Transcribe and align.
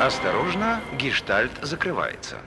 Осторожно, 0.00 0.80
гештальт 0.98 1.52
закрывается. 1.62 2.38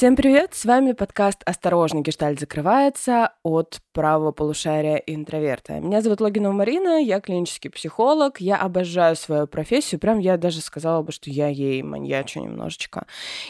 Всем 0.00 0.16
привет! 0.16 0.54
С 0.54 0.64
вами 0.64 0.92
подкаст 0.92 1.42
«Осторожно, 1.44 2.00
гештальт 2.00 2.40
закрывается» 2.40 3.34
от 3.42 3.82
правого 3.92 4.32
полушария 4.32 4.96
интроверта. 4.96 5.74
Меня 5.78 6.00
зовут 6.00 6.22
Логинова 6.22 6.54
Марина, 6.54 7.02
я 7.02 7.20
клинический 7.20 7.68
психолог, 7.68 8.40
я 8.40 8.56
обожаю 8.56 9.14
свою 9.14 9.46
профессию, 9.46 10.00
прям 10.00 10.18
я 10.18 10.38
даже 10.38 10.62
сказала 10.62 11.02
бы, 11.02 11.12
что 11.12 11.28
я 11.28 11.48
ей 11.48 11.82
маньячу 11.82 12.40
немножечко. 12.40 13.04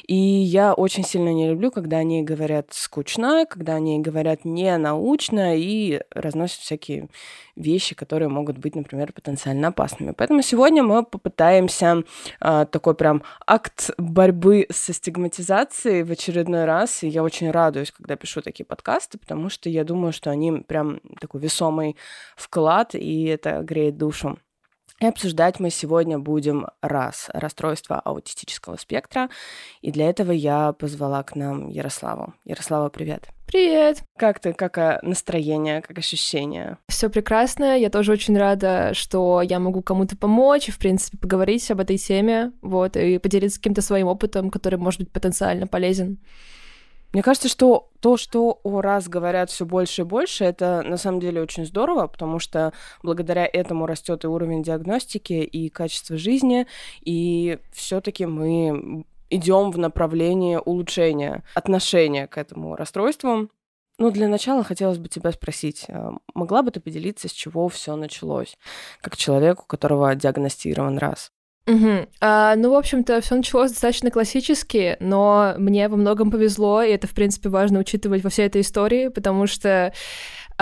И 0.08 0.16
я 0.16 0.74
очень 0.74 1.04
сильно 1.04 1.32
не 1.32 1.48
люблю, 1.48 1.70
когда 1.70 1.98
они 1.98 2.24
говорят 2.24 2.70
скучно, 2.72 3.46
когда 3.48 3.74
они 3.74 4.00
говорят 4.00 4.44
не 4.44 4.76
научно 4.76 5.56
и 5.56 6.00
разносят 6.10 6.58
всякие 6.62 7.10
вещи, 7.54 7.94
которые 7.94 8.28
могут 8.28 8.58
быть, 8.58 8.74
например, 8.74 9.12
потенциально 9.12 9.68
опасными. 9.68 10.14
Поэтому 10.16 10.42
сегодня 10.42 10.82
мы 10.82 11.04
попытаемся 11.04 12.02
э, 12.40 12.66
такой 12.72 12.94
прям 12.96 13.22
акт 13.46 13.90
борьбы 13.98 14.66
со 14.70 14.92
стигматизацией 14.92 16.02
в 16.02 16.10
очередной 16.10 16.39
раз. 16.48 17.02
И 17.02 17.08
я 17.08 17.22
очень 17.22 17.50
радуюсь, 17.50 17.90
когда 17.90 18.16
пишу 18.16 18.42
такие 18.42 18.64
подкасты, 18.64 19.18
потому 19.18 19.48
что 19.48 19.68
я 19.68 19.84
думаю, 19.84 20.12
что 20.12 20.30
они 20.30 20.60
прям 20.60 21.00
такой 21.20 21.40
весомый 21.40 21.96
вклад, 22.36 22.94
и 22.94 23.24
это 23.24 23.60
греет 23.62 23.96
душу. 23.96 24.38
И 25.00 25.06
обсуждать 25.06 25.58
мы 25.60 25.70
сегодня 25.70 26.18
будем 26.18 26.66
раз 26.82 27.30
расстройство 27.32 27.98
аутистического 27.98 28.76
спектра. 28.76 29.30
И 29.80 29.92
для 29.92 30.10
этого 30.10 30.30
я 30.30 30.74
позвала 30.74 31.22
к 31.22 31.34
нам 31.34 31.68
Ярославу. 31.68 32.34
Ярослава, 32.44 32.90
привет. 32.90 33.28
Привет! 33.46 34.02
Как 34.18 34.40
ты? 34.40 34.52
Как 34.52 35.02
настроение, 35.02 35.80
как 35.80 35.96
ощущения? 35.96 36.76
Все 36.88 37.08
прекрасно. 37.08 37.78
Я 37.78 37.88
тоже 37.88 38.12
очень 38.12 38.36
рада, 38.36 38.92
что 38.92 39.40
я 39.40 39.58
могу 39.58 39.80
кому-то 39.80 40.18
помочь 40.18 40.68
и, 40.68 40.72
в 40.72 40.78
принципе, 40.78 41.16
поговорить 41.16 41.70
об 41.70 41.80
этой 41.80 41.96
теме, 41.96 42.52
вот, 42.60 42.96
и 42.96 43.16
поделиться 43.16 43.58
каким-то 43.58 43.80
своим 43.80 44.06
опытом, 44.06 44.50
который 44.50 44.78
может 44.78 45.00
быть 45.00 45.10
потенциально 45.10 45.66
полезен. 45.66 46.18
Мне 47.12 47.22
кажется, 47.22 47.48
что 47.48 47.90
то, 48.00 48.16
что 48.16 48.60
о 48.62 48.80
раз 48.80 49.08
говорят 49.08 49.50
все 49.50 49.66
больше 49.66 50.02
и 50.02 50.04
больше, 50.04 50.44
это 50.44 50.82
на 50.82 50.96
самом 50.96 51.18
деле 51.20 51.42
очень 51.42 51.66
здорово, 51.66 52.06
потому 52.06 52.38
что 52.38 52.72
благодаря 53.02 53.48
этому 53.52 53.86
растет 53.86 54.24
и 54.24 54.28
уровень 54.28 54.62
диагностики, 54.62 55.32
и 55.32 55.68
качество 55.70 56.16
жизни, 56.16 56.66
и 57.00 57.58
все-таки 57.72 58.26
мы 58.26 59.04
идем 59.28 59.70
в 59.70 59.78
направлении 59.78 60.58
улучшения 60.64 61.42
отношения 61.54 62.26
к 62.26 62.38
этому 62.38 62.76
расстройству. 62.76 63.48
Ну, 63.98 64.10
для 64.10 64.28
начала 64.28 64.64
хотелось 64.64 64.98
бы 64.98 65.08
тебя 65.08 65.30
спросить, 65.30 65.84
а, 65.88 66.12
могла 66.32 66.62
бы 66.62 66.70
ты 66.70 66.80
поделиться, 66.80 67.28
с 67.28 67.32
чего 67.32 67.68
все 67.68 67.96
началось, 67.96 68.56
как 69.02 69.16
человек, 69.16 69.62
у 69.62 69.66
которого 69.66 70.14
диагностирован 70.14 70.96
раз? 70.96 71.32
Угу. 71.66 72.08
А, 72.20 72.56
ну, 72.56 72.70
в 72.70 72.74
общем-то, 72.74 73.20
все 73.20 73.36
началось 73.36 73.70
достаточно 73.70 74.10
классически, 74.10 74.96
но 75.00 75.54
мне 75.58 75.88
во 75.88 75.96
многом 75.96 76.30
повезло, 76.30 76.82
и 76.82 76.90
это, 76.90 77.06
в 77.06 77.12
принципе, 77.12 77.48
важно 77.48 77.78
учитывать 77.80 78.24
во 78.24 78.30
всей 78.30 78.46
этой 78.46 78.62
истории, 78.62 79.08
потому 79.08 79.46
что 79.46 79.92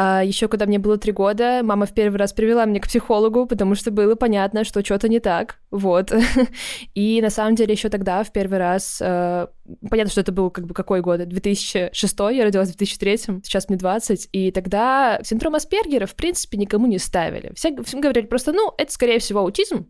а 0.01 0.23
еще 0.23 0.47
когда 0.47 0.65
мне 0.67 0.79
было 0.79 0.97
три 0.97 1.11
года, 1.11 1.63
мама 1.65 1.85
в 1.85 1.93
первый 1.93 2.19
раз 2.19 2.33
привела 2.33 2.65
меня 2.67 2.79
к 2.79 2.87
психологу, 2.87 3.47
потому 3.47 3.75
что 3.75 3.91
было 3.91 4.15
понятно, 4.15 4.63
что 4.63 4.85
что-то 4.85 5.09
не 5.09 5.19
так. 5.19 5.59
Вот. 5.73 6.13
И 6.95 7.21
на 7.21 7.31
самом 7.31 7.57
деле 7.57 7.73
еще 7.73 7.89
тогда, 7.89 8.23
в 8.23 8.31
первый 8.31 8.61
раз, 8.61 9.01
э, 9.03 9.49
понятно, 9.91 10.13
что 10.13 10.21
это 10.21 10.31
был 10.31 10.53
как 10.53 10.67
бы 10.67 10.75
какой 10.75 11.01
год? 11.01 11.27
2006, 11.27 12.19
я 12.31 12.45
родилась 12.45 12.69
в 12.69 12.77
2003, 12.77 13.43
сейчас 13.43 13.69
мне 13.69 13.77
20, 13.77 14.29
и 14.31 14.53
тогда 14.53 15.19
синдром 15.25 15.57
Аспергера, 15.57 16.07
в 16.07 16.15
принципе, 16.15 16.59
никому 16.59 16.87
не 16.87 16.99
ставили. 16.99 17.51
Все, 17.57 17.77
всем 17.83 18.01
говорили 18.01 18.27
просто, 18.27 18.53
ну, 18.53 18.73
это, 18.79 18.93
скорее 18.93 19.19
всего, 19.19 19.41
аутизм, 19.41 19.89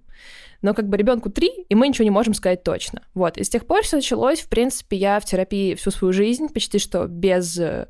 но 0.62 0.74
как 0.74 0.88
бы 0.88 0.96
ребенку 0.96 1.30
три, 1.30 1.48
и 1.68 1.74
мы 1.74 1.88
ничего 1.88 2.04
не 2.04 2.10
можем 2.10 2.34
сказать 2.34 2.62
точно. 2.62 3.02
Вот, 3.14 3.38
и 3.38 3.44
с 3.44 3.48
тех 3.48 3.66
пор 3.66 3.82
все 3.82 3.96
началось, 3.96 4.40
в 4.40 4.48
принципе, 4.48 4.96
я 4.96 5.20
в 5.20 5.24
терапии 5.24 5.74
всю 5.74 5.90
свою 5.90 6.12
жизнь, 6.12 6.48
почти 6.48 6.78
что 6.78 7.06
без 7.06 7.58
э, 7.58 7.88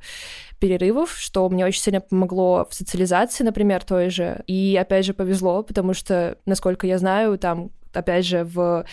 перерывов, 0.59 1.17
что 1.19 1.49
мне 1.49 1.65
очень 1.65 1.81
сильно 1.81 2.01
помогло 2.01 2.67
в 2.69 2.75
социализации, 2.75 3.45
например, 3.45 3.85
той 3.85 4.11
же. 4.11 4.43
И 4.47 4.77
опять 4.81 5.05
же 5.05 5.15
повезло, 5.15 5.63
потому 5.63 5.95
что, 5.95 6.39
насколько 6.47 6.87
я 6.87 6.99
знаю, 6.99 7.39
там 7.39 7.71
опять 7.93 8.27
же, 8.27 8.45
в 8.45 8.85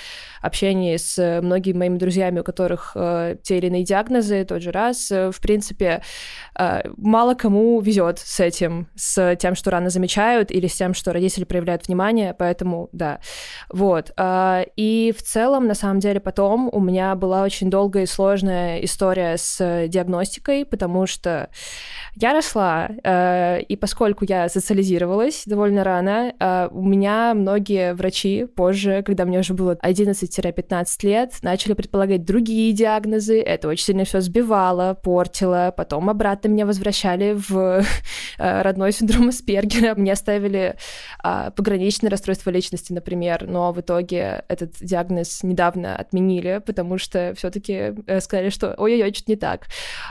общении 0.42 0.98
с 0.98 1.42
многими 1.42 1.78
моими 1.78 1.98
друзьями, 1.98 2.40
у 2.40 2.44
которых 2.44 2.92
э, 2.96 3.36
те 3.42 3.58
или 3.58 3.68
иные 3.68 3.84
диагнозы, 3.84 4.46
тот 4.46 4.62
же 4.62 4.72
раз, 4.72 5.12
э, 5.12 5.32
в 5.32 5.40
принципе, 5.42 6.02
э, 6.58 6.82
мало 6.98 7.34
кому 7.34 7.80
везет 7.82 8.20
с 8.20 8.40
этим, 8.40 8.88
с 8.96 9.36
тем, 9.38 9.56
что 9.56 9.72
рано 9.72 9.90
замечают, 9.90 10.52
или 10.52 10.68
с 10.68 10.76
тем, 10.76 10.94
что 10.94 11.14
родители 11.14 11.44
проявляют 11.44 11.88
внимание, 11.88 12.34
поэтому 12.38 12.90
да. 12.92 13.20
Вот. 13.70 14.12
Э, 14.18 14.64
и 14.76 15.14
в 15.18 15.22
целом, 15.24 15.68
на 15.68 15.76
самом 15.76 16.00
деле, 16.00 16.20
потом 16.20 16.70
у 16.72 16.80
меня 16.80 17.16
была 17.16 17.44
очень 17.44 17.70
долгая 17.70 18.04
и 18.04 18.08
сложная 18.08 18.80
история 18.80 19.38
с 19.38 19.88
диагностикой, 19.88 20.66
потому 20.66 21.08
что 21.08 21.50
я 22.16 22.34
росла, 22.34 22.90
э, 23.04 23.62
и 23.62 23.76
поскольку 23.76 24.26
я 24.26 24.48
социализировалась 24.48 25.44
довольно 25.46 25.84
рано, 25.84 26.34
э, 26.40 26.70
у 26.72 26.84
меня 26.84 27.34
многие 27.34 27.94
врачи 27.94 28.46
позже, 28.46 28.85
когда 29.06 29.26
мне 29.26 29.40
уже 29.40 29.54
было 29.54 29.76
11-15 29.76 30.88
лет, 31.04 31.34
начали 31.42 31.74
предполагать 31.74 32.26
другие 32.26 32.74
диагнозы. 32.74 33.42
Это 33.42 33.68
очень 33.68 33.86
сильно 33.86 34.06
все 34.06 34.22
сбивало, 34.22 34.94
портило. 34.94 35.74
Потом 35.76 36.10
обратно 36.10 36.48
меня 36.48 36.66
возвращали 36.66 37.34
в 37.34 37.84
э, 38.38 38.62
родной 38.62 38.92
синдром 38.92 39.30
Аспергера. 39.30 39.96
Мне 39.96 40.16
ставили 40.16 40.76
э, 41.24 41.52
пограничное 41.56 42.10
расстройство 42.10 42.50
личности, 42.50 42.94
например, 42.94 43.48
но 43.48 43.72
в 43.72 43.82
итоге 43.82 44.44
этот 44.48 44.74
диагноз 44.80 45.44
недавно 45.44 45.96
отменили, 45.96 46.62
потому 46.66 46.98
что 46.98 47.34
все-таки 47.36 47.94
э, 48.08 48.20
сказали, 48.22 48.50
что 48.50 48.76
ой-ой-ой, 48.78 49.14
что-то 49.14 49.32
не 49.32 49.36
так. 49.36 49.68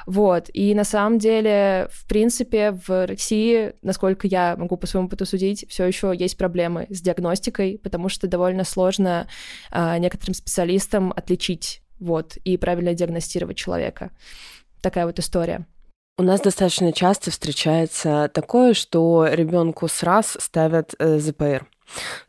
Вот. 0.06 0.50
И 0.52 0.74
на 0.74 0.84
самом 0.84 1.18
деле 1.18 1.88
в 1.90 2.06
принципе, 2.06 2.72
в 2.86 3.06
России, 3.06 3.74
насколько 3.82 4.26
я 4.26 4.56
могу 4.56 4.76
по 4.76 4.86
своему 4.86 5.06
опыту 5.06 5.26
судить, 5.26 5.64
все 5.68 5.84
еще 5.84 6.12
есть 6.16 6.36
проблемы 6.36 6.86
с 6.90 7.00
диагностикой, 7.00 7.78
потому 7.82 8.08
что 8.08 8.26
довольно 8.26 8.63
сложно 8.64 9.28
э, 9.70 9.98
некоторым 9.98 10.34
специалистам 10.34 11.12
отличить 11.14 11.82
вот, 12.00 12.36
и 12.38 12.56
правильно 12.56 12.94
диагностировать 12.94 13.56
человека. 13.56 14.10
Такая 14.80 15.06
вот 15.06 15.18
история. 15.18 15.66
У 16.16 16.22
нас 16.22 16.40
достаточно 16.40 16.92
часто 16.92 17.30
встречается 17.30 18.30
такое, 18.32 18.74
что 18.74 19.26
ребенку 19.26 19.88
с 19.88 20.02
раз 20.02 20.36
ставят 20.40 20.94
э, 20.98 21.18
ЗПР 21.18 21.66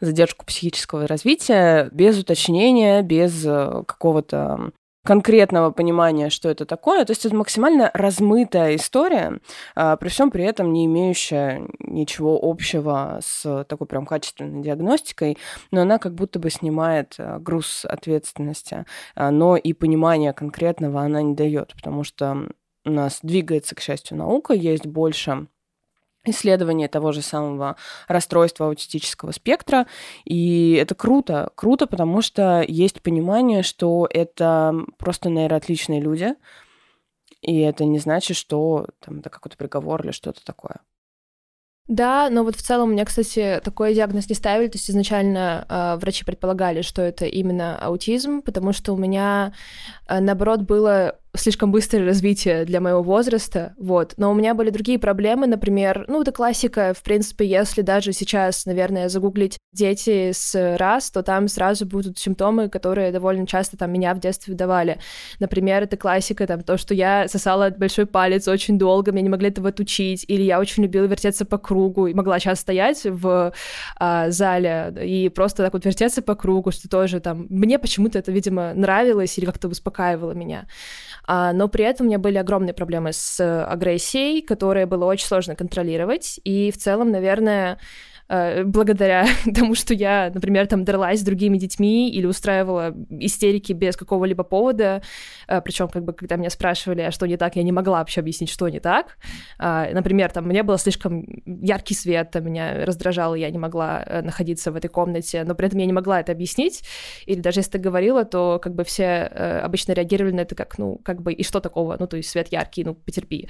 задержку 0.01 0.45
психического 0.45 1.07
развития 1.07 1.89
без 1.91 2.17
уточнения, 2.17 3.01
без 3.01 3.45
э, 3.45 3.83
какого-то 3.87 4.71
конкретного 5.05 5.71
понимания, 5.71 6.29
что 6.29 6.49
это 6.49 6.65
такое. 6.65 7.05
То 7.05 7.11
есть 7.11 7.25
это 7.25 7.35
максимально 7.35 7.91
размытая 7.93 8.75
история, 8.75 9.39
а, 9.75 9.95
при 9.95 10.09
всем 10.09 10.31
при 10.31 10.43
этом 10.43 10.73
не 10.73 10.85
имеющая 10.85 11.61
ничего 11.79 12.39
общего 12.41 13.19
с 13.23 13.63
такой 13.65 13.87
прям 13.87 14.05
качественной 14.05 14.63
диагностикой, 14.63 15.37
но 15.71 15.81
она 15.81 15.99
как 15.99 16.15
будто 16.15 16.39
бы 16.39 16.49
снимает 16.49 17.15
а, 17.19 17.39
груз 17.39 17.85
ответственности, 17.85 18.85
а, 19.15 19.31
но 19.31 19.55
и 19.55 19.73
понимания 19.73 20.33
конкретного 20.33 21.01
она 21.01 21.21
не 21.21 21.35
дает, 21.35 21.73
потому 21.75 22.03
что 22.03 22.49
у 22.83 22.89
нас 22.89 23.19
двигается, 23.21 23.75
к 23.75 23.81
счастью, 23.81 24.17
наука, 24.17 24.53
есть 24.53 24.87
больше 24.87 25.47
исследование 26.25 26.87
того 26.87 27.11
же 27.11 27.21
самого 27.21 27.75
расстройства 28.07 28.67
аутистического 28.67 29.31
спектра. 29.31 29.87
И 30.23 30.73
это 30.73 30.95
круто. 30.95 31.51
Круто, 31.55 31.87
потому 31.87 32.21
что 32.21 32.63
есть 32.67 33.01
понимание, 33.01 33.63
что 33.63 34.07
это 34.09 34.73
просто 34.97 35.29
нейроотличные 35.29 36.01
люди, 36.01 36.35
и 37.41 37.59
это 37.59 37.85
не 37.85 37.99
значит, 37.99 38.37
что 38.37 38.87
там, 38.99 39.19
это 39.19 39.29
какой-то 39.29 39.57
приговор 39.57 40.03
или 40.03 40.11
что-то 40.11 40.43
такое. 40.43 40.77
Да, 41.87 42.29
но 42.31 42.43
вот 42.43 42.55
в 42.55 42.63
целом 42.63 42.93
меня, 42.93 43.05
кстати, 43.05 43.61
такой 43.63 43.93
диагноз 43.93 44.27
не 44.27 44.33
ставили. 44.33 44.69
То 44.69 44.77
есть 44.77 44.89
изначально 44.89 45.65
э, 45.69 45.99
врачи 45.99 46.25
предполагали, 46.25 46.81
что 46.81 47.03
это 47.03 47.25
именно 47.25 47.77
аутизм, 47.77 48.41
потому 48.41 48.73
что 48.73 48.93
у 48.93 48.97
меня, 48.97 49.53
э, 50.07 50.19
наоборот, 50.19 50.61
было 50.61 51.19
слишком 51.37 51.71
быстрое 51.71 52.05
развитие 52.05 52.65
для 52.65 52.81
моего 52.81 53.01
возраста, 53.01 53.73
вот. 53.77 54.13
Но 54.17 54.31
у 54.31 54.33
меня 54.33 54.53
были 54.53 54.69
другие 54.69 54.99
проблемы, 54.99 55.47
например, 55.47 56.05
ну, 56.07 56.21
это 56.21 56.31
классика, 56.31 56.93
в 56.95 57.03
принципе, 57.03 57.45
если 57.45 57.81
даже 57.81 58.13
сейчас, 58.13 58.65
наверное, 58.65 59.09
загуглить 59.09 59.57
дети 59.73 60.31
с 60.33 60.77
раз, 60.77 61.11
то 61.11 61.23
там 61.23 61.47
сразу 61.47 61.85
будут 61.85 62.17
симптомы, 62.17 62.69
которые 62.69 63.11
довольно 63.11 63.45
часто 63.47 63.77
там 63.77 63.91
меня 63.91 64.13
в 64.13 64.19
детстве 64.19 64.55
давали. 64.55 64.99
Например, 65.39 65.83
это 65.83 65.97
классика, 65.97 66.47
там, 66.47 66.61
то, 66.61 66.77
что 66.77 66.93
я 66.93 67.27
сосала 67.27 67.69
большой 67.69 68.05
палец 68.05 68.47
очень 68.47 68.77
долго, 68.77 69.11
меня 69.11 69.23
не 69.23 69.29
могли 69.29 69.49
этого 69.49 69.69
отучить, 69.69 70.25
или 70.27 70.43
я 70.43 70.59
очень 70.59 70.83
любила 70.83 71.05
вертеться 71.05 71.45
по 71.45 71.57
кругу, 71.57 72.07
и 72.07 72.13
могла 72.13 72.39
сейчас 72.39 72.59
стоять 72.59 73.01
в 73.05 73.53
а, 73.97 74.29
зале 74.31 74.93
и 75.03 75.29
просто 75.29 75.63
так 75.63 75.73
вот 75.73 75.85
вертеться 75.85 76.21
по 76.21 76.35
кругу, 76.35 76.71
что 76.71 76.89
тоже 76.89 77.19
там, 77.19 77.47
мне 77.49 77.79
почему-то 77.79 78.19
это, 78.19 78.31
видимо, 78.31 78.73
нравилось 78.73 79.37
или 79.37 79.45
как-то 79.45 79.67
успокаивало 79.67 80.31
меня. 80.31 80.65
А, 81.27 81.53
но 81.53 81.67
при 81.67 81.85
этом 81.85 82.05
у 82.05 82.09
меня 82.09 82.19
были 82.19 82.37
огромные 82.37 82.73
проблемы 82.73 83.13
с 83.13 83.39
агрессией, 83.65 84.41
которые 84.41 84.85
было 84.85 85.05
очень 85.05 85.27
сложно 85.27 85.55
контролировать. 85.55 86.39
И 86.43 86.71
в 86.71 86.77
целом, 86.77 87.11
наверное, 87.11 87.79
Э, 88.27 88.63
благодаря 88.63 89.27
тому, 89.55 89.75
что 89.75 89.93
я, 89.93 90.31
например, 90.33 90.67
там 90.67 90.83
дралась 90.83 91.19
с 91.19 91.23
другими 91.23 91.57
детьми 91.57 92.09
или 92.09 92.25
устраивала 92.25 92.95
истерики 93.09 93.73
без 93.73 93.95
какого-либо 93.95 94.43
повода, 94.43 95.03
э, 95.47 95.61
причем 95.61 95.87
как 95.89 96.03
бы 96.03 96.13
когда 96.13 96.35
меня 96.35 96.49
спрашивали, 96.49 97.01
а 97.01 97.11
что 97.11 97.27
не 97.27 97.37
так, 97.37 97.55
я 97.55 97.63
не 97.63 97.71
могла 97.71 97.99
вообще 97.99 98.21
объяснить, 98.21 98.49
что 98.49 98.67
не 98.69 98.79
так. 98.79 99.17
А, 99.59 99.89
например, 99.91 100.31
там 100.31 100.45
мне 100.45 100.63
было 100.63 100.77
слишком 100.77 101.25
яркий 101.45 101.93
свет, 101.93 102.33
меня 102.35 102.85
раздражало, 102.85 103.35
я 103.35 103.51
не 103.51 103.59
могла 103.59 104.03
э, 104.05 104.21
находиться 104.21 104.71
в 104.71 104.75
этой 104.75 104.87
комнате, 104.87 105.43
но 105.43 105.53
при 105.53 105.67
этом 105.67 105.79
я 105.79 105.85
не 105.85 105.93
могла 105.93 106.19
это 106.19 106.31
объяснить, 106.31 106.83
или 107.25 107.39
даже 107.39 107.59
если 107.59 107.71
ты 107.71 107.77
говорила, 107.77 108.25
то 108.25 108.59
как 108.61 108.73
бы 108.73 108.83
все 108.83 109.23
обычно 109.63 109.93
реагировали 109.93 110.33
на 110.33 110.41
это 110.41 110.55
как, 110.55 110.77
ну, 110.77 110.99
как 111.03 111.21
бы, 111.21 111.33
и 111.33 111.43
что 111.43 111.59
такого, 111.59 111.95
ну, 111.99 112.07
то 112.07 112.17
есть 112.17 112.29
свет 112.29 112.47
яркий, 112.51 112.83
ну, 112.83 112.95
потерпи. 112.95 113.49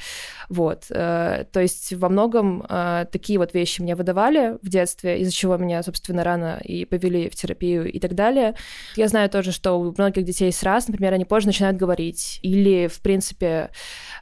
Вот. 0.50 0.88
То 0.88 1.45
есть 1.56 1.94
во 1.94 2.10
многом 2.10 2.66
такие 3.12 3.39
вот 3.39 3.54
вещи 3.54 3.81
мне 3.81 3.95
выдавали, 3.95 4.57
в 4.65 4.69
детстве, 4.69 5.19
из-за 5.21 5.31
чего 5.31 5.57
меня, 5.57 5.81
собственно, 5.83 6.23
рано 6.23 6.59
и 6.63 6.85
повели 6.85 7.29
в 7.29 7.35
терапию 7.35 7.91
и 7.91 8.00
так 8.00 8.15
далее. 8.15 8.56
Я 8.95 9.07
знаю 9.07 9.29
тоже, 9.29 9.51
что 9.51 9.73
у 9.73 9.91
многих 9.91 10.23
детей 10.23 10.51
с 10.51 10.63
раз, 10.63 10.88
например, 10.88 11.13
они 11.13 11.25
позже 11.25 11.47
начинают 11.47 11.77
говорить, 11.77 12.39
или, 12.41 12.88
в 12.88 13.01
принципе, 13.01 13.69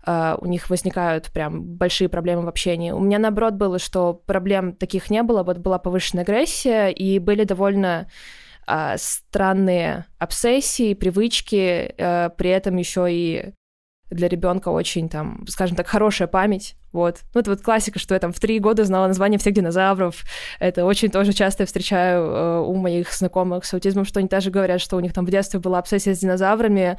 а, 0.04 0.38
у 0.40 0.46
них 0.46 0.70
возникают 0.70 1.32
прям 1.32 1.64
большие 1.64 2.10
проблемы 2.10 2.44
в 2.44 2.48
общении. 2.48 2.92
У 2.92 3.00
меня, 3.00 3.20
наоборот, 3.20 3.54
было, 3.54 3.80
что 3.80 4.14
проблем 4.14 4.74
таких 4.76 5.10
не 5.10 5.24
было, 5.24 5.44
вот 5.44 5.58
была 5.58 5.80
повышенная 5.80 6.24
агрессия, 6.24 6.90
и 6.90 7.20
были 7.20 7.46
довольно 7.46 8.08
а, 8.68 8.98
странные 8.98 10.06
обсессии, 10.20 10.94
привычки, 10.94 11.94
а, 11.98 12.30
при 12.30 12.50
этом 12.50 12.78
еще 12.78 13.08
и 13.10 13.54
для 14.10 14.28
ребенка 14.28 14.70
очень 14.70 15.10
там, 15.10 15.46
скажем 15.48 15.76
так, 15.76 15.88
хорошая 15.88 16.28
память. 16.28 16.76
Вот. 16.94 17.22
Ну, 17.34 17.42
это 17.42 17.50
вот 17.50 17.62
классика, 17.62 18.00
что 18.00 18.14
я 18.14 18.20
там 18.20 18.32
в 18.32 18.40
три 18.40 18.60
года 18.60 18.86
знала 18.86 19.08
название 19.08 19.40
всех 19.40 19.54
динозавров. 19.54 20.24
Это 20.60 20.86
очень 20.86 21.10
тоже 21.10 21.34
часто 21.34 21.64
я 21.64 21.68
встречаю 21.68 22.24
э, 22.24 22.60
у 22.60 22.76
моих 22.76 23.12
знакомых 23.12 23.66
с 23.66 23.74
аутизмом, 23.74 24.06
что 24.06 24.20
они 24.20 24.30
даже 24.30 24.52
говорят, 24.52 24.80
что 24.80 24.96
у 24.96 25.00
них 25.00 25.12
там 25.12 25.26
в 25.26 25.32
детстве 25.32 25.60
была 25.60 25.80
обсессия 25.80 26.14
с 26.14 26.20
динозаврами, 26.20 26.98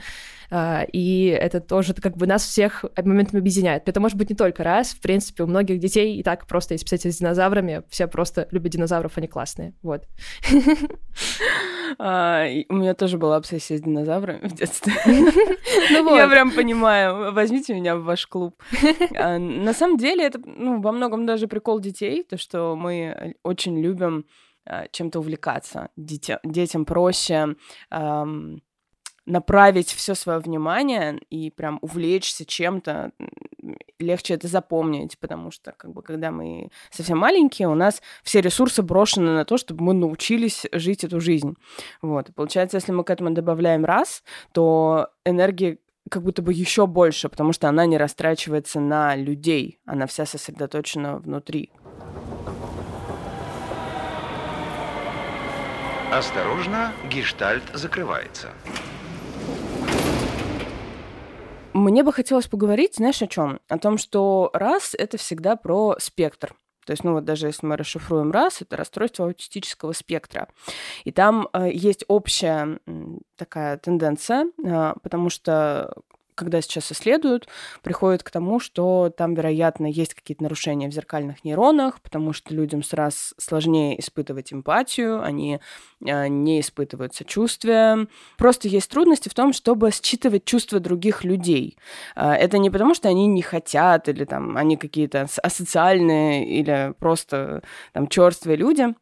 и 0.93 1.27
это 1.27 1.61
тоже 1.61 1.95
как 1.95 2.17
бы 2.17 2.27
нас 2.27 2.45
всех 2.45 2.85
моментами 2.97 3.41
объединяет. 3.41 3.89
Это 3.89 4.01
может 4.01 4.17
быть 4.17 4.31
не 4.31 4.37
только 4.37 4.63
раз, 4.63 4.93
в 4.93 5.01
принципе, 5.01 5.43
у 5.43 5.47
многих 5.47 5.79
детей 5.79 6.17
и 6.17 6.23
так 6.23 6.47
просто 6.47 6.75
есть 6.75 6.85
обсессия 6.85 7.11
с 7.11 7.19
динозаврами, 7.19 7.83
все 7.89 8.07
просто 8.07 8.47
любят 8.51 8.73
динозавров, 8.73 9.17
они 9.17 9.27
классные. 9.27 9.75
Вот. 9.83 10.05
А, 11.99 12.47
у 12.71 12.75
меня 12.75 12.95
тоже 12.95 13.19
была 13.19 13.37
обсессия 13.37 13.79
с 13.79 13.81
динозаврами 13.81 14.49
в 14.49 14.55
детстве. 14.55 14.93
Ну 15.91 16.17
Я 16.17 16.29
прям 16.29 16.51
понимаю. 16.51 17.33
Возьмите 17.33 17.75
меня 17.75 17.97
в 17.97 18.05
ваш 18.05 18.27
клуб. 18.27 18.61
А, 19.17 19.39
на 19.39 19.73
самом 19.73 19.97
деле 19.97 20.25
это 20.25 20.41
ну, 20.45 20.81
во 20.81 20.93
многом 20.93 21.27
даже 21.27 21.47
прикол 21.47 21.81
детей, 21.81 22.25
то, 22.25 22.37
что 22.37 22.75
мы 22.75 23.35
очень 23.43 23.79
любим 23.81 24.25
а, 24.67 24.87
чем-то 24.91 25.21
увлекаться. 25.21 25.91
детям 25.97 26.85
проще 26.85 27.57
направить 29.27 29.91
все 29.91 30.15
свое 30.15 30.39
внимание 30.39 31.21
и 31.31 31.51
прям 31.51 31.79
увлечься 31.81 32.45
чем-то, 32.45 33.13
легче 33.99 34.35
это 34.35 34.49
запомнить, 34.49 35.19
потому 35.19 35.51
что 35.51 35.73
как 35.73 35.93
бы 35.93 36.03
когда 36.03 36.31
мы 36.31 36.71
совсем 36.91 37.19
маленькие, 37.19 37.69
у 37.69 37.75
нас 37.75 38.03
все 38.23 38.41
ресурсы 38.41 38.83
брошены 38.83 39.31
на 39.33 39.45
то, 39.45 39.57
чтобы 39.57 39.85
мы 39.85 39.95
научились 39.95 40.67
жить 40.73 41.05
эту 41.05 41.21
жизнь. 41.21 41.57
Вот. 42.03 42.35
Получается, 42.35 42.77
если 42.77 42.93
мы 42.93 43.05
к 43.05 43.11
этому 43.11 43.31
добавляем 43.31 43.85
раз, 43.85 44.23
то 44.53 45.09
энергии 45.25 45.79
как 46.11 46.23
будто 46.23 46.43
бы 46.43 46.53
еще 46.53 46.87
больше, 46.87 47.29
потому 47.29 47.53
что 47.53 47.69
она 47.69 47.87
не 47.87 47.97
растрачивается 47.97 48.79
на 48.79 49.17
людей, 49.17 49.79
она 49.87 50.07
вся 50.07 50.27
сосредоточена 50.27 51.17
внутри. 51.19 51.71
Осторожно, 56.13 56.93
гештальт 57.11 57.65
закрывается. 57.73 58.53
Мне 61.75 62.05
бы 62.05 62.13
хотелось 62.13 62.47
поговорить, 62.47 62.95
знаешь, 62.95 63.21
о 63.21 63.27
чем? 63.27 63.61
О 63.69 63.79
том, 63.79 63.99
что 63.99 64.51
раз 64.53 64.95
это 64.97 65.19
всегда 65.19 65.57
про 65.57 65.97
спектр. 65.99 66.55
То 66.87 66.93
есть, 66.93 67.03
ну 67.03 67.15
вот 67.15 67.25
даже 67.25 67.47
если 67.47 67.67
мы 67.67 67.77
расшифруем 67.77 68.31
раз, 68.31 68.63
это 68.63 68.77
расстройство 68.77 69.27
аутистического 69.27 69.93
спектра. 69.93 70.49
И 71.03 71.11
там 71.11 71.49
э, 71.53 71.71
есть 71.73 72.05
общая 72.09 72.79
такая 73.37 73.79
тенденция, 73.79 74.47
э, 74.63 74.95
потому 75.03 75.31
что 75.31 75.95
когда 76.35 76.61
сейчас 76.61 76.91
исследуют, 76.93 77.49
приходят 77.83 78.23
к 78.23 78.31
тому, 78.31 78.61
что 78.61 79.13
там, 79.17 79.35
вероятно, 79.35 79.87
есть 79.87 80.15
какие-то 80.15 80.43
нарушения 80.43 80.89
в 80.89 80.93
зеркальных 80.93 81.45
нейронах, 81.45 82.01
потому 82.01 82.33
что 82.33 82.55
людям 82.55 82.83
сразу 82.83 83.17
сложнее 83.39 83.99
испытывать 84.01 84.53
эмпатию, 84.53 85.23
они 85.23 85.61
э, 86.05 86.29
не 86.29 86.61
испытывают 86.61 87.15
сочувствия. 87.15 88.07
Просто 88.37 88.69
есть 88.69 88.91
трудности 88.91 89.29
в 89.29 89.35
том, 89.35 89.53
чтобы 89.53 89.91
считывать 89.91 90.45
чувства 90.45 90.81
других 90.81 91.25
людей. 91.25 91.79
Э, 92.17 92.33
это 92.33 92.59
не 92.59 92.71
потому, 92.71 92.95
что 92.95 93.09
они 93.09 93.27
не 93.27 93.43
хотят, 93.43 94.09
или 94.09 94.25
там 94.25 94.57
они 94.57 94.77
какие-то 94.77 95.27
асоциальные, 95.43 96.49
или 96.49 96.95
просто 96.99 97.63
там 97.93 98.09
черствые 98.09 98.57
люди. 98.57 98.95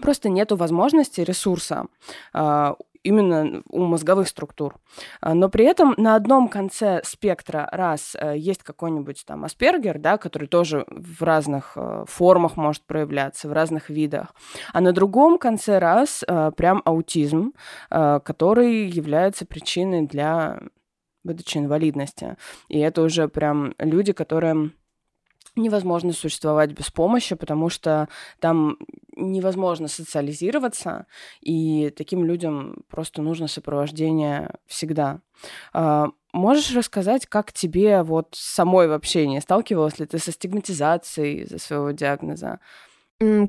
Просто 0.00 0.30
нету 0.30 0.56
возможности, 0.56 1.20
ресурса 1.20 1.86
э, 2.32 2.74
именно 3.02 3.62
у 3.68 3.84
мозговых 3.84 4.28
структур. 4.28 4.76
А, 5.20 5.34
но 5.34 5.48
при 5.48 5.64
этом 5.64 5.94
на 5.96 6.14
одном 6.14 6.48
конце 6.48 7.00
спектра 7.04 7.68
раз 7.72 8.16
э, 8.18 8.34
есть 8.36 8.62
какой-нибудь 8.62 9.24
там 9.26 9.44
аспергер, 9.44 9.98
да, 9.98 10.18
который 10.18 10.48
тоже 10.48 10.84
в 10.88 11.22
разных 11.22 11.72
э, 11.76 12.04
формах 12.06 12.56
может 12.56 12.82
проявляться, 12.84 13.48
в 13.48 13.52
разных 13.52 13.90
видах, 13.90 14.34
а 14.72 14.80
на 14.80 14.92
другом 14.92 15.38
конце 15.38 15.78
раз 15.78 16.24
э, 16.26 16.52
прям 16.56 16.82
аутизм, 16.84 17.52
который 17.88 18.86
является 18.88 19.46
причиной 19.46 20.06
для 20.06 20.60
выдачи 21.24 21.58
инвалидности. 21.58 22.36
И 22.68 22.78
это 22.78 23.02
уже 23.02 23.28
прям 23.28 23.74
люди, 23.78 24.12
которые 24.12 24.70
невозможно 25.56 26.12
существовать 26.12 26.72
без 26.72 26.90
помощи, 26.90 27.34
потому 27.34 27.68
что 27.68 28.08
там 28.40 28.78
невозможно 29.16 29.88
социализироваться, 29.88 31.06
и 31.40 31.90
таким 31.96 32.24
людям 32.24 32.84
просто 32.88 33.22
нужно 33.22 33.48
сопровождение 33.48 34.50
всегда. 34.66 35.20
А, 35.72 36.08
можешь 36.32 36.74
рассказать, 36.74 37.26
как 37.26 37.52
тебе 37.52 38.02
вот 38.02 38.28
самой 38.32 38.88
в 38.88 38.92
общении 38.92 39.40
сталкивалась 39.40 39.98
ли 39.98 40.06
ты 40.06 40.18
со 40.18 40.32
стигматизацией 40.32 41.42
из-за 41.42 41.58
своего 41.58 41.90
диагноза? 41.90 42.60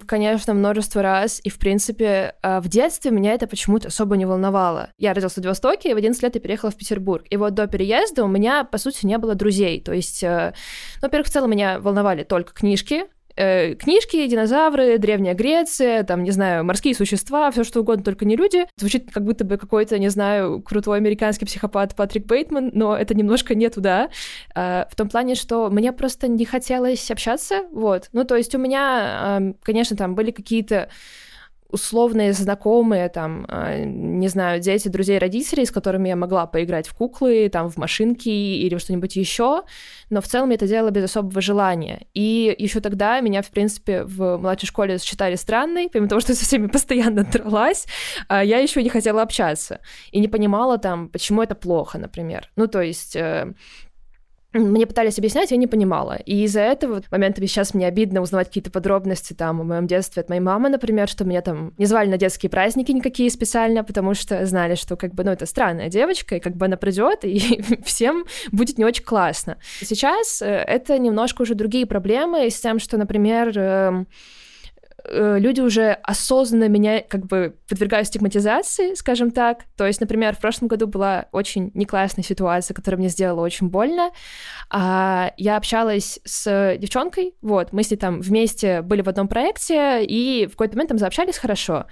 Конечно, 0.06 0.54
множество 0.54 1.02
раз. 1.02 1.40
И, 1.44 1.50
в 1.50 1.58
принципе, 1.58 2.36
а, 2.42 2.62
в 2.62 2.68
детстве 2.68 3.12
меня 3.12 3.34
это 3.34 3.48
почему-то 3.48 3.88
особо 3.88 4.18
не 4.18 4.26
волновало. 4.26 4.90
Я 4.98 5.14
родилась 5.14 5.34
в 5.34 5.38
Владивостоке, 5.38 5.92
и 5.92 5.94
в 5.94 5.98
11 5.98 6.22
лет 6.24 6.36
я 6.36 6.42
переехала 6.42 6.72
в 6.72 6.76
Петербург. 6.76 7.26
И 7.30 7.38
вот 7.38 7.54
до 7.54 7.68
переезда 7.68 8.24
у 8.24 8.28
меня, 8.28 8.64
по 8.64 8.78
сути, 8.78 9.06
не 9.06 9.18
было 9.18 9.36
друзей. 9.36 9.82
То 9.82 9.94
есть, 9.94 10.24
э, 10.24 10.54
ну, 11.02 11.08
во-первых, 11.08 11.28
в 11.28 11.32
целом 11.32 11.52
меня 11.52 11.80
волновали 11.80 12.24
только 12.24 12.54
книжки, 12.54 13.06
э, 13.36 13.76
книжки, 13.76 14.28
динозавры, 14.28 14.98
Древняя 14.98 15.34
Греция, 15.34 16.04
там, 16.04 16.24
не 16.24 16.32
знаю, 16.32 16.64
морские 16.64 16.96
существа, 16.96 17.52
все 17.52 17.64
что 17.64 17.82
угодно, 17.82 18.04
только 18.04 18.26
не 18.26 18.36
люди. 18.36 18.66
Звучит 18.78 19.12
как 19.12 19.24
будто 19.24 19.44
бы 19.44 19.58
какой-то, 19.58 19.98
не 20.00 20.10
знаю, 20.10 20.62
крутой 20.62 20.98
американский 20.98 21.46
психопат 21.46 21.96
Патрик 21.96 22.26
Бейтман, 22.26 22.72
но 22.74 22.96
это 22.96 23.14
немножко 23.14 23.56
не 23.56 23.70
туда. 23.70 24.10
Э, 24.56 24.86
в 24.90 24.96
том 24.96 25.10
плане, 25.10 25.36
что 25.36 25.70
мне 25.70 25.92
просто 25.92 26.28
не 26.28 26.46
хотелось 26.46 27.10
общаться, 27.12 27.64
вот. 27.72 28.10
Ну, 28.14 28.24
то 28.24 28.36
есть 28.36 28.54
у 28.56 28.58
меня, 28.58 29.40
э, 29.40 29.54
конечно, 29.64 29.98
там 29.98 30.16
были 30.16 30.32
какие-то 30.32 30.90
условные 31.74 32.34
знакомые, 32.34 33.10
там, 33.10 33.46
а, 33.50 33.84
не 33.84 34.28
знаю, 34.28 34.62
дети, 34.62 34.90
друзей, 34.90 35.18
родителей, 35.18 35.66
с 35.66 35.72
которыми 35.72 36.08
я 36.10 36.16
могла 36.16 36.46
поиграть 36.46 36.88
в 36.88 36.94
куклы, 36.94 37.50
там, 37.50 37.70
в 37.70 37.78
машинки 37.78 38.30
или 38.30 38.78
что-нибудь 38.78 39.16
еще, 39.16 39.64
но 40.12 40.22
в 40.22 40.28
целом 40.28 40.50
я 40.50 40.56
это 40.56 40.68
делала 40.68 40.92
без 40.92 41.06
особого 41.06 41.42
желания. 41.42 42.06
И 42.14 42.56
еще 42.60 42.80
тогда 42.80 43.20
меня, 43.22 43.42
в 43.42 43.50
принципе, 43.50 44.04
в 44.04 44.38
младшей 44.38 44.68
школе 44.68 45.00
считали 45.00 45.36
странной, 45.36 45.90
помимо 45.90 46.08
того, 46.08 46.22
что 46.22 46.36
со 46.36 46.46
всеми 46.46 46.68
постоянно 46.68 47.24
дралась, 47.32 47.88
а, 48.28 48.44
я 48.44 48.60
еще 48.60 48.84
не 48.84 48.90
хотела 48.90 49.24
общаться 49.24 49.80
и 50.12 50.20
не 50.20 50.28
понимала 50.28 50.78
там, 50.78 51.10
почему 51.10 51.42
это 51.42 51.56
плохо, 51.56 51.98
например. 51.98 52.52
Ну, 52.56 52.68
то 52.68 52.82
есть 52.82 53.16
э, 53.16 53.52
мне 54.54 54.86
пытались 54.86 55.18
объяснять, 55.18 55.52
я 55.52 55.58
не 55.58 55.68
понимала. 55.68 56.18
И 56.26 56.44
из-за 56.44 56.62
этого 56.62 57.02
моментами 57.12 57.46
сейчас 57.46 57.74
мне 57.74 57.88
обидно 57.88 58.22
узнавать 58.22 58.48
какие-то 58.48 58.72
подробности 58.72 59.34
там 59.34 59.62
о 59.62 59.64
моем 59.64 59.88
детстве 59.88 60.22
от 60.22 60.30
моей 60.30 60.42
мамы, 60.42 60.70
например, 60.70 61.08
что 61.08 61.26
меня 61.26 61.42
там 61.42 61.74
не 61.78 61.86
звали 61.86 62.10
на 62.10 62.18
детские 62.18 62.50
праздники 62.50 62.92
никакие 62.92 63.30
специально, 63.30 63.84
потому 63.84 64.14
что 64.14 64.46
знали, 64.46 64.76
что 64.76 64.96
как 64.96 65.14
бы, 65.14 65.24
ну, 65.24 65.32
это 65.32 65.46
странная 65.46 65.90
девочка, 65.90 66.36
и 66.36 66.40
как 66.40 66.56
бы 66.56 66.66
она 66.66 66.78
придет, 66.78 67.20
и 67.24 67.64
всем 67.84 68.26
будет 68.52 68.78
не 68.78 68.86
очень 68.86 69.04
классно. 69.04 69.58
Сейчас 69.82 70.42
э, 70.42 70.46
это 70.46 70.98
немножко 71.00 71.42
уже 71.42 71.56
другие 71.56 71.86
проблемы 71.86 72.50
с 72.50 72.60
тем, 72.60 72.80
что, 72.80 72.98
например, 72.98 73.58
эм, 73.58 74.08
э, 75.06 75.38
люди 75.40 75.62
уже 75.62 75.92
осознанно 76.04 76.68
меня 76.68 77.02
как 77.02 77.26
бы 77.26 77.56
подвергают 77.68 78.08
стигматизации, 78.08 78.94
скажем 78.96 79.32
так. 79.32 79.66
То 79.78 79.86
есть, 79.86 80.00
например, 80.00 80.36
в 80.36 80.40
прошлом 80.40 80.68
году 80.68 80.88
была 80.88 81.26
очень 81.32 81.72
неклассная 81.74 82.24
ситуация, 82.24 82.74
которая 82.74 83.00
мне 83.00 83.10
сделала 83.10 83.42
очень 83.42 83.68
больно. 83.68 84.12
А, 84.70 85.34
я 85.38 85.58
общалась 85.58 86.20
с 86.24 86.78
девчонкой, 86.78 87.36
вот, 87.42 87.74
мы 87.74 87.84
с 87.84 87.92
ней 87.92 87.98
там 87.98 88.22
вместе 88.22 88.82
были 88.82 89.02
в 89.02 89.10
одном 89.10 89.28
проекте, 89.28 90.04
и 90.04 90.48
в 90.48 90.52
какой-то 90.52 90.76
момент 90.76 90.90
там 90.90 90.98
заобщались 90.98 91.38
хорошо. 91.38 91.86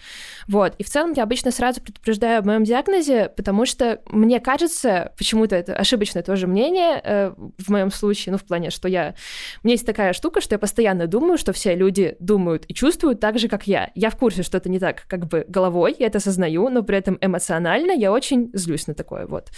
Вот, 0.47 0.75
и 0.77 0.83
в 0.83 0.89
целом 0.89 1.13
я 1.13 1.23
обычно 1.23 1.51
сразу 1.51 1.81
предупреждаю 1.81 2.39
о 2.39 2.43
моем 2.43 2.63
диагнозе, 2.63 3.29
потому 3.35 3.65
что 3.65 4.01
мне 4.07 4.39
кажется, 4.39 5.13
почему-то 5.17 5.55
это 5.55 5.75
ошибочное 5.75 6.23
тоже 6.23 6.47
мнение 6.47 7.01
э, 7.03 7.33
в 7.57 7.69
моем 7.69 7.91
случае, 7.91 8.31
ну, 8.31 8.37
в 8.37 8.43
плане, 8.43 8.69
что 8.69 8.87
я... 8.87 9.15
У 9.63 9.67
меня 9.67 9.73
есть 9.73 9.85
такая 9.85 10.13
штука, 10.13 10.41
что 10.41 10.55
я 10.55 10.59
постоянно 10.59 11.07
думаю, 11.07 11.37
что 11.37 11.53
все 11.53 11.75
люди 11.75 12.15
думают 12.19 12.65
и 12.67 12.73
чувствуют 12.73 13.00
так 13.19 13.39
же, 13.39 13.47
как 13.47 13.67
я. 13.67 13.91
Я 13.95 14.09
в 14.09 14.17
курсе, 14.17 14.43
что 14.43 14.57
это 14.57 14.69
не 14.69 14.79
так 14.79 15.05
как 15.07 15.27
бы 15.27 15.45
головой, 15.47 15.95
я 15.99 16.07
это 16.07 16.17
осознаю, 16.17 16.69
но 16.69 16.83
при 16.83 16.97
этом 16.97 17.17
эмоционально 17.21 17.91
я 17.91 18.11
очень 18.11 18.49
злюсь 18.53 18.87
на 18.87 18.93
такое, 18.93 19.25
вот. 19.27 19.49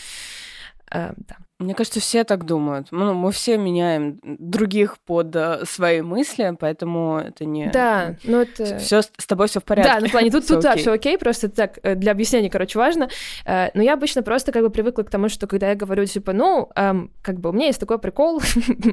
Э, 0.92 1.14
да. 1.18 1.38
Мне 1.64 1.74
кажется, 1.74 2.00
все 2.00 2.24
так 2.24 2.46
думают. 2.46 2.88
Ну, 2.92 3.14
мы 3.14 3.32
все 3.32 3.58
меняем 3.58 4.20
других 4.24 4.98
под 5.00 5.36
uh, 5.36 5.66
свои 5.66 6.02
мысли, 6.02 6.56
поэтому 6.60 7.18
это 7.18 7.46
не... 7.46 7.70
Да, 7.70 8.16
ну 8.24 8.42
это... 8.42 8.78
Все 8.80 9.02
с 9.02 9.26
тобой 9.28 9.48
все 9.48 9.60
в 9.60 9.64
порядке. 9.64 9.94
Да, 9.94 10.00
ну 10.00 10.08
в 10.08 10.12
плане 10.12 10.32
тут, 10.32 10.48
тут 10.48 10.62
да, 10.62 10.76
все 10.76 10.92
окей, 10.92 11.18
просто 11.18 11.50
так, 11.50 11.80
э, 11.84 11.96
для 11.96 12.12
объяснения, 12.12 12.50
короче, 12.50 12.78
важно. 12.80 13.10
Uh, 13.46 13.72
но 13.74 13.82
я 13.82 13.94
обычно 13.94 14.24
просто 14.24 14.52
как 14.52 14.64
бы 14.64 14.70
привыкла 14.70 15.04
к 15.04 15.10
тому, 15.10 15.30
что 15.30 15.48
когда 15.48 15.70
я 15.70 15.76
говорю, 15.76 16.06
типа, 16.06 16.34
ну, 16.34 16.70
um, 16.76 17.10
как 17.22 17.40
бы 17.40 17.50
у 17.50 17.54
меня 17.54 17.68
есть 17.68 17.80
такой 17.80 18.00
прикол, 18.00 18.42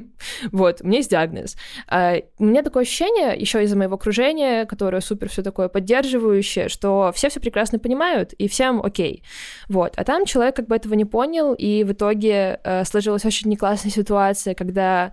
вот, 0.52 0.80
у 0.82 0.86
меня 0.86 0.98
есть 0.98 1.10
диагноз. 1.10 1.56
У 1.90 2.44
меня 2.44 2.62
такое 2.62 2.82
ощущение, 2.82 3.36
еще 3.38 3.62
из-за 3.64 3.76
моего 3.76 3.94
окружения, 3.94 4.64
которое 4.66 5.00
супер 5.00 5.28
все 5.28 5.42
такое 5.42 5.68
поддерживающее, 5.68 6.68
что 6.68 7.12
все 7.14 7.28
все 7.28 7.40
прекрасно 7.40 7.78
понимают, 7.78 8.32
и 8.34 8.48
всем 8.48 8.82
окей. 8.82 9.22
Вот, 9.68 9.94
а 9.96 10.04
там 10.04 10.24
человек 10.24 10.56
как 10.56 10.66
бы 10.66 10.76
этого 10.76 10.94
не 10.94 11.04
понял, 11.04 11.54
и 11.54 11.84
в 11.84 11.92
итоге 11.92 12.59
э, 12.64 12.84
сложилась 12.84 13.24
очень 13.24 13.48
не 13.50 13.56
классная 13.56 13.90
ситуация, 13.90 14.54
когда 14.54 15.12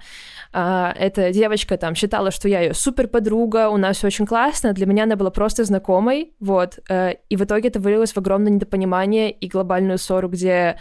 э, 0.53 0.91
эта 0.97 1.31
девочка 1.31 1.77
там 1.77 1.95
считала, 1.95 2.31
что 2.31 2.47
я 2.47 2.61
ее 2.61 2.73
супер 2.73 3.07
подруга, 3.07 3.69
у 3.69 3.77
нас 3.77 3.97
все 3.97 4.07
очень 4.07 4.25
классно, 4.25 4.73
для 4.73 4.85
меня 4.85 5.03
она 5.03 5.15
была 5.15 5.31
просто 5.31 5.63
знакомой, 5.63 6.33
вот, 6.39 6.79
э, 6.89 7.15
и 7.29 7.35
в 7.35 7.43
итоге 7.43 7.69
это 7.69 7.79
вылилось 7.79 8.13
в 8.13 8.17
огромное 8.17 8.51
недопонимание 8.51 9.31
и 9.31 9.47
глобальную 9.47 9.97
ссору, 9.97 10.29
где 10.29 10.77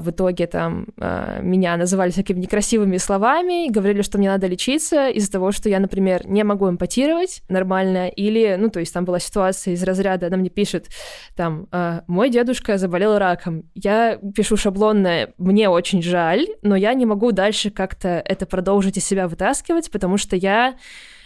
в 0.00 0.10
итоге 0.10 0.46
там 0.46 0.86
а, 0.98 1.40
меня 1.40 1.76
называли 1.76 2.10
всякими 2.10 2.40
некрасивыми 2.40 2.96
словами, 2.96 3.70
говорили, 3.70 4.02
что 4.02 4.18
мне 4.18 4.28
надо 4.28 4.46
лечиться 4.46 5.08
из-за 5.08 5.30
того, 5.30 5.52
что 5.52 5.68
я, 5.68 5.78
например, 5.78 6.26
не 6.26 6.42
могу 6.44 6.68
эмпатировать 6.68 7.42
нормально, 7.48 8.08
или, 8.08 8.56
ну, 8.58 8.68
то 8.70 8.80
есть 8.80 8.92
там 8.92 9.04
была 9.04 9.20
ситуация 9.20 9.74
из 9.74 9.82
разряда, 9.82 10.26
она 10.26 10.36
мне 10.36 10.50
пишет, 10.50 10.88
там, 11.36 11.68
а, 11.70 12.02
мой 12.06 12.30
дедушка 12.30 12.78
заболел 12.78 13.18
раком, 13.18 13.64
я 13.74 14.18
пишу 14.34 14.56
шаблонное, 14.56 15.34
мне 15.38 15.68
очень 15.68 16.02
жаль, 16.02 16.48
но 16.62 16.74
я 16.74 16.94
не 16.94 17.06
могу 17.06 17.32
дальше 17.32 17.70
как-то 17.70 18.22
это 18.24 18.46
продолжить 18.46 18.96
из 18.96 19.04
себя 19.04 19.28
вытаскивать, 19.28 19.90
потому 19.90 20.16
что 20.16 20.36
я 20.36 20.74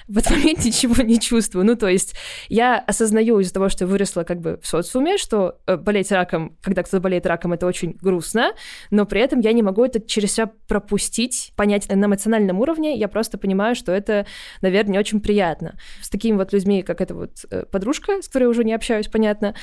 в 0.08 0.18
этот 0.18 0.32
момент 0.32 0.64
ничего 0.64 1.02
не 1.02 1.18
чувствую. 1.18 1.64
Ну, 1.64 1.76
то 1.76 1.88
есть 1.88 2.14
я 2.48 2.78
осознаю 2.78 3.40
из-за 3.40 3.54
того, 3.54 3.68
что 3.68 3.86
выросла 3.86 4.24
как 4.24 4.40
бы 4.40 4.58
в 4.62 4.66
социуме, 4.66 5.16
что 5.16 5.58
э, 5.66 5.76
болеть 5.76 6.12
раком, 6.12 6.56
когда 6.62 6.82
кто-то 6.82 7.00
болеет 7.00 7.26
раком, 7.26 7.52
это 7.52 7.66
очень 7.66 7.92
грустно, 8.00 8.52
но 8.90 9.06
при 9.06 9.20
этом 9.20 9.40
я 9.40 9.52
не 9.52 9.62
могу 9.62 9.84
это 9.84 10.00
через 10.00 10.32
себя 10.32 10.50
пропустить, 10.68 11.52
понять 11.56 11.88
на 11.88 12.04
эмоциональном 12.04 12.60
уровне. 12.60 12.96
Я 12.96 13.08
просто 13.08 13.38
понимаю, 13.38 13.74
что 13.74 13.92
это, 13.92 14.26
наверное, 14.60 14.92
не 14.92 14.98
очень 14.98 15.20
приятно. 15.20 15.78
С 16.02 16.10
такими 16.10 16.36
вот 16.36 16.52
людьми, 16.52 16.82
как 16.82 17.00
эта 17.00 17.14
вот 17.14 17.44
э, 17.50 17.64
подружка, 17.70 18.22
с 18.22 18.26
которой 18.26 18.44
я 18.44 18.48
уже 18.48 18.64
не 18.64 18.74
общаюсь, 18.74 19.08
понятно, 19.08 19.54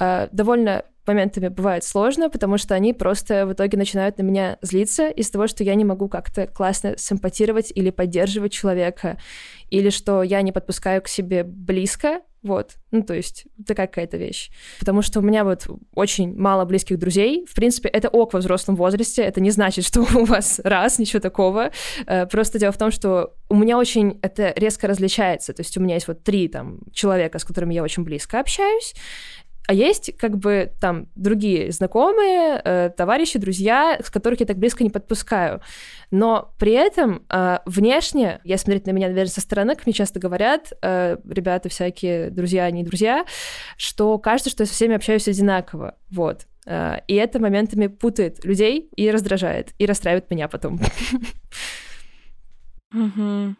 э, 0.00 0.28
довольно 0.32 0.84
моментами 1.06 1.48
бывает 1.48 1.84
сложно, 1.84 2.30
потому 2.30 2.58
что 2.58 2.74
они 2.74 2.92
просто 2.92 3.46
в 3.46 3.52
итоге 3.52 3.76
начинают 3.76 4.18
на 4.18 4.22
меня 4.22 4.58
злиться 4.62 5.08
из-за 5.08 5.32
того, 5.32 5.46
что 5.46 5.64
я 5.64 5.74
не 5.74 5.84
могу 5.84 6.08
как-то 6.08 6.46
классно 6.46 6.96
симпатировать 6.96 7.72
или 7.74 7.90
поддерживать 7.90 8.52
человека, 8.52 9.18
или 9.74 9.90
что 9.90 10.22
я 10.22 10.40
не 10.42 10.52
подпускаю 10.52 11.02
к 11.02 11.08
себе 11.08 11.42
близко, 11.44 12.20
вот, 12.42 12.74
ну, 12.90 13.02
то 13.02 13.14
есть 13.14 13.46
такая 13.66 13.86
какая-то 13.86 14.18
вещь. 14.18 14.50
Потому 14.78 15.00
что 15.00 15.20
у 15.20 15.22
меня 15.22 15.44
вот 15.44 15.66
очень 15.94 16.36
мало 16.36 16.66
близких 16.66 16.98
друзей. 16.98 17.46
В 17.50 17.54
принципе, 17.54 17.88
это 17.88 18.10
ок 18.10 18.34
во 18.34 18.40
взрослом 18.40 18.76
возрасте. 18.76 19.22
Это 19.22 19.40
не 19.40 19.50
значит, 19.50 19.84
что 19.86 20.02
у 20.02 20.24
вас 20.24 20.60
раз, 20.62 20.98
ничего 20.98 21.20
такого. 21.20 21.70
Э, 22.06 22.26
просто 22.26 22.58
дело 22.58 22.72
в 22.72 22.78
том, 22.78 22.90
что 22.90 23.32
у 23.48 23.56
меня 23.56 23.78
очень 23.78 24.18
это 24.20 24.52
резко 24.56 24.86
различается. 24.86 25.54
То 25.54 25.62
есть 25.62 25.76
у 25.78 25.80
меня 25.80 25.94
есть 25.94 26.06
вот 26.06 26.22
три 26.22 26.48
там 26.48 26.80
человека, 26.92 27.38
с 27.38 27.44
которыми 27.44 27.72
я 27.74 27.82
очень 27.82 28.04
близко 28.04 28.40
общаюсь. 28.40 28.94
А 29.66 29.72
есть 29.72 30.14
как 30.18 30.36
бы 30.36 30.72
там 30.78 31.08
другие 31.14 31.72
знакомые, 31.72 32.60
э, 32.62 32.90
товарищи, 32.94 33.38
друзья, 33.38 33.98
с 34.04 34.10
которых 34.10 34.40
я 34.40 34.46
так 34.46 34.58
близко 34.58 34.84
не 34.84 34.90
подпускаю. 34.90 35.62
Но 36.14 36.54
при 36.60 36.70
этом 36.70 37.26
э, 37.28 37.58
внешне, 37.66 38.40
я 38.44 38.56
смотреть 38.56 38.86
на 38.86 38.92
меня, 38.92 39.08
наверное, 39.08 39.32
со 39.32 39.40
стороны, 39.40 39.74
как 39.74 39.84
мне 39.84 39.92
часто 39.92 40.20
говорят, 40.20 40.72
э, 40.80 41.16
ребята 41.28 41.68
всякие, 41.68 42.30
друзья, 42.30 42.70
не 42.70 42.84
друзья, 42.84 43.26
что 43.76 44.16
кажется, 44.18 44.48
что 44.48 44.62
я 44.62 44.68
со 44.68 44.74
всеми 44.74 44.94
общаюсь 44.94 45.26
одинаково. 45.26 45.96
Вот. 46.12 46.46
Э, 46.66 46.98
и 47.08 47.14
это 47.14 47.40
моментами 47.40 47.88
путает 47.88 48.44
людей 48.44 48.90
и 48.94 49.10
раздражает, 49.10 49.72
и 49.78 49.86
расстраивает 49.86 50.30
меня 50.30 50.46
потом. 50.46 50.78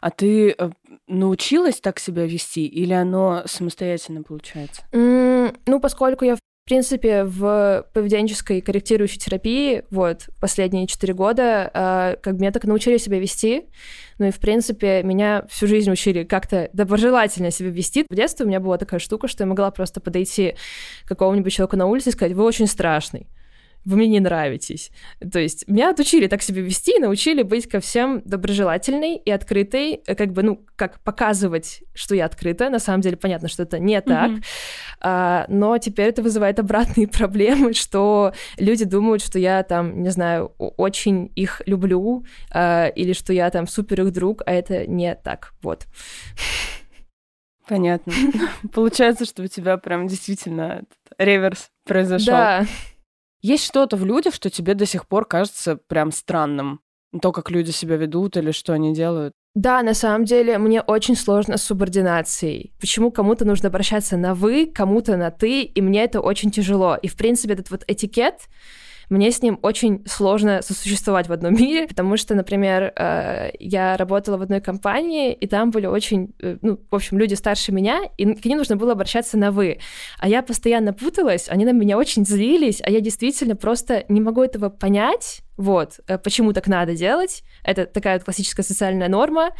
А 0.00 0.10
ты 0.10 0.50
э, 0.50 0.70
научилась 1.06 1.80
так 1.80 2.00
себя 2.00 2.26
вести 2.26 2.66
или 2.66 2.92
оно 2.92 3.42
самостоятельно 3.46 4.24
получается? 4.24 4.82
Mm, 4.92 5.56
ну, 5.66 5.78
поскольку 5.78 6.24
я 6.24 6.36
в 6.64 6.68
принципе, 6.68 7.24
в 7.24 7.86
поведенческой 7.92 8.60
корректирующей 8.60 9.18
терапии, 9.18 9.82
вот, 9.90 10.28
последние 10.40 10.86
четыре 10.86 11.14
года, 11.14 11.70
э, 11.72 12.16
как 12.22 12.34
меня 12.34 12.52
так 12.52 12.64
научили 12.64 12.96
себя 12.96 13.18
вести, 13.18 13.64
ну 14.18 14.26
и, 14.26 14.30
в 14.30 14.38
принципе, 14.38 15.02
меня 15.02 15.44
всю 15.48 15.66
жизнь 15.66 15.90
учили 15.90 16.24
как-то 16.24 16.70
доброжелательно 16.72 17.50
себя 17.50 17.70
вести. 17.70 18.04
В 18.08 18.14
детстве 18.14 18.44
у 18.44 18.48
меня 18.48 18.60
была 18.60 18.78
такая 18.78 19.00
штука, 19.00 19.26
что 19.26 19.42
я 19.42 19.48
могла 19.48 19.70
просто 19.70 20.00
подойти 20.00 20.54
к 21.04 21.08
какому-нибудь 21.08 21.52
человеку 21.52 21.76
на 21.76 21.86
улице 21.86 22.10
и 22.10 22.12
сказать, 22.12 22.34
вы 22.34 22.44
очень 22.44 22.66
страшный 22.66 23.26
вы 23.84 23.96
мне 23.96 24.06
не 24.06 24.20
нравитесь. 24.20 24.90
То 25.32 25.38
есть 25.38 25.66
меня 25.68 25.90
отучили 25.90 26.26
так 26.26 26.42
себя 26.42 26.62
вести, 26.62 26.98
научили 26.98 27.42
быть 27.42 27.68
ко 27.68 27.80
всем 27.80 28.22
доброжелательной 28.24 29.16
и 29.16 29.30
открытой, 29.30 30.02
э, 30.06 30.14
как 30.14 30.32
бы, 30.32 30.42
ну, 30.42 30.64
как 30.76 31.00
показывать, 31.00 31.82
что 31.94 32.14
я 32.14 32.26
открыта. 32.26 32.68
На 32.70 32.78
самом 32.78 33.00
деле 33.00 33.16
понятно, 33.16 33.48
что 33.48 33.62
это 33.62 33.78
не 33.78 34.00
так, 34.00 34.30
mm-hmm. 34.30 34.44
а, 35.00 35.46
но 35.48 35.78
теперь 35.78 36.08
это 36.08 36.22
вызывает 36.22 36.58
обратные 36.58 37.08
проблемы, 37.20 37.72
что 37.72 38.32
люди 38.58 38.84
думают, 38.84 39.22
что 39.22 39.38
я 39.38 39.62
там, 39.62 40.02
не 40.02 40.10
знаю, 40.10 40.52
очень 40.58 41.32
их 41.34 41.62
люблю, 41.66 42.24
а, 42.50 42.88
или 42.88 43.12
что 43.12 43.32
я 43.32 43.50
там 43.50 43.66
супер 43.66 44.02
их 44.02 44.12
друг, 44.12 44.42
а 44.46 44.52
это 44.52 44.86
не 44.86 45.14
так. 45.14 45.54
Вот. 45.62 45.86
Понятно. 47.70 48.12
Получается, 48.72 49.24
что 49.24 49.44
у 49.44 49.46
тебя 49.46 49.76
прям 49.76 50.08
действительно 50.08 50.82
реверс 51.18 51.70
произошел. 51.84 52.34
Да. 52.34 52.66
Есть 53.42 53.64
что-то 53.64 53.96
в 53.96 54.04
людях, 54.04 54.34
что 54.34 54.50
тебе 54.50 54.74
до 54.74 54.86
сих 54.86 55.06
пор 55.06 55.24
кажется 55.24 55.76
прям 55.76 56.12
странным? 56.12 56.80
То, 57.22 57.32
как 57.32 57.50
люди 57.50 57.70
себя 57.70 57.96
ведут 57.96 58.36
или 58.36 58.50
что 58.50 58.72
они 58.72 58.94
делают? 58.94 59.32
Да, 59.54 59.82
на 59.82 59.94
самом 59.94 60.24
деле 60.24 60.58
мне 60.58 60.80
очень 60.80 61.16
сложно 61.16 61.56
с 61.56 61.62
субординацией. 61.64 62.72
Почему 62.78 63.10
кому-то 63.10 63.44
нужно 63.44 63.68
обращаться 63.68 64.16
на 64.16 64.34
«вы», 64.34 64.66
кому-то 64.66 65.16
на 65.16 65.32
«ты», 65.32 65.62
и 65.62 65.80
мне 65.80 66.04
это 66.04 66.20
очень 66.20 66.52
тяжело. 66.52 66.96
И, 66.96 67.08
в 67.08 67.16
принципе, 67.16 67.54
этот 67.54 67.70
вот 67.70 67.82
этикет, 67.88 68.42
мне 69.10 69.30
с 69.32 69.42
ним 69.42 69.58
очень 69.62 70.02
сложно 70.06 70.62
сосуществовать 70.62 71.28
в 71.28 71.32
одном 71.32 71.54
мире, 71.60 71.86
потому 71.86 72.16
что, 72.16 72.34
например, 72.34 72.92
э, 72.96 73.50
я 73.58 73.96
работала 73.96 74.36
в 74.36 74.42
одной 74.42 74.60
компании, 74.60 75.32
и 75.32 75.46
там 75.46 75.70
были 75.70 75.86
очень, 75.86 76.32
э, 76.40 76.56
ну, 76.62 76.78
в 76.90 76.94
общем, 76.94 77.18
люди 77.18 77.34
старше 77.34 77.72
меня, 77.72 78.02
и 78.16 78.34
к 78.34 78.44
ним 78.44 78.58
нужно 78.58 78.76
было 78.76 78.92
обращаться 78.92 79.36
на 79.36 79.50
«вы». 79.50 79.78
А 80.18 80.28
я 80.28 80.42
постоянно 80.42 80.92
путалась, 80.92 81.48
они 81.48 81.64
на 81.64 81.72
меня 81.72 81.98
очень 81.98 82.24
злились, 82.24 82.80
а 82.82 82.90
я 82.90 83.00
действительно 83.00 83.56
просто 83.56 84.04
не 84.08 84.20
могу 84.20 84.42
этого 84.42 84.68
понять, 84.68 85.42
вот, 85.60 86.00
э, 86.06 86.16
почему 86.16 86.54
так 86.54 86.66
надо 86.68 86.94
делать. 86.94 87.42
Это 87.62 87.84
такая 87.84 88.14
вот 88.14 88.24
классическая 88.24 88.62
социальная 88.62 89.08
норма, 89.10 89.50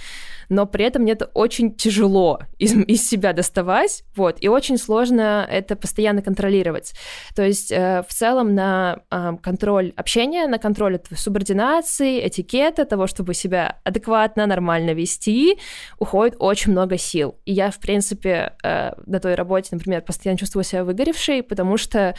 но 0.49 0.65
при 0.65 0.87
этом 0.87 1.03
мне 1.03 1.13
это 1.13 1.27
очень 1.35 1.75
тяжело 1.75 2.41
из, 2.59 2.75
из 2.89 3.07
себя 3.07 3.35
доставать, 3.35 4.03
вот, 4.17 4.39
и 4.41 4.49
очень 4.49 4.79
сложно 4.79 5.47
это 5.49 5.77
постоянно 5.77 6.23
контролировать. 6.23 6.95
То 7.35 7.43
есть 7.43 7.71
э, 7.71 8.03
в 8.09 8.15
целом 8.15 8.55
на 8.55 9.01
э, 9.11 9.33
контроль 9.43 9.93
общения, 9.95 10.47
на 10.47 10.59
контроль 10.59 10.95
этого 10.95 11.19
субординации, 11.19 12.27
этикета, 12.27 12.87
того, 12.87 13.07
чтобы 13.07 13.35
себя 13.35 13.77
адекватно, 13.85 14.47
нормально 14.47 14.93
вести, 14.93 15.59
уходит 15.99 16.35
очень 16.39 16.73
много 16.73 16.97
сил. 16.97 17.37
И 17.45 17.53
я, 17.53 17.71
в 17.71 17.79
принципе, 17.79 18.55
э, 18.65 18.93
на 19.05 19.21
той 19.21 19.35
работе, 19.35 19.69
например, 19.73 20.01
постоянно 20.01 20.39
чувствовала 20.39 20.65
себя 20.65 20.83
выгоревшей, 20.83 21.43
потому 21.43 21.77
что, 21.77 22.15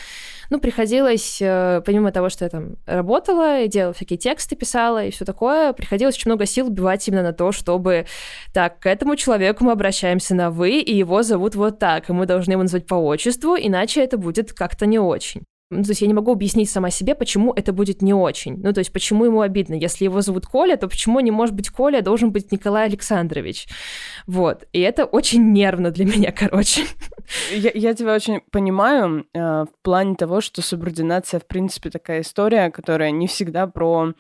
ну, 0.52 0.60
приходилось, 0.60 1.42
э, 1.42 1.82
помимо 1.86 2.12
того, 2.12 2.30
что 2.30 2.44
я 2.44 2.50
там 2.50 2.76
работала, 2.86 3.66
делала 3.68 3.94
всякие 3.94 4.18
тексты, 4.18 4.58
писала 4.58 5.06
и 5.06 5.10
все 5.10 5.24
такое, 5.24 5.72
приходилось 5.72 6.16
очень 6.18 6.30
много 6.30 6.46
сил 6.46 6.68
убивать 6.68 7.08
именно 7.08 7.24
на 7.24 7.32
то, 7.32 7.54
чтобы 7.54 8.06
так, 8.54 8.80
к 8.80 8.86
этому 8.86 9.16
человеку 9.16 9.64
мы 9.64 9.72
обращаемся 9.72 10.36
на 10.36 10.52
«вы», 10.52 10.80
и 10.80 10.94
его 10.94 11.24
зовут 11.24 11.56
вот 11.56 11.80
так, 11.80 12.10
и 12.10 12.14
мы 12.14 12.26
должны 12.26 12.52
его 12.52 12.64
назвать 12.64 12.86
по 12.86 12.96
отчеству, 12.96 13.56
иначе 13.58 14.04
это 14.04 14.18
будет 14.18 14.52
как-то 14.52 14.86
не 14.86 15.00
очень. 15.00 15.44
Ну, 15.72 15.84
то 15.84 15.92
есть 15.92 16.02
я 16.02 16.08
не 16.08 16.14
могу 16.14 16.34
объяснить 16.34 16.70
сама 16.70 16.90
себе, 16.90 17.16
почему 17.16 17.54
это 17.54 17.72
будет 17.72 18.02
не 18.02 18.14
очень. 18.14 18.58
Ну, 18.62 18.74
то 18.74 18.80
есть 18.80 18.92
почему 18.92 19.24
ему 19.24 19.40
обидно. 19.40 19.74
Если 19.74 20.04
его 20.04 20.20
зовут 20.20 20.46
Коля, 20.46 20.76
то 20.76 20.90
почему 20.90 21.22
не 21.22 21.32
может 21.32 21.56
быть 21.56 21.70
Коля, 21.70 22.00
а 22.00 22.02
должен 22.02 22.32
быть 22.32 22.52
Николай 22.52 22.88
Александрович? 22.88 23.68
Вот. 24.28 24.68
И 24.74 24.82
это 24.82 25.06
очень 25.06 25.54
нервно 25.54 25.92
для 25.92 26.04
меня, 26.04 26.32
короче. 26.38 26.82
Я, 27.52 27.72
я 27.74 27.94
тебя 27.94 28.14
очень 28.14 28.42
понимаю 28.52 29.28
э, 29.34 29.40
в 29.40 29.70
плане 29.82 30.16
того, 30.16 30.42
что 30.42 30.62
субординация, 30.62 31.40
в 31.40 31.46
принципе, 31.46 31.90
такая 31.90 32.22
история, 32.22 32.72
которая 32.72 33.12
не 33.12 33.28
всегда 33.28 33.68
про 33.68 34.14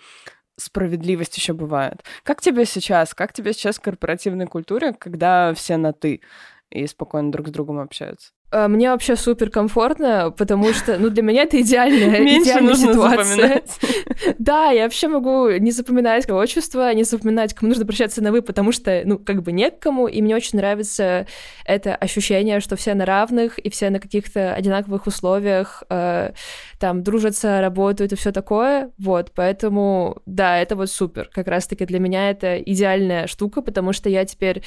справедливость 0.58 1.38
еще 1.38 1.53
бывает. 1.53 2.03
Как 2.24 2.41
тебе 2.41 2.65
сейчас? 2.65 3.13
Как 3.13 3.34
тебе 3.34 3.53
сейчас 3.53 3.77
в 3.77 3.82
корпоративной 3.82 4.48
культуре, 4.48 4.94
когда 4.94 5.53
все 5.53 5.77
на 5.77 5.94
«ты» 5.94 6.22
и 6.70 6.88
спокойно 6.88 7.32
друг 7.32 7.48
с 7.48 7.51
другом 7.51 7.80
общаются? 7.80 8.32
А, 8.51 8.67
мне 8.67 8.91
вообще 8.91 9.15
супер 9.15 9.50
комфортно, 9.50 10.34
потому 10.38 10.74
что, 10.74 10.98
ну, 10.98 11.10
для 11.10 11.24
меня 11.24 11.43
это 11.43 11.60
идеальная, 11.62 12.20
Меньше 12.20 12.50
идеальная 12.50 12.70
нужно 12.70 12.93
ситуация. 12.93 13.25
Запоминать. 13.25 13.79
Да, 14.38 14.70
я 14.70 14.84
вообще 14.84 15.08
могу 15.08 15.50
не 15.50 15.72
запоминать 15.72 16.29
отчество, 16.29 16.93
не 16.93 17.03
запоминать, 17.03 17.53
кому 17.53 17.70
нужно 17.70 17.84
обращаться 17.84 18.22
на 18.22 18.31
«вы», 18.31 18.41
потому 18.41 18.72
что, 18.72 19.01
ну, 19.05 19.17
как 19.17 19.41
бы 19.41 19.51
не 19.51 19.72
к 19.72 19.79
кому, 19.79 20.08
и 20.08 20.22
мне 20.22 20.36
очень 20.36 20.60
нравится 20.60 21.25
это 21.65 21.96
ощущение, 21.96 22.60
что 22.60 22.75
все 22.75 22.93
на 22.93 23.05
равных, 23.05 23.58
и 23.58 23.70
все 23.70 23.89
на 23.89 24.00
каких-то 24.00 24.53
одинаковых 24.53 25.08
условиях, 25.08 25.84
э, 25.89 26.34
там, 26.81 27.03
дружатся, 27.03 27.61
работают 27.61 28.11
и 28.11 28.15
все 28.15 28.31
такое, 28.31 28.89
вот, 28.97 29.31
поэтому, 29.35 30.17
да, 30.25 30.57
это 30.57 30.75
вот 30.75 30.89
супер. 30.89 31.29
Как 31.31 31.47
раз-таки 31.47 31.85
для 31.85 32.00
меня 32.00 32.31
это 32.31 32.57
идеальная 32.57 33.27
штука, 33.27 33.61
потому 33.61 33.93
что 33.93 34.09
я 34.09 34.25
теперь 34.25 34.63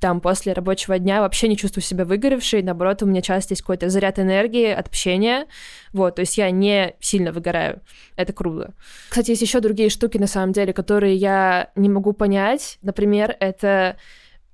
там 0.00 0.22
после 0.22 0.54
рабочего 0.54 0.98
дня 0.98 1.20
вообще 1.20 1.46
не 1.46 1.58
чувствую 1.58 1.84
себя 1.84 2.06
выгоревшей, 2.06 2.62
наоборот, 2.62 3.02
у 3.02 3.06
меня 3.06 3.20
часто 3.20 3.52
есть 3.52 3.60
какой-то 3.60 3.90
заряд 3.90 4.18
энергии 4.18 4.70
от 4.70 4.86
общения, 4.86 5.44
вот, 5.92 6.14
то 6.14 6.20
есть 6.20 6.38
я 6.38 6.50
не 6.50 6.94
сильно 7.00 7.32
выгораю, 7.32 7.82
это 8.16 8.32
круто. 8.32 8.72
Кстати, 9.10 9.32
есть 9.32 9.42
еще 9.42 9.60
другие 9.60 9.90
штуки, 9.90 10.16
на 10.16 10.26
самом 10.26 10.52
деле, 10.52 10.72
которые 10.72 11.16
я 11.16 11.70
не 11.76 11.90
могу 11.90 12.14
понять, 12.14 12.78
например, 12.80 13.36
это 13.40 13.98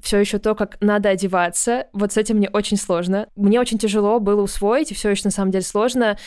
все 0.04 0.18
еще 0.18 0.38
то, 0.38 0.54
как 0.54 0.76
надо 0.80 1.08
одеваться. 1.08 1.86
Вот 1.94 2.12
с 2.12 2.18
этим 2.18 2.36
мне 2.36 2.50
очень 2.50 2.76
сложно. 2.76 3.28
Мне 3.36 3.58
очень 3.58 3.78
тяжело 3.78 4.20
было 4.20 4.42
усвоить, 4.42 4.90
и 4.92 4.94
все 4.94 5.08
еще 5.08 5.22
на 5.24 5.30
самом 5.30 5.50
деле 5.50 5.64
сложно 5.64 6.18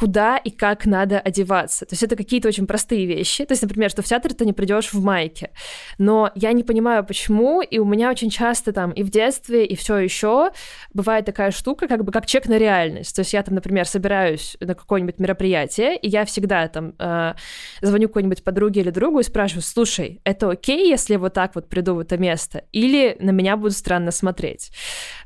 куда 0.00 0.38
и 0.38 0.48
как 0.48 0.86
надо 0.86 1.20
одеваться. 1.20 1.84
То 1.84 1.92
есть 1.92 2.02
это 2.02 2.16
какие-то 2.16 2.48
очень 2.48 2.66
простые 2.66 3.04
вещи. 3.04 3.44
То 3.44 3.52
есть, 3.52 3.60
например, 3.60 3.90
что 3.90 4.00
в 4.00 4.06
театр 4.06 4.32
ты 4.32 4.46
не 4.46 4.54
придешь 4.54 4.94
в 4.94 5.04
майке. 5.04 5.50
Но 5.98 6.30
я 6.34 6.52
не 6.52 6.62
понимаю, 6.62 7.04
почему, 7.04 7.60
и 7.60 7.78
у 7.78 7.84
меня 7.84 8.08
очень 8.08 8.30
часто 8.30 8.72
там 8.72 8.92
и 8.92 9.02
в 9.02 9.10
детстве, 9.10 9.66
и 9.66 9.76
все 9.76 9.98
еще 9.98 10.52
бывает 10.94 11.26
такая 11.26 11.50
штука, 11.50 11.86
как 11.86 12.02
бы 12.02 12.12
как 12.12 12.24
чек 12.24 12.46
на 12.46 12.56
реальность. 12.56 13.14
То 13.14 13.20
есть 13.20 13.34
я 13.34 13.42
там, 13.42 13.54
например, 13.54 13.86
собираюсь 13.86 14.56
на 14.60 14.74
какое-нибудь 14.74 15.18
мероприятие, 15.18 15.98
и 15.98 16.08
я 16.08 16.24
всегда 16.24 16.66
там 16.68 16.94
э, 16.98 17.34
звоню 17.82 18.08
какой-нибудь 18.08 18.42
подруге 18.42 18.80
или 18.80 18.90
другу 18.90 19.18
и 19.18 19.22
спрашиваю, 19.22 19.62
слушай, 19.62 20.22
это 20.24 20.48
окей, 20.48 20.88
если 20.88 21.12
я 21.12 21.18
вот 21.18 21.34
так 21.34 21.54
вот 21.54 21.68
приду 21.68 21.94
в 21.94 21.98
это 21.98 22.16
место? 22.16 22.64
Или 22.72 23.18
на 23.20 23.32
меня 23.32 23.58
будут 23.58 23.76
странно 23.76 24.12
смотреть? 24.12 24.72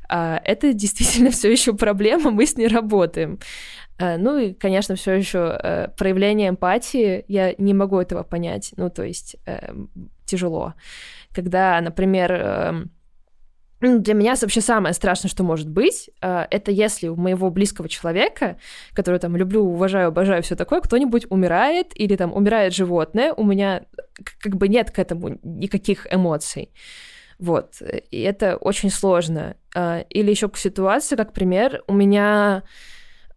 Э, 0.09 0.39
это 0.43 0.73
действительно 0.73 1.31
все 1.31 1.49
еще 1.49 1.73
проблема, 1.73 2.31
мы 2.31 2.45
с 2.45 2.57
ней 2.57 2.67
работаем. 2.67 3.39
Э, 3.97 4.17
ну 4.17 4.37
и, 4.37 4.53
конечно, 4.53 4.95
все 4.95 5.13
еще 5.13 5.57
э, 5.61 5.87
проявление 5.97 6.49
эмпатии, 6.49 7.23
я 7.27 7.53
не 7.57 7.73
могу 7.73 7.99
этого 7.99 8.23
понять, 8.23 8.73
ну 8.77 8.89
то 8.89 9.03
есть 9.03 9.37
э, 9.45 9.73
тяжело. 10.25 10.73
Когда, 11.33 11.79
например, 11.81 12.31
эм, 12.31 12.91
ну, 13.81 13.99
для 13.99 14.13
меня 14.13 14.35
вообще 14.41 14.61
самое 14.61 14.93
страшное, 14.93 15.29
что 15.29 15.43
может 15.43 15.69
быть, 15.69 16.09
это 16.21 16.71
если 16.71 17.09
у 17.09 17.17
моего 17.17 17.51
близкого 17.51 17.89
человека, 17.89 18.57
которого 18.93 19.19
там 19.19 19.35
люблю, 19.35 19.63
уважаю, 19.63 20.07
обожаю, 20.07 20.41
все 20.43 20.55
такое, 20.55 20.79
кто-нибудь 20.79 21.27
умирает 21.29 21.87
или 21.93 22.15
там 22.15 22.33
умирает 22.33 22.73
животное, 22.73 23.33
у 23.33 23.43
меня 23.43 23.83
как 24.39 24.55
бы 24.55 24.69
нет 24.69 24.91
к 24.91 24.97
этому 24.97 25.37
никаких 25.43 26.07
эмоций. 26.11 26.71
Вот, 27.37 27.81
и 28.11 28.21
это 28.21 28.55
очень 28.55 28.89
сложно. 28.89 29.57
Или 29.75 30.31
еще 30.31 30.47
к 30.47 30.57
ситуации, 30.57 31.17
как 31.17 31.33
пример, 31.33 31.83
у 31.85 31.93
меня 31.93 32.63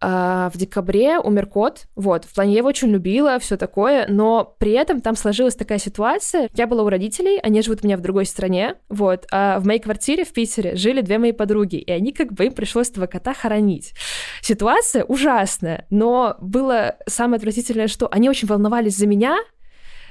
в 0.01 0.51
декабре 0.55 1.19
умер 1.19 1.47
кот, 1.47 1.87
вот, 1.95 2.25
в 2.25 2.33
плане 2.33 2.53
я 2.53 2.59
его 2.59 2.69
очень 2.69 2.89
любила, 2.89 3.39
все 3.39 3.57
такое, 3.57 4.07
но 4.07 4.55
при 4.59 4.71
этом 4.71 5.01
там 5.01 5.15
сложилась 5.15 5.55
такая 5.55 5.77
ситуация, 5.77 6.49
я 6.53 6.67
была 6.67 6.83
у 6.83 6.89
родителей, 6.89 7.39
они 7.41 7.61
живут 7.61 7.79
у 7.83 7.87
меня 7.87 7.97
в 7.97 8.01
другой 8.01 8.25
стране, 8.25 8.75
вот, 8.89 9.25
а 9.31 9.59
в 9.59 9.65
моей 9.65 9.79
квартире 9.79 10.23
в 10.23 10.31
Питере 10.31 10.75
жили 10.75 11.01
две 11.01 11.17
мои 11.17 11.31
подруги, 11.31 11.75
и 11.75 11.91
они 11.91 12.13
как 12.13 12.31
бы 12.33 12.45
им 12.45 12.53
пришлось 12.53 12.89
этого 12.89 13.07
кота 13.07 13.33
хоронить. 13.33 13.93
Ситуация 14.41 15.03
ужасная, 15.03 15.85
но 15.89 16.35
было 16.39 16.95
самое 17.07 17.37
отвратительное, 17.37 17.87
что 17.87 18.07
они 18.11 18.29
очень 18.29 18.47
волновались 18.47 18.97
за 18.97 19.07
меня, 19.07 19.37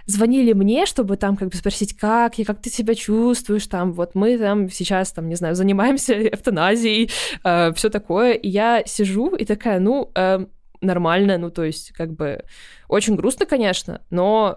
звонили 0.08 0.54
мне, 0.54 0.86
чтобы 0.86 1.16
там 1.16 1.36
как 1.36 1.50
бы 1.50 1.56
спросить, 1.56 1.96
как 1.96 2.38
я, 2.38 2.44
как 2.44 2.62
ты 2.62 2.70
себя 2.70 2.94
чувствуешь, 2.94 3.66
там, 3.66 3.92
вот 3.92 4.14
мы 4.14 4.38
там 4.38 4.70
сейчас, 4.70 5.12
там, 5.12 5.28
не 5.28 5.34
знаю, 5.34 5.54
занимаемся 5.54 6.14
эвтаназией, 6.34 7.10
э, 7.44 7.72
все 7.74 7.90
такое, 7.90 8.32
и 8.32 8.48
я 8.48 8.82
сижу 8.86 9.36
и 9.36 9.44
такая, 9.44 9.80
ну, 9.80 10.10
э, 10.14 10.46
нормально, 10.80 11.36
ну, 11.36 11.50
то 11.50 11.62
есть, 11.62 11.92
как 11.92 12.14
бы, 12.14 12.42
очень 12.88 13.16
грустно, 13.16 13.44
конечно, 13.44 14.00
но, 14.08 14.56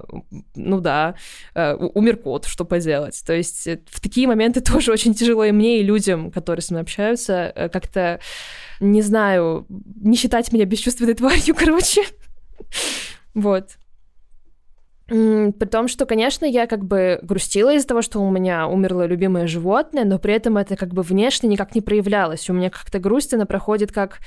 ну 0.55 0.79
да, 0.79 1.15
э, 1.53 1.75
умер 1.75 2.17
кот, 2.17 2.45
что 2.45 2.63
поделать. 2.63 3.21
То 3.25 3.33
есть 3.33 3.67
э, 3.67 3.81
в 3.87 3.99
такие 3.99 4.27
моменты 4.27 4.61
тоже 4.61 4.93
очень 4.93 5.13
тяжело 5.13 5.43
и 5.43 5.51
мне, 5.51 5.81
и 5.81 5.83
людям, 5.83 6.31
которые 6.31 6.63
с 6.63 6.69
мной 6.69 6.83
общаются, 6.83 7.51
э, 7.53 7.67
как-то, 7.67 8.21
не 8.79 9.01
знаю, 9.01 9.65
не 9.69 10.15
считать 10.15 10.53
меня 10.53 10.63
бесчувственной 10.63 11.13
тварью, 11.15 11.55
короче. 11.55 12.03
Вот. 13.33 13.77
При 15.11 15.65
том, 15.65 15.89
что, 15.89 16.05
конечно, 16.05 16.45
я 16.45 16.67
как 16.67 16.85
бы 16.85 17.19
грустила 17.21 17.73
из-за 17.73 17.85
того, 17.85 18.01
что 18.01 18.21
у 18.21 18.31
меня 18.31 18.65
умерло 18.67 19.05
любимое 19.05 19.45
животное, 19.45 20.05
но 20.05 20.19
при 20.19 20.33
этом 20.33 20.55
это 20.55 20.77
как 20.77 20.93
бы 20.93 21.01
внешне 21.01 21.49
никак 21.49 21.75
не 21.75 21.81
проявлялось. 21.81 22.49
У 22.49 22.53
меня 22.53 22.69
как-то 22.69 22.97
грусть, 22.99 23.33
она 23.33 23.45
проходит 23.45 23.91
как 23.91 24.19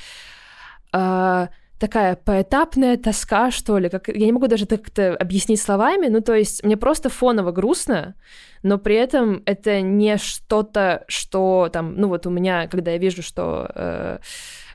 э, 0.93 1.47
такая 1.79 2.17
поэтапная 2.17 2.99
тоска, 2.99 3.51
что 3.51 3.79
ли. 3.79 3.89
Как... 3.89 4.09
Я 4.09 4.27
не 4.27 4.33
могу 4.33 4.47
даже 4.47 4.67
так-то 4.67 5.17
объяснить 5.17 5.63
словами. 5.63 6.09
Ну, 6.09 6.21
то 6.21 6.35
есть 6.35 6.63
мне 6.63 6.77
просто 6.77 7.09
фоново 7.09 7.51
грустно, 7.51 8.15
но 8.63 8.77
при 8.77 8.97
этом 8.97 9.43
это 9.47 9.81
не 9.81 10.19
что-то, 10.19 11.05
что 11.09 11.71
там, 11.73 11.95
ну 11.97 12.09
вот 12.09 12.27
у 12.27 12.31
меня, 12.31 12.69
когда 12.69 12.91
я 12.91 12.99
вижу, 12.99 13.23
что 13.23 13.71
э, 13.75 14.19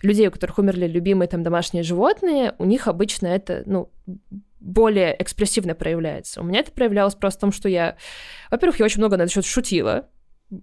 людей, 0.02 0.28
у 0.28 0.32
которых 0.32 0.58
умерли 0.58 0.88
любимые 0.88 1.28
там 1.28 1.44
домашние 1.44 1.84
животные, 1.84 2.56
у 2.58 2.66
них 2.66 2.88
обычно 2.88 3.28
это, 3.28 3.62
ну, 3.68 3.92
более 4.60 5.16
экспрессивно 5.22 5.76
проявляется. 5.76 6.42
У 6.42 6.44
меня 6.44 6.60
это 6.60 6.72
проявлялось 6.72 7.16
просто 7.16 7.40
в 7.40 7.42
том, 7.42 7.52
что 7.52 7.70
я, 7.70 7.98
во-первых, 8.52 8.80
я 8.80 8.86
очень 8.86 9.00
много 9.00 9.18
на 9.18 9.24
этот 9.24 9.34
счет 9.34 9.46
шутила, 9.46 10.10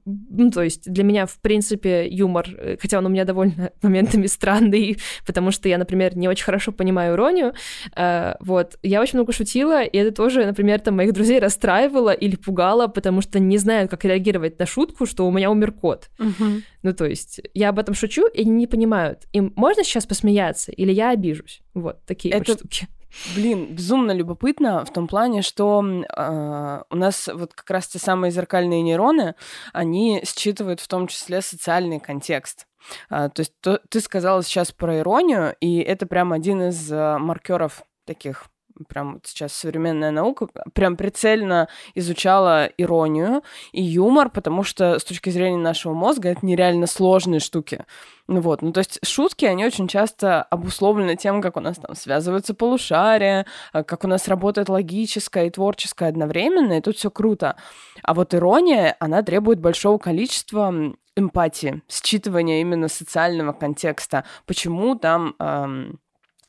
ну, 0.05 0.51
то 0.51 0.63
есть 0.63 0.91
для 0.91 1.05
меня, 1.05 1.27
в 1.27 1.39
принципе, 1.39 2.09
юмор, 2.09 2.49
э, 2.59 2.77
хотя 2.81 2.99
он 2.99 3.07
у 3.07 3.09
меня 3.09 3.25
довольно 3.25 3.71
моментами 3.83 4.27
странный, 4.27 4.99
потому 5.25 5.51
что 5.51 5.69
я, 5.69 5.79
например, 5.79 6.17
не 6.17 6.29
очень 6.29 6.45
хорошо 6.45 6.73
понимаю 6.73 7.15
иронию, 7.15 7.55
э, 7.95 8.35
вот, 8.41 8.79
я 8.83 9.01
очень 9.01 9.19
много 9.19 9.33
шутила, 9.33 9.83
и 9.83 9.97
это 9.97 10.13
тоже, 10.13 10.45
например, 10.45 10.81
там 10.81 10.97
моих 10.97 11.13
друзей 11.13 11.39
расстраивало 11.39 12.11
или 12.11 12.37
пугало, 12.37 12.89
потому 12.89 13.21
что 13.21 13.39
не 13.39 13.59
знают, 13.59 13.91
как 13.91 14.05
реагировать 14.05 14.59
на 14.59 14.67
шутку, 14.67 15.07
что 15.07 15.27
у 15.27 15.31
меня 15.31 15.51
умер 15.51 15.73
кот. 15.73 16.11
Угу. 16.19 16.45
Ну, 16.83 16.93
то 16.93 17.05
есть 17.05 17.41
я 17.55 17.69
об 17.69 17.79
этом 17.79 17.95
шучу, 17.95 18.27
и 18.27 18.43
они 18.43 18.51
не 18.51 18.67
понимают, 18.67 19.27
им 19.33 19.53
можно 19.57 19.85
сейчас 19.85 20.07
посмеяться, 20.07 20.73
или 20.73 20.93
я 20.93 21.11
обижусь? 21.11 21.61
Вот, 21.75 22.05
такие 22.07 22.35
это... 22.35 22.53
вот 22.53 22.59
штуки. 22.59 22.89
Блин, 23.35 23.75
безумно 23.75 24.13
любопытно 24.13 24.85
в 24.85 24.93
том 24.93 25.07
плане, 25.09 25.43
что 25.43 25.83
э, 25.83 26.83
у 26.91 26.97
нас 26.97 27.29
вот 27.33 27.55
как 27.55 27.71
раз 27.71 27.89
те 27.89 27.99
самые 27.99 28.31
зеркальные 28.31 28.83
нейроны, 28.83 29.35
они 29.73 30.23
считывают 30.25 30.81
в 30.81 30.89
том 30.89 31.07
числе 31.07 31.41
социальный 31.43 32.01
контекст. 32.01 32.67
А, 33.09 33.29
то 33.29 33.41
есть 33.41 33.53
то, 33.61 33.81
ты 33.89 34.01
сказала 34.01 34.43
сейчас 34.43 34.73
про 34.73 34.99
иронию, 34.99 35.55
и 35.61 35.79
это 35.79 36.07
прям 36.07 36.33
один 36.33 36.69
из 36.69 36.91
а, 36.93 37.19
маркеров 37.19 37.83
таких 38.05 38.47
прям 38.89 39.15
вот 39.15 39.27
сейчас 39.27 39.53
современная 39.53 40.11
наука 40.11 40.49
прям 40.73 40.97
прицельно 40.97 41.69
изучала 41.95 42.67
иронию 42.77 43.43
и 43.73 43.83
юмор, 43.83 44.31
потому 44.31 44.63
что 44.63 44.99
с 44.99 45.05
точки 45.05 45.31
зрения 45.31 45.57
нашего 45.57 45.95
мозга 45.95 46.31
это 46.31 46.45
нереально 46.45 46.87
сложные 46.87 47.41
штуки. 47.41 47.85
Ну 48.29 48.41
вот, 48.41 48.61
ну 48.61 48.73
то 48.73 48.79
есть 48.79 48.99
шутки, 49.05 49.45
они 49.45 49.65
очень 49.65 49.87
часто 49.87 50.43
обусловлены 50.43 51.17
тем, 51.17 51.41
как 51.41 51.57
у 51.57 51.61
нас 51.61 51.77
там 51.77 51.95
связываются 51.95 52.55
полушария, 52.55 53.47
а, 53.73 53.85
как 53.85 54.05
у 54.05 54.09
нас 54.09 54.27
работает 54.27 54.69
логическое 54.69 55.47
и 55.47 55.51
творческое 55.51 56.09
одновременно, 56.09 56.73
и 56.73 56.81
тут 56.81 56.97
все 56.97 57.11
круто. 57.11 57.57
А 58.03 58.15
вот 58.15 58.35
ирония, 58.35 58.97
она 58.99 59.23
требует 59.23 59.61
большого 59.61 59.99
количества 59.99 60.75
эмпатии, 61.17 61.83
считывания 61.89 62.61
именно 62.61 62.89
социального 62.89 63.53
контекста. 63.53 64.25
Почему 64.45 64.97
там 64.97 65.35
эм, 65.39 65.99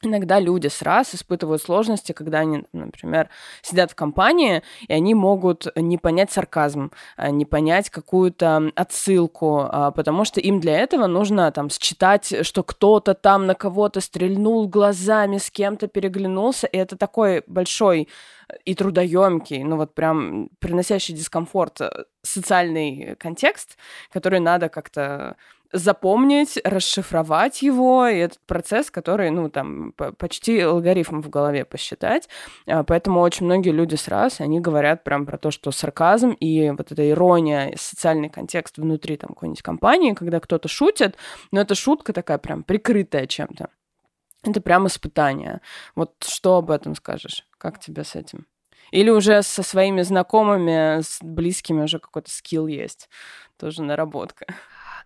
Иногда 0.04 0.40
люди 0.40 0.68
с 0.68 0.84
раз 0.84 1.16
испытывают 1.16 1.60
сложности, 1.60 2.12
когда 2.12 2.40
они, 2.40 2.64
например, 2.72 3.30
сидят 3.64 3.92
в 3.92 3.96
компании, 3.96 4.62
и 4.88 4.94
они 4.94 5.16
могут 5.16 5.66
не 5.76 5.98
понять 5.98 6.32
сарказм, 6.32 6.92
а, 7.16 7.32
не 7.32 7.46
понять 7.46 7.90
какую-то 7.90 8.72
отсылку, 8.76 9.62
а, 9.62 9.90
потому 9.90 10.24
что 10.24 10.40
им 10.40 10.60
для 10.60 10.78
этого 10.78 11.08
нужно 11.08 11.52
там 11.52 11.72
считать, 11.72 12.46
что 12.46 12.62
кто-то 12.62 13.16
там 13.16 13.48
на 13.48 13.56
кого-то 13.56 14.00
стрельнул 14.00 14.68
глазами, 14.68 15.40
с 15.40 15.50
кем-то 15.50 15.88
переглянулся, 15.88 16.68
и 16.68 16.78
это 16.78 16.96
такой 16.96 17.44
большой 17.48 18.08
и 18.66 18.76
трудоемкий, 18.76 19.64
ну 19.64 19.78
вот 19.78 19.94
прям 19.94 20.50
приносящий 20.60 21.14
дискомфорт 21.14 21.82
э, 21.82 22.06
социальный 22.22 23.16
контекст, 23.18 23.78
который 24.12 24.40
надо 24.40 24.70
как-то 24.70 25.36
запомнить, 25.72 26.58
расшифровать 26.64 27.62
его, 27.62 28.08
и 28.08 28.18
этот 28.18 28.40
процесс, 28.46 28.90
который, 28.90 29.30
ну, 29.30 29.50
там, 29.50 29.94
почти 30.18 30.60
алгоритм 30.60 31.22
в 31.22 31.30
голове 31.30 31.66
посчитать. 31.66 32.30
А, 32.66 32.84
поэтому 32.84 33.22
очень 33.22 33.46
многие 33.46 33.72
люди 33.72 33.96
сразу, 33.96 34.44
они 34.44 34.60
говорят 34.60 35.04
прям 35.04 35.26
про 35.26 35.38
то, 35.38 35.52
что 35.52 35.72
сарказм 35.72 36.32
и 36.32 36.70
вот 36.72 36.92
эта 36.92 37.10
ирония, 37.10 37.74
социальный 37.78 38.30
контекст 38.30 38.78
внутри 38.78 39.18
там 39.18 39.30
какой-нибудь 39.30 39.62
компании, 39.62 40.14
когда 40.14 40.40
кто-то 40.40 40.68
шутит, 40.68 41.18
но 41.52 41.62
эта 41.62 41.76
шутка 41.76 42.14
такая 42.14 42.38
прям 42.38 42.64
прикрытая 42.64 43.28
чем-то. 43.28 43.70
Это 44.44 44.62
прям 44.62 44.88
испытание. 44.88 45.62
Вот 45.96 46.14
что 46.26 46.58
об 46.58 46.72
этом 46.72 46.96
скажешь? 46.96 47.46
Как 47.58 47.80
тебе 47.80 48.04
с 48.04 48.16
этим? 48.16 48.46
Или 48.92 49.10
уже 49.10 49.44
со 49.44 49.64
своими 49.64 50.02
знакомыми, 50.02 51.02
с 51.02 51.20
близкими 51.22 51.84
уже 51.84 52.00
какой-то 52.00 52.32
скилл 52.32 52.68
есть, 52.68 53.10
тоже 53.58 53.84
наработка. 53.84 54.46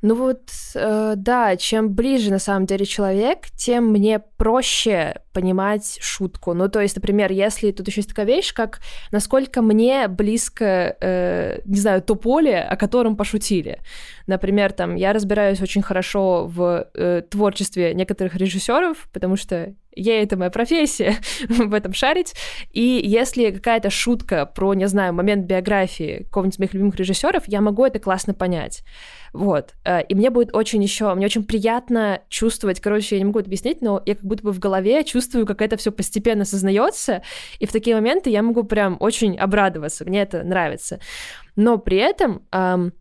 Ну 0.01 0.15
вот, 0.15 0.49
э, 0.73 1.13
да, 1.15 1.55
чем 1.57 1.93
ближе 1.93 2.31
на 2.31 2.39
самом 2.39 2.65
деле 2.65 2.85
человек, 2.85 3.51
тем 3.55 3.91
мне 3.91 4.17
проще 4.19 5.21
понимать 5.31 5.99
шутку. 6.01 6.53
Ну, 6.55 6.69
то 6.69 6.79
есть, 6.79 6.95
например, 6.95 7.31
если 7.31 7.71
тут 7.71 7.87
еще 7.87 7.99
есть 7.99 8.09
такая 8.09 8.25
вещь, 8.25 8.51
как 8.51 8.79
насколько 9.11 9.61
мне 9.61 10.07
близко, 10.07 10.97
э, 10.99 11.59
не 11.65 11.79
знаю, 11.79 12.01
то 12.01 12.15
поле, 12.15 12.61
о 12.61 12.75
котором 12.77 13.15
пошутили. 13.15 13.79
Например, 14.25 14.71
там, 14.71 14.95
я 14.95 15.13
разбираюсь 15.13 15.61
очень 15.61 15.83
хорошо 15.83 16.47
в 16.47 16.87
э, 16.95 17.21
творчестве 17.29 17.93
некоторых 17.93 18.35
режиссеров, 18.35 19.07
потому 19.13 19.35
что 19.35 19.75
ей 19.95 20.23
это 20.23 20.37
моя 20.37 20.49
профессия, 20.49 21.15
в 21.49 21.73
этом 21.73 21.93
шарить. 21.93 22.33
И 22.71 23.01
если 23.03 23.51
какая-то 23.51 23.89
шутка 23.89 24.45
про, 24.45 24.73
не 24.73 24.87
знаю, 24.87 25.13
момент 25.13 25.45
биографии 25.45 26.23
какого-нибудь 26.23 26.59
моих 26.59 26.73
любимых 26.73 26.95
режиссеров, 26.95 27.43
я 27.47 27.61
могу 27.61 27.85
это 27.85 27.99
классно 27.99 28.33
понять. 28.33 28.83
Вот. 29.33 29.73
Э, 29.85 30.03
и 30.03 30.15
мне 30.15 30.29
будет 30.29 30.53
очень 30.55 30.83
еще, 30.83 31.13
мне 31.13 31.25
очень 31.25 31.45
приятно 31.45 32.21
чувствовать, 32.29 32.79
короче, 32.79 33.15
я 33.15 33.19
не 33.19 33.25
могу 33.25 33.39
это 33.39 33.47
объяснить, 33.47 33.81
но 33.81 34.01
я 34.05 34.15
как 34.15 34.23
будто 34.23 34.43
бы 34.43 34.51
в 34.51 34.59
голове 34.59 35.03
чувствую, 35.03 35.45
как 35.45 35.61
это 35.61 35.77
все 35.77 35.91
постепенно 35.91 36.43
осознается, 36.43 37.21
и 37.59 37.65
в 37.65 37.71
такие 37.71 37.95
моменты 37.95 38.29
я 38.29 38.41
могу 38.41 38.63
прям 38.63 38.97
очень 38.99 39.37
обрадоваться, 39.37 40.05
мне 40.05 40.21
это 40.21 40.43
нравится. 40.43 40.99
Но 41.55 41.77
при 41.77 41.97
этом 41.97 42.43
эм, 42.51 42.93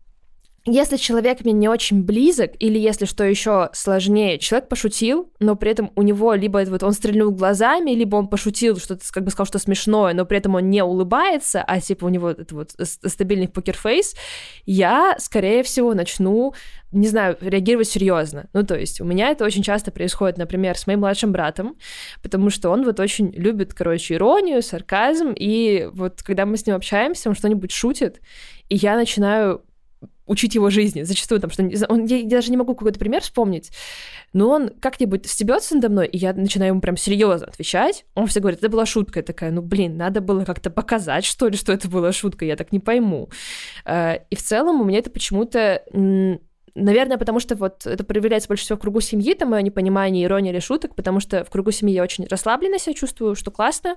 если 0.65 0.97
человек 0.97 1.41
мне 1.43 1.53
не 1.53 1.67
очень 1.67 2.03
близок, 2.03 2.51
или 2.59 2.77
если 2.77 3.05
что 3.05 3.23
еще 3.23 3.69
сложнее, 3.73 4.37
человек 4.37 4.69
пошутил, 4.69 5.31
но 5.39 5.55
при 5.55 5.71
этом 5.71 5.91
у 5.95 6.03
него 6.03 6.33
либо 6.33 6.63
вот 6.67 6.83
он 6.83 6.93
стрельнул 6.93 7.31
глазами, 7.31 7.91
либо 7.91 8.15
он 8.17 8.27
пошутил, 8.27 8.77
что-то 8.77 9.03
как 9.11 9.23
бы 9.23 9.31
сказал 9.31 9.47
что 9.47 9.57
смешное, 9.57 10.13
но 10.13 10.25
при 10.25 10.37
этом 10.37 10.53
он 10.53 10.69
не 10.69 10.83
улыбается, 10.83 11.63
а 11.63 11.81
типа 11.81 12.05
у 12.05 12.09
него 12.09 12.29
это 12.29 12.53
вот 12.53 12.75
стабильный 12.77 13.47
покерфейс, 13.47 14.15
я, 14.65 15.15
скорее 15.17 15.63
всего, 15.63 15.95
начну 15.95 16.53
не 16.91 17.07
знаю, 17.07 17.37
реагировать 17.39 17.87
серьезно. 17.87 18.49
Ну, 18.51 18.63
то 18.63 18.77
есть 18.77 18.99
у 18.99 19.05
меня 19.05 19.29
это 19.29 19.45
очень 19.45 19.63
часто 19.63 19.91
происходит, 19.91 20.37
например, 20.37 20.77
с 20.77 20.87
моим 20.87 20.99
младшим 20.99 21.31
братом, 21.31 21.77
потому 22.21 22.49
что 22.49 22.69
он 22.69 22.83
вот 22.83 22.99
очень 22.99 23.31
любит, 23.31 23.73
короче, 23.73 24.15
иронию, 24.15 24.61
сарказм, 24.61 25.31
и 25.33 25.89
вот 25.93 26.21
когда 26.21 26.45
мы 26.45 26.57
с 26.57 26.65
ним 26.65 26.75
общаемся, 26.75 27.29
он 27.29 27.35
что-нибудь 27.35 27.71
шутит, 27.71 28.19
и 28.67 28.75
я 28.75 28.97
начинаю 28.97 29.63
учить 30.25 30.55
его 30.55 30.69
жизни. 30.69 31.03
Зачастую 31.03 31.41
там, 31.41 31.49
что 31.49 31.63
он, 31.89 32.05
я, 32.05 32.17
я 32.17 32.29
даже 32.29 32.51
не 32.51 32.57
могу 32.57 32.75
какой-то 32.75 32.99
пример 32.99 33.21
вспомнить, 33.21 33.71
но 34.33 34.49
он 34.49 34.69
как-нибудь 34.79 35.27
стебется 35.27 35.75
надо 35.75 35.89
мной, 35.89 36.07
и 36.07 36.17
я 36.17 36.33
начинаю 36.33 36.71
ему 36.71 36.81
прям 36.81 36.97
серьезно 36.97 37.47
отвечать. 37.47 38.05
Он 38.15 38.27
все 38.27 38.39
говорит, 38.39 38.59
это 38.59 38.69
была 38.69 38.85
шутка. 38.85 39.19
Я 39.19 39.23
такая, 39.23 39.51
ну 39.51 39.61
блин, 39.61 39.97
надо 39.97 40.21
было 40.21 40.45
как-то 40.45 40.69
показать, 40.69 41.25
что 41.25 41.47
ли, 41.47 41.57
что 41.57 41.73
это 41.73 41.89
была 41.89 42.11
шутка, 42.11 42.45
я 42.45 42.55
так 42.55 42.71
не 42.71 42.79
пойму. 42.79 43.29
Э, 43.85 44.19
и 44.29 44.35
в 44.35 44.41
целом 44.41 44.81
у 44.81 44.83
меня 44.83 44.99
это 44.99 45.09
почему-то 45.09 45.83
Наверное, 46.75 47.17
потому 47.17 47.39
что 47.39 47.55
вот 47.55 47.85
это 47.85 48.03
проявляется 48.03 48.47
больше 48.47 48.63
всего 48.63 48.77
в 48.77 48.81
кругу 48.81 49.01
семьи, 49.01 49.33
там 49.33 49.49
мое 49.49 49.61
непонимание, 49.61 50.25
ирония 50.25 50.51
или 50.51 50.59
шуток, 50.59 50.95
потому 50.95 51.19
что 51.19 51.43
в 51.43 51.49
кругу 51.49 51.71
семьи 51.71 51.95
я 51.95 52.03
очень 52.03 52.25
расслабленно 52.27 52.79
себя 52.79 52.93
чувствую, 52.93 53.35
что 53.35 53.51
классно, 53.51 53.95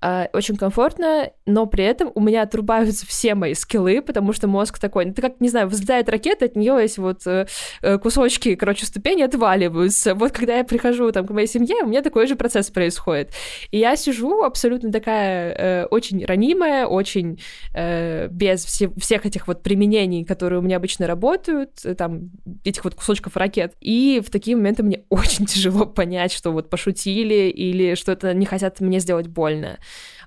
э, 0.00 0.28
очень 0.32 0.56
комфортно, 0.56 1.30
но 1.44 1.66
при 1.66 1.84
этом 1.84 2.10
у 2.14 2.20
меня 2.20 2.42
отрубаются 2.42 3.06
все 3.06 3.34
мои 3.34 3.54
скиллы, 3.54 4.00
потому 4.00 4.32
что 4.32 4.48
мозг 4.48 4.78
такой, 4.78 5.04
ну, 5.04 5.14
ты 5.14 5.22
как, 5.22 5.40
не 5.40 5.48
знаю, 5.48 5.68
взлетает 5.68 6.08
ракета, 6.08 6.46
от 6.46 6.56
нее 6.56 6.78
есть 6.80 6.98
вот 6.98 7.26
э, 7.26 7.46
э, 7.82 7.98
кусочки, 7.98 8.54
короче, 8.54 8.86
ступени 8.86 9.22
отваливаются. 9.22 10.14
Вот 10.14 10.32
когда 10.32 10.56
я 10.56 10.64
прихожу 10.64 11.12
там 11.12 11.26
к 11.26 11.30
моей 11.30 11.46
семье, 11.46 11.76
у 11.82 11.86
меня 11.86 12.02
такой 12.02 12.26
же 12.26 12.36
процесс 12.36 12.70
происходит. 12.70 13.30
И 13.70 13.78
я 13.78 13.96
сижу 13.96 14.42
абсолютно 14.42 14.90
такая 14.90 15.52
э, 15.52 15.86
очень 15.86 16.24
ранимая, 16.24 16.86
очень 16.86 17.40
э, 17.74 18.28
без 18.28 18.64
все, 18.64 18.88
всех 18.98 19.26
этих 19.26 19.46
вот 19.48 19.62
применений, 19.62 20.24
которые 20.24 20.60
у 20.60 20.62
меня 20.62 20.76
обычно 20.76 21.06
работают, 21.06 21.82
там, 21.98 22.05
там 22.06 22.30
этих 22.64 22.84
вот 22.84 22.94
кусочков 22.94 23.36
ракет. 23.36 23.74
И 23.80 24.22
в 24.24 24.30
такие 24.30 24.56
моменты 24.56 24.82
мне 24.82 25.04
очень 25.10 25.46
тяжело 25.46 25.86
понять, 25.86 26.32
что 26.32 26.52
вот 26.52 26.70
пошутили 26.70 27.48
или 27.48 27.94
что 27.94 28.12
это 28.12 28.32
не 28.34 28.46
хотят 28.46 28.80
мне 28.80 29.00
сделать 29.00 29.26
больно. 29.26 29.78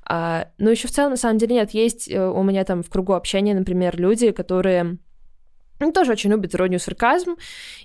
А, 0.06 0.48
но 0.58 0.72
еще 0.72 0.88
в 0.88 0.92
целом, 0.92 1.12
на 1.12 1.18
самом 1.18 1.38
деле, 1.38 1.56
нет, 1.56 1.72
есть 1.72 2.10
э, 2.10 2.28
у 2.28 2.42
меня 2.44 2.64
там 2.66 2.84
в 2.84 2.90
кругу 2.90 3.14
общения, 3.14 3.54
например, 3.54 4.00
люди, 4.00 4.32
которые 4.32 4.98
он 5.80 5.94
тоже 5.94 6.12
очень 6.12 6.30
любит 6.30 6.56
иронию, 6.56 6.80
сарказм, 6.80 7.36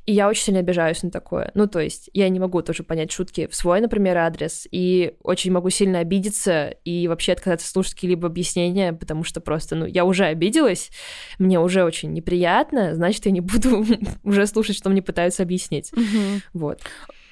и 0.07 0.13
я 0.13 0.29
очень 0.29 0.45
сильно 0.45 0.61
обижаюсь 0.61 1.03
на 1.03 1.11
такое. 1.11 1.51
Ну, 1.55 1.67
то 1.67 1.81
есть, 1.81 2.11
я 2.13 2.29
не 2.29 2.41
могу 2.41 2.63
тоже 2.63 2.83
понять 2.83 3.13
шутки 3.13 3.47
в 3.47 3.55
свой, 3.55 3.81
например, 3.81 4.19
адрес, 4.19 4.67
и 4.71 5.17
очень 5.23 5.53
могу 5.53 5.71
сильно 5.71 6.01
обидеться 6.01 6.75
и 6.85 7.09
вообще 7.09 7.33
отказаться 7.33 7.69
слушать 7.69 7.95
какие-либо 7.95 8.27
объяснения, 8.27 8.93
потому 8.93 9.25
что 9.25 9.41
просто, 9.41 9.77
ну, 9.77 9.87
я 9.87 10.05
уже 10.05 10.25
обиделась, 10.25 10.91
мне 11.39 11.61
уже 11.61 11.85
очень 11.85 12.13
неприятно, 12.13 12.95
значит, 12.95 13.27
я 13.27 13.33
не 13.33 13.41
буду 13.41 13.85
уже 14.25 14.47
слушать, 14.47 14.77
что 14.77 14.91
мне 14.91 15.03
пытаются 15.03 15.43
объяснить. 15.43 15.91
Вот. 16.53 16.81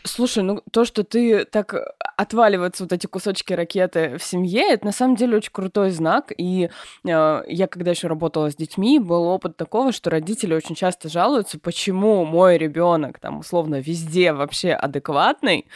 Слушай, 0.05 0.43
ну 0.43 0.63
то, 0.73 0.85
что 0.85 1.05
ты 1.05 1.45
так 1.45 1.75
отваливаются 2.17 2.85
вот 2.85 2.93
эти 2.93 3.07
кусочки 3.07 3.53
ракеты 3.53 4.17
в 4.19 4.25
семье, 4.25 4.73
это 4.73 4.87
на 4.87 4.93
самом 4.93 5.17
деле 5.17 5.37
очень 5.37 5.53
крутой 5.53 5.91
знак. 5.91 6.33
И 6.37 6.71
э, 7.05 7.43
я, 7.47 7.67
когда 7.67 7.91
еще 7.91 8.09
работала 8.09 8.51
с 8.51 8.57
детьми, 8.57 8.99
был 8.99 9.25
опыт 9.25 9.57
такого, 9.57 9.93
что 9.93 10.11
родители 10.11 10.55
очень 10.55 10.75
часто 10.75 11.09
жалуются, 11.09 11.59
почему 11.59 12.25
мой 12.25 12.59
ребенок 12.59 13.19
там 13.19 13.39
условно 13.39 13.81
везде 13.81 14.33
вообще 14.33 14.73
адекватный, 14.73 15.67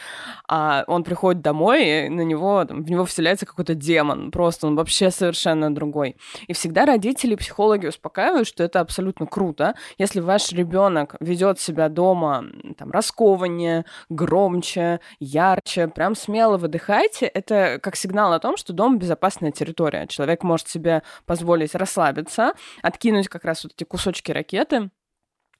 а 0.47 0.83
он 0.87 1.03
приходит 1.03 1.41
домой, 1.41 2.05
и 2.05 2.09
на 2.09 2.21
него, 2.21 2.65
там, 2.65 2.83
в 2.83 2.89
него 2.89 3.05
вселяется 3.05 3.45
какой-то 3.45 3.75
демон. 3.75 4.31
Просто 4.31 4.67
он 4.67 4.75
вообще 4.75 5.09
совершенно 5.11 5.73
другой. 5.73 6.17
И 6.47 6.53
всегда 6.53 6.85
родители, 6.85 7.35
психологи 7.35 7.87
успокаивают, 7.87 8.47
что 8.47 8.63
это 8.63 8.81
абсолютно 8.81 9.25
круто, 9.25 9.75
если 9.97 10.19
ваш 10.19 10.51
ребенок 10.51 11.15
ведет 11.19 11.59
себя 11.59 11.89
дома 11.89 12.45
там 12.77 12.91
раскованнее, 12.91 13.85
громче, 14.17 14.99
ярче, 15.19 15.87
прям 15.87 16.15
смело 16.15 16.57
выдыхайте. 16.57 17.27
Это 17.27 17.79
как 17.81 17.95
сигнал 17.95 18.33
о 18.33 18.39
том, 18.39 18.57
что 18.57 18.73
дом 18.73 18.99
безопасная 18.99 19.51
территория. 19.51 20.07
Человек 20.07 20.43
может 20.43 20.67
себе 20.67 21.03
позволить 21.25 21.75
расслабиться, 21.75 22.53
откинуть 22.81 23.29
как 23.29 23.45
раз 23.45 23.63
вот 23.63 23.73
эти 23.73 23.85
кусочки 23.85 24.31
ракеты, 24.31 24.89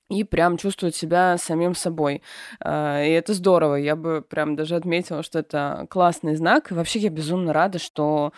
и 0.10 0.24
прям 0.24 0.58
чувствовать 0.58 0.96
себя 0.96 1.38
самим 1.38 1.76
собой. 1.76 2.22
А, 2.62 3.04
и 3.04 3.10
это 3.12 3.34
здорово. 3.34 3.76
Я 3.76 3.96
бы 3.96 4.22
прям 4.22 4.56
даже 4.56 4.76
отметила, 4.76 5.22
что 5.22 5.40
это 5.40 5.86
классный 5.90 6.36
знак. 6.36 6.72
И 6.72 6.74
вообще 6.74 7.00
я 7.00 7.10
безумно 7.10 7.52
рада, 7.52 7.78
что 7.78 8.32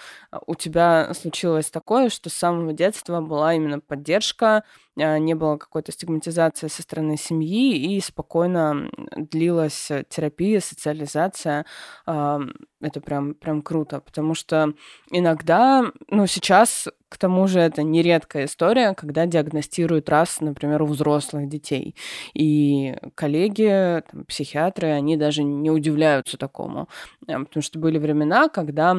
у 0.47 0.55
тебя 0.55 1.13
случилось 1.13 1.69
такое, 1.69 2.09
что 2.09 2.29
с 2.29 2.33
самого 2.33 2.73
детства 2.73 3.21
была 3.21 3.53
именно 3.53 3.79
поддержка, 3.79 4.63
не 4.95 5.33
было 5.33 5.57
какой-то 5.57 5.91
стигматизации 5.91 6.67
со 6.67 6.81
стороны 6.81 7.17
семьи, 7.17 7.95
и 7.95 8.01
спокойно 8.01 8.89
длилась 9.15 9.89
терапия, 10.09 10.59
социализация. 10.59 11.65
Это 12.05 13.01
прям, 13.01 13.33
прям 13.33 13.61
круто, 13.61 13.99
потому 13.99 14.33
что 14.33 14.73
иногда, 15.11 15.91
ну, 16.09 16.27
сейчас, 16.27 16.87
к 17.09 17.17
тому 17.17 17.47
же, 17.47 17.59
это 17.59 17.83
нередкая 17.83 18.45
история, 18.45 18.93
когда 18.93 19.25
диагностируют 19.25 20.09
раз, 20.09 20.39
например, 20.39 20.81
у 20.83 20.85
взрослых 20.85 21.49
детей. 21.49 21.95
И 22.33 22.95
коллеги, 23.15 24.01
там, 24.11 24.25
психиатры, 24.25 24.89
они 24.89 25.17
даже 25.17 25.43
не 25.43 25.71
удивляются 25.71 26.37
такому, 26.37 26.87
потому 27.25 27.61
что 27.61 27.79
были 27.79 27.97
времена, 27.97 28.47
когда 28.47 28.95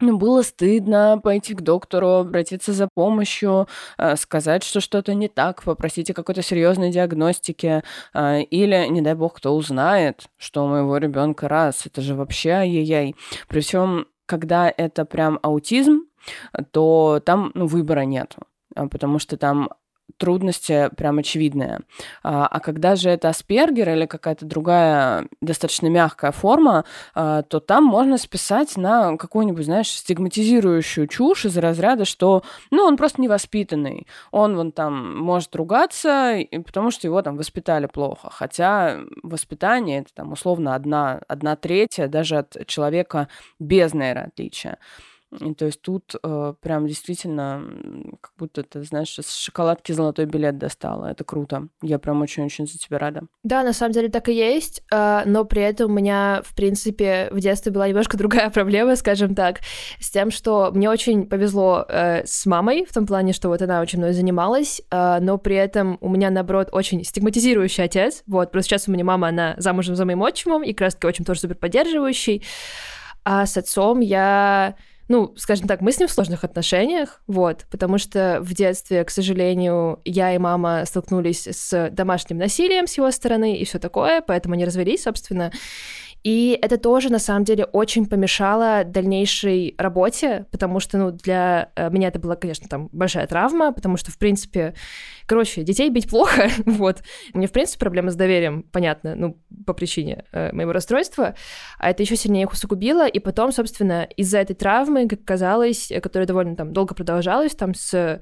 ну, 0.00 0.18
было 0.18 0.42
стыдно 0.42 1.20
пойти 1.22 1.54
к 1.54 1.62
доктору, 1.62 2.08
обратиться 2.08 2.72
за 2.72 2.88
помощью, 2.94 3.68
э, 3.98 4.16
сказать, 4.16 4.62
что 4.64 4.80
что-то 4.80 5.14
не 5.14 5.28
так, 5.28 5.62
попросить 5.62 6.10
о 6.10 6.14
какой-то 6.14 6.42
серьезной 6.42 6.90
диагностике, 6.90 7.84
э, 8.14 8.42
или, 8.42 8.86
не 8.88 9.00
дай 9.00 9.14
бог, 9.14 9.34
кто 9.34 9.54
узнает, 9.54 10.26
что 10.36 10.64
у 10.64 10.68
моего 10.68 10.96
ребенка 10.98 11.48
раз. 11.48 11.86
Это 11.86 12.00
же 12.00 12.14
вообще 12.14 12.50
ай-яй-яй. 12.50 13.14
При 13.48 13.60
всем, 13.60 14.06
когда 14.26 14.72
это 14.74 15.04
прям 15.04 15.38
аутизм, 15.42 16.02
то 16.72 17.20
там 17.24 17.52
ну, 17.54 17.66
выбора 17.66 18.00
нету 18.00 18.42
потому 18.90 19.18
что 19.18 19.36
там 19.36 19.70
трудности 20.16 20.90
прям 20.96 21.18
очевидные. 21.18 21.80
А, 22.22 22.46
а 22.46 22.60
когда 22.60 22.96
же 22.96 23.10
это 23.10 23.28
аспергер 23.28 23.90
или 23.90 24.06
какая-то 24.06 24.46
другая 24.46 25.28
достаточно 25.40 25.88
мягкая 25.88 26.32
форма, 26.32 26.84
а, 27.14 27.42
то 27.42 27.60
там 27.60 27.84
можно 27.84 28.18
списать 28.18 28.76
на 28.76 29.16
какую-нибудь, 29.16 29.64
знаешь, 29.64 29.90
стигматизирующую 29.90 31.08
чушь 31.08 31.46
из 31.46 31.56
разряда, 31.56 32.04
что, 32.04 32.42
ну, 32.70 32.84
он 32.84 32.96
просто 32.96 33.20
невоспитанный. 33.22 34.06
Он 34.30 34.56
вон 34.56 34.72
там 34.72 35.18
может 35.18 35.54
ругаться, 35.56 36.38
потому 36.64 36.90
что 36.90 37.06
его 37.06 37.22
там 37.22 37.36
воспитали 37.36 37.86
плохо. 37.86 38.28
Хотя 38.30 39.00
воспитание 39.22 40.00
это 40.00 40.14
там 40.14 40.32
условно 40.32 40.74
одна, 40.74 41.20
одна 41.28 41.56
третья 41.56 42.08
даже 42.08 42.38
от 42.38 42.66
человека 42.66 43.28
без 43.58 43.94
нейроотличия. 43.94 44.78
И 45.40 45.54
то 45.54 45.66
есть 45.66 45.80
тут 45.80 46.14
э, 46.22 46.54
прям 46.60 46.86
действительно 46.86 47.64
как 48.20 48.32
будто 48.38 48.62
ты, 48.62 48.82
знаешь, 48.82 49.18
с 49.18 49.36
шоколадки 49.36 49.92
золотой 49.92 50.26
билет 50.26 50.58
достала. 50.58 51.06
Это 51.06 51.24
круто. 51.24 51.68
Я 51.82 51.98
прям 51.98 52.20
очень-очень 52.22 52.66
за 52.66 52.78
тебя 52.78 52.98
рада. 52.98 53.22
Да, 53.42 53.62
на 53.62 53.72
самом 53.72 53.92
деле 53.92 54.08
так 54.08 54.28
и 54.28 54.34
есть, 54.34 54.82
э, 54.92 55.22
но 55.26 55.44
при 55.44 55.62
этом 55.62 55.90
у 55.90 55.94
меня, 55.94 56.42
в 56.44 56.54
принципе, 56.54 57.28
в 57.30 57.40
детстве 57.40 57.72
была 57.72 57.88
немножко 57.88 58.16
другая 58.18 58.50
проблема, 58.50 58.96
скажем 58.96 59.34
так, 59.34 59.60
с 60.00 60.10
тем, 60.10 60.30
что 60.30 60.70
мне 60.72 60.88
очень 60.88 61.26
повезло 61.26 61.84
э, 61.88 62.24
с 62.24 62.46
мамой, 62.46 62.84
в 62.84 62.92
том 62.92 63.06
плане, 63.06 63.32
что 63.32 63.48
вот 63.48 63.62
она 63.62 63.80
очень 63.80 63.98
мной 63.98 64.12
занималась, 64.12 64.82
э, 64.90 65.18
но 65.20 65.38
при 65.38 65.56
этом 65.56 65.98
у 66.00 66.08
меня, 66.08 66.30
наоборот, 66.30 66.68
очень 66.72 67.04
стигматизирующий 67.04 67.84
отец. 67.84 68.22
Вот, 68.26 68.52
просто 68.52 68.70
сейчас 68.70 68.88
у 68.88 68.92
меня 68.92 69.04
мама, 69.04 69.28
она 69.28 69.54
замужем 69.58 69.96
за 69.96 70.04
моим 70.04 70.22
отчимом, 70.22 70.62
и 70.62 70.72
как 70.72 70.82
раз-таки 70.82 71.06
очень 71.06 71.24
тоже 71.24 71.40
супер 71.40 71.56
поддерживающий. 71.56 72.42
А 73.24 73.46
с 73.46 73.56
отцом 73.56 74.00
я 74.00 74.76
ну, 75.08 75.34
скажем 75.36 75.66
так, 75.66 75.80
мы 75.80 75.92
с 75.92 75.98
ним 75.98 76.08
в 76.08 76.12
сложных 76.12 76.44
отношениях, 76.44 77.22
вот, 77.26 77.66
потому 77.70 77.98
что 77.98 78.38
в 78.40 78.54
детстве, 78.54 79.04
к 79.04 79.10
сожалению, 79.10 80.00
я 80.04 80.34
и 80.34 80.38
мама 80.38 80.84
столкнулись 80.86 81.46
с 81.46 81.90
домашним 81.90 82.38
насилием 82.38 82.86
с 82.86 82.96
его 82.96 83.10
стороны 83.10 83.56
и 83.56 83.64
все 83.64 83.78
такое, 83.78 84.20
поэтому 84.20 84.54
они 84.54 84.64
развелись, 84.64 85.02
собственно. 85.02 85.52
И 86.24 86.58
это 86.62 86.78
тоже, 86.78 87.12
на 87.12 87.18
самом 87.18 87.44
деле, 87.44 87.66
очень 87.66 88.06
помешало 88.06 88.82
дальнейшей 88.84 89.74
работе, 89.76 90.46
потому 90.50 90.80
что, 90.80 90.96
ну, 90.96 91.10
для 91.10 91.70
э, 91.76 91.90
меня 91.90 92.08
это 92.08 92.18
была, 92.18 92.34
конечно, 92.34 92.66
там 92.66 92.88
большая 92.92 93.26
травма, 93.26 93.72
потому 93.72 93.98
что, 93.98 94.10
в 94.10 94.16
принципе, 94.16 94.74
короче, 95.26 95.62
детей 95.62 95.90
бить 95.90 96.08
плохо, 96.08 96.48
вот. 96.64 97.02
Меня, 97.34 97.46
в 97.46 97.52
принципе, 97.52 97.78
проблема 97.78 98.10
с 98.10 98.16
доверием, 98.16 98.62
понятно, 98.62 99.14
ну, 99.14 99.38
по 99.66 99.74
причине 99.74 100.24
э, 100.32 100.50
моего 100.52 100.72
расстройства, 100.72 101.34
а 101.78 101.90
это 101.90 102.02
еще 102.02 102.16
сильнее 102.16 102.44
их 102.44 102.52
усугубило, 102.52 103.06
и 103.06 103.18
потом, 103.18 103.52
собственно, 103.52 104.08
из-за 104.16 104.38
этой 104.38 104.54
травмы, 104.54 105.06
как 105.06 105.24
казалось, 105.24 105.92
которая 106.02 106.26
довольно 106.26 106.56
там 106.56 106.72
долго 106.72 106.94
продолжалась, 106.94 107.54
там 107.54 107.74
с 107.74 108.20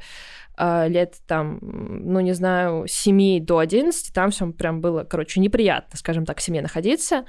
лет 0.59 1.17
там, 1.27 1.59
ну, 1.61 2.21
не 2.21 2.33
знаю, 2.33 2.87
7 2.87 3.45
до 3.45 3.59
11, 3.59 4.13
там 4.13 4.31
все 4.31 4.51
прям 4.53 4.81
было, 4.81 5.05
короче, 5.05 5.41
неприятно, 5.41 5.97
скажем 5.97 6.27
так, 6.27 6.39
в 6.39 6.43
семье 6.43 6.63
находиться, 6.63 7.25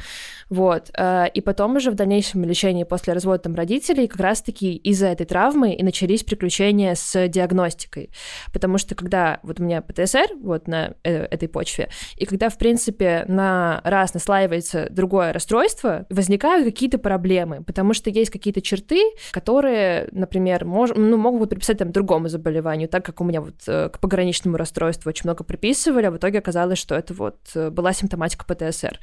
вот, 0.50 0.92
а, 0.98 1.26
и 1.26 1.42
потом 1.42 1.76
уже 1.78 1.92
в 1.92 1.96
дальнейшем 1.96 2.44
лечении 2.44 2.84
после 2.84 3.14
развода 3.14 3.40
там 3.40 3.56
родителей 3.56 4.08
как 4.08 4.20
раз-таки 4.20 4.76
из-за 4.76 5.08
этой 5.08 5.26
травмы 5.26 5.74
и 5.74 5.84
начались 5.84 6.24
приключения 6.24 6.96
с 6.96 7.28
диагностикой, 7.28 8.10
потому 8.52 8.78
что 8.78 8.96
когда 8.96 9.40
вот 9.44 9.60
у 9.60 9.64
меня 9.64 9.82
ПТСР, 9.82 10.36
вот 10.42 10.68
на 10.68 10.96
э, 11.04 11.26
этой 11.26 11.48
почве, 11.48 11.90
и 12.18 12.26
когда, 12.26 12.50
в 12.50 12.58
принципе, 12.58 13.26
на 13.28 13.82
раз 13.84 14.14
наслаивается 14.14 14.88
другое 14.90 15.34
расстройство, 15.34 16.06
возникают 16.10 16.66
какие-то 16.66 16.98
проблемы, 16.98 17.64
потому 17.64 17.94
что 17.94 18.10
есть 18.10 18.32
какие-то 18.32 18.62
черты, 18.62 19.02
которые, 19.32 20.08
например, 20.12 20.66
мож, 20.66 20.92
ну, 20.96 21.18
могут 21.18 21.50
приписать 21.50 21.78
там 21.78 21.92
другому 21.92 22.28
заболеванию, 22.28 22.90
так 22.90 23.06
как 23.06 23.13
как 23.14 23.22
у 23.22 23.24
меня 23.24 23.42
вот 23.42 23.56
э, 23.68 23.90
к 23.90 24.00
пограничному 24.00 24.58
расстройству 24.58 25.10
очень 25.10 25.24
много 25.26 25.44
приписывали, 25.44 26.08
а 26.08 26.12
в 26.12 26.18
итоге 26.18 26.40
оказалось, 26.40 26.80
что 26.80 26.96
это 26.96 27.14
вот 27.14 27.38
э, 27.54 27.70
была 27.70 27.94
симптоматика 27.94 28.46
ПТСР. 28.46 29.00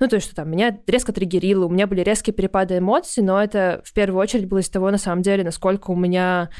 Ну, 0.00 0.08
то 0.08 0.16
есть, 0.16 0.26
что 0.26 0.34
там 0.34 0.50
меня 0.50 0.76
резко 0.86 1.12
триггерило, 1.12 1.66
у 1.66 1.68
меня 1.68 1.86
были 1.86 2.00
резкие 2.00 2.34
перепады 2.34 2.78
эмоций, 2.78 3.22
но 3.22 3.42
это 3.42 3.80
в 3.84 3.92
первую 3.92 4.20
очередь 4.20 4.48
было 4.48 4.58
из 4.58 4.68
того, 4.68 4.90
на 4.90 4.98
самом 4.98 5.22
деле, 5.22 5.44
насколько 5.44 5.92
у 5.92 5.96
меня 5.96 6.50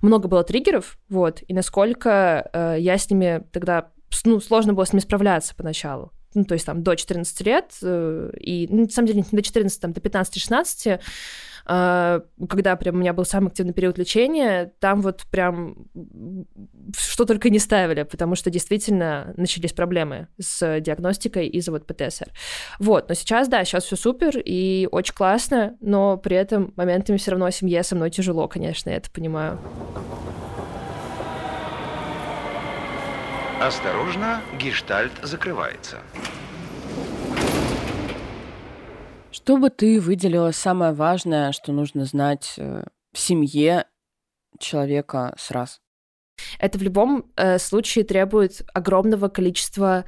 много 0.00 0.28
было 0.28 0.44
триггеров, 0.44 0.98
вот, 1.08 1.42
и 1.46 1.52
насколько 1.52 2.48
э, 2.52 2.76
я 2.78 2.96
с 2.96 3.10
ними 3.10 3.44
тогда, 3.52 3.90
ну, 4.24 4.40
сложно 4.40 4.74
было 4.74 4.84
с 4.84 4.92
ними 4.92 5.00
справляться 5.00 5.54
поначалу 5.56 6.12
ну, 6.34 6.44
то 6.44 6.54
есть 6.54 6.66
там 6.66 6.82
до 6.82 6.94
14 6.94 7.40
лет, 7.42 7.72
э, 7.82 8.30
и, 8.38 8.66
ну, 8.70 8.82
на 8.82 8.88
самом 8.88 9.08
деле, 9.08 9.24
не 9.30 9.36
до 9.36 9.42
14, 9.42 9.80
там, 9.80 9.92
до 9.92 10.00
15-16, 10.00 11.00
э, 11.66 12.20
когда 12.48 12.76
прям 12.76 12.94
у 12.96 12.98
меня 12.98 13.12
был 13.12 13.24
самый 13.24 13.48
активный 13.48 13.72
период 13.72 13.98
лечения, 13.98 14.72
там 14.80 15.00
вот 15.00 15.24
прям 15.30 15.86
что 16.96 17.24
только 17.24 17.50
не 17.50 17.58
ставили, 17.58 18.02
потому 18.02 18.34
что 18.34 18.50
действительно 18.50 19.32
начались 19.36 19.72
проблемы 19.72 20.28
с 20.38 20.80
диагностикой 20.80 21.48
из-за 21.48 21.70
вот 21.70 21.86
ПТСР. 21.86 22.30
Вот, 22.78 23.08
но 23.08 23.14
сейчас, 23.14 23.48
да, 23.48 23.64
сейчас 23.64 23.84
все 23.84 23.96
супер 23.96 24.38
и 24.38 24.88
очень 24.90 25.14
классно, 25.14 25.76
но 25.80 26.16
при 26.16 26.36
этом 26.36 26.72
моментами 26.76 27.16
все 27.16 27.30
равно 27.32 27.50
семье 27.50 27.82
со 27.82 27.94
мной 27.94 28.10
тяжело, 28.10 28.48
конечно, 28.48 28.90
я 28.90 28.96
это 28.96 29.10
понимаю. 29.10 29.58
Осторожно, 33.60 34.42
гештальт 34.58 35.12
закрывается. 35.22 35.98
Что 39.30 39.56
бы 39.56 39.70
ты 39.70 40.00
выделила 40.00 40.50
самое 40.50 40.92
важное, 40.92 41.52
что 41.52 41.72
нужно 41.72 42.04
знать 42.04 42.54
э, 42.56 42.84
в 43.12 43.18
семье 43.18 43.86
человека 44.58 45.34
с 45.38 45.50
раз? 45.50 45.80
Это 46.58 46.78
в 46.78 46.82
любом 46.82 47.30
э, 47.36 47.58
случае 47.58 48.04
требует 48.04 48.62
огромного 48.74 49.28
количества 49.28 50.04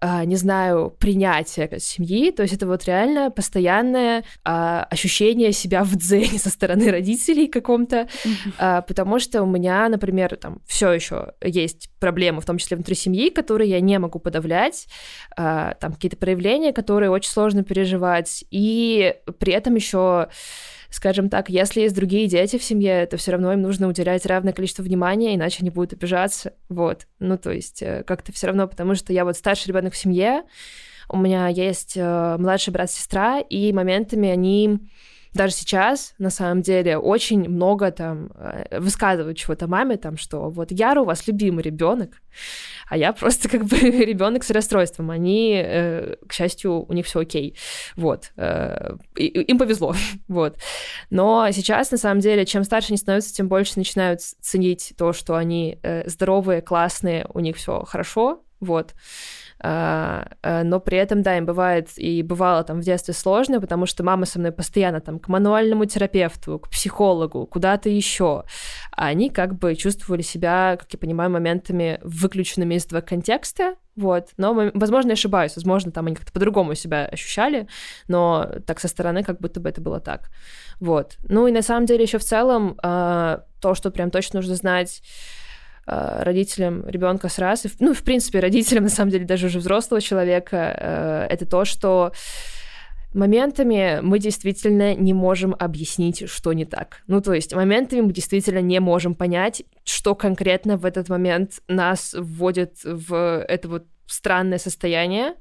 не 0.00 0.36
знаю, 0.36 0.94
принятия 0.98 1.68
семьи, 1.78 2.30
то 2.30 2.42
есть 2.42 2.54
это 2.54 2.66
вот 2.66 2.84
реально 2.84 3.30
постоянное 3.30 4.24
а, 4.44 4.84
ощущение 4.90 5.52
себя 5.52 5.84
в 5.84 5.96
дзене 5.96 6.38
со 6.38 6.50
стороны 6.50 6.90
родителей 6.90 7.46
каком-то, 7.46 8.08
а, 8.58 8.82
потому 8.82 9.18
что 9.18 9.42
у 9.42 9.46
меня, 9.46 9.88
например, 9.88 10.36
там 10.36 10.60
все 10.66 10.92
еще 10.92 11.32
есть 11.42 11.90
проблемы, 11.98 12.40
в 12.40 12.46
том 12.46 12.58
числе 12.58 12.76
внутри 12.76 12.94
семьи, 12.94 13.30
которые 13.30 13.70
я 13.70 13.80
не 13.80 13.98
могу 13.98 14.18
подавлять, 14.18 14.86
а, 15.36 15.74
там 15.74 15.94
какие-то 15.94 16.16
проявления, 16.16 16.72
которые 16.72 17.10
очень 17.10 17.30
сложно 17.30 17.64
переживать, 17.64 18.44
и 18.50 19.14
при 19.38 19.52
этом 19.52 19.74
еще 19.74 20.28
скажем 20.90 21.28
так, 21.28 21.48
если 21.48 21.82
есть 21.82 21.94
другие 21.94 22.28
дети 22.28 22.58
в 22.58 22.62
семье, 22.62 23.06
то 23.06 23.16
все 23.16 23.32
равно 23.32 23.52
им 23.52 23.62
нужно 23.62 23.88
уделять 23.88 24.24
равное 24.26 24.52
количество 24.52 24.82
внимания, 24.82 25.34
иначе 25.34 25.58
они 25.60 25.70
будут 25.70 25.92
обижаться. 25.92 26.54
Вот. 26.68 27.06
Ну, 27.18 27.36
то 27.36 27.50
есть 27.50 27.82
э, 27.82 28.02
как-то 28.06 28.32
все 28.32 28.48
равно, 28.48 28.66
потому 28.66 28.94
что 28.94 29.12
я 29.12 29.24
вот 29.24 29.36
старший 29.36 29.68
ребенок 29.68 29.92
в 29.92 29.96
семье, 29.98 30.44
у 31.08 31.16
меня 31.16 31.48
есть 31.48 31.96
э, 31.96 32.36
младший 32.38 32.72
брат-сестра, 32.72 33.40
и 33.40 33.72
моментами 33.72 34.28
они 34.28 34.80
даже 35.38 35.54
сейчас, 35.54 36.14
на 36.18 36.30
самом 36.30 36.62
деле, 36.62 36.98
очень 36.98 37.48
много 37.48 37.92
там 37.92 38.30
э, 38.34 38.80
высказывают 38.80 39.38
чего-то 39.38 39.68
маме, 39.68 39.96
там, 39.96 40.16
что 40.16 40.50
вот 40.50 40.72
Яра 40.72 41.02
у 41.02 41.04
вас 41.04 41.28
любимый 41.28 41.62
ребенок, 41.62 42.20
а 42.88 42.96
я 42.96 43.12
просто 43.12 43.48
как 43.48 43.64
бы 43.64 43.76
ребенок 43.78 44.42
с 44.42 44.50
расстройством. 44.50 45.10
Они, 45.10 45.62
э, 45.64 46.16
к 46.26 46.32
счастью, 46.32 46.84
у 46.88 46.92
них 46.92 47.06
все 47.06 47.20
окей. 47.20 47.56
Вот. 47.94 48.32
Э, 48.36 48.96
им 49.14 49.58
повезло. 49.58 49.94
вот. 50.28 50.58
Но 51.10 51.48
сейчас, 51.52 51.92
на 51.92 51.98
самом 51.98 52.20
деле, 52.20 52.44
чем 52.44 52.64
старше 52.64 52.88
они 52.88 52.98
становятся, 52.98 53.32
тем 53.32 53.46
больше 53.46 53.74
начинают 53.76 54.20
ценить 54.20 54.94
то, 54.98 55.12
что 55.12 55.36
они 55.36 55.78
здоровые, 56.06 56.62
классные, 56.62 57.26
у 57.32 57.38
них 57.38 57.56
все 57.56 57.84
хорошо. 57.84 58.42
Вот. 58.58 58.94
А, 59.60 60.28
а, 60.42 60.62
но 60.62 60.80
при 60.80 60.98
этом, 60.98 61.22
да, 61.22 61.36
им 61.36 61.46
бывает 61.46 61.90
и 61.96 62.22
бывало 62.22 62.62
там 62.62 62.80
в 62.80 62.84
детстве 62.84 63.14
сложно, 63.14 63.60
потому 63.60 63.86
что 63.86 64.04
мама 64.04 64.24
со 64.24 64.38
мной 64.38 64.52
постоянно 64.52 65.00
там 65.00 65.18
к 65.18 65.28
мануальному 65.28 65.84
терапевту, 65.84 66.58
к 66.58 66.68
психологу, 66.68 67.46
куда-то 67.46 67.88
еще. 67.88 68.44
А 68.92 69.06
они 69.06 69.30
как 69.30 69.58
бы 69.58 69.74
чувствовали 69.74 70.22
себя, 70.22 70.76
как 70.78 70.92
я 70.92 70.98
понимаю, 70.98 71.30
моментами 71.30 71.98
выключенными 72.02 72.74
из 72.74 72.86
этого 72.86 73.00
контекста, 73.00 73.74
вот. 73.96 74.28
Но, 74.36 74.70
возможно, 74.74 75.08
я 75.08 75.14
ошибаюсь. 75.14 75.56
Возможно, 75.56 75.90
там 75.90 76.06
они 76.06 76.14
как-то 76.14 76.32
по-другому 76.32 76.76
себя 76.76 77.06
ощущали, 77.06 77.66
но 78.06 78.48
так 78.64 78.78
со 78.78 78.86
стороны 78.86 79.24
как 79.24 79.40
будто 79.40 79.58
бы 79.58 79.68
это 79.68 79.80
было 79.80 79.98
так. 79.98 80.30
Вот. 80.78 81.16
Ну 81.24 81.48
и 81.48 81.52
на 81.52 81.62
самом 81.62 81.86
деле 81.86 82.04
еще 82.04 82.18
в 82.18 82.24
целом 82.24 82.78
э, 82.80 83.38
то, 83.60 83.74
что 83.74 83.90
прям 83.90 84.12
точно 84.12 84.38
нужно 84.38 84.54
знать 84.54 85.02
Э, 85.02 85.47
родителям 85.88 86.86
ребенка 86.86 87.28
с 87.28 87.38
раз, 87.38 87.66
ну, 87.80 87.94
в 87.94 88.02
принципе, 88.02 88.40
родителям, 88.40 88.84
на 88.84 88.90
самом 88.90 89.10
деле, 89.10 89.24
даже 89.24 89.46
уже 89.46 89.58
взрослого 89.58 90.00
человека, 90.00 90.56
э, 90.56 91.26
это 91.30 91.46
то, 91.46 91.64
что 91.64 92.12
Моментами 93.14 94.00
мы 94.02 94.18
действительно 94.18 94.94
не 94.94 95.14
можем 95.14 95.56
объяснить, 95.58 96.28
что 96.28 96.52
не 96.52 96.66
так. 96.66 97.02
Ну, 97.06 97.22
то 97.22 97.32
есть 97.32 97.54
моментами 97.54 98.02
мы 98.02 98.12
действительно 98.12 98.60
не 98.60 98.80
можем 98.80 99.14
понять, 99.14 99.62
что 99.84 100.14
конкретно 100.14 100.76
в 100.76 100.84
этот 100.84 101.08
момент 101.08 101.62
нас 101.68 102.14
вводит 102.18 102.76
в 102.84 103.44
это 103.48 103.68
вот 103.68 103.86
странное 104.06 104.58
состояние, 104.58 105.34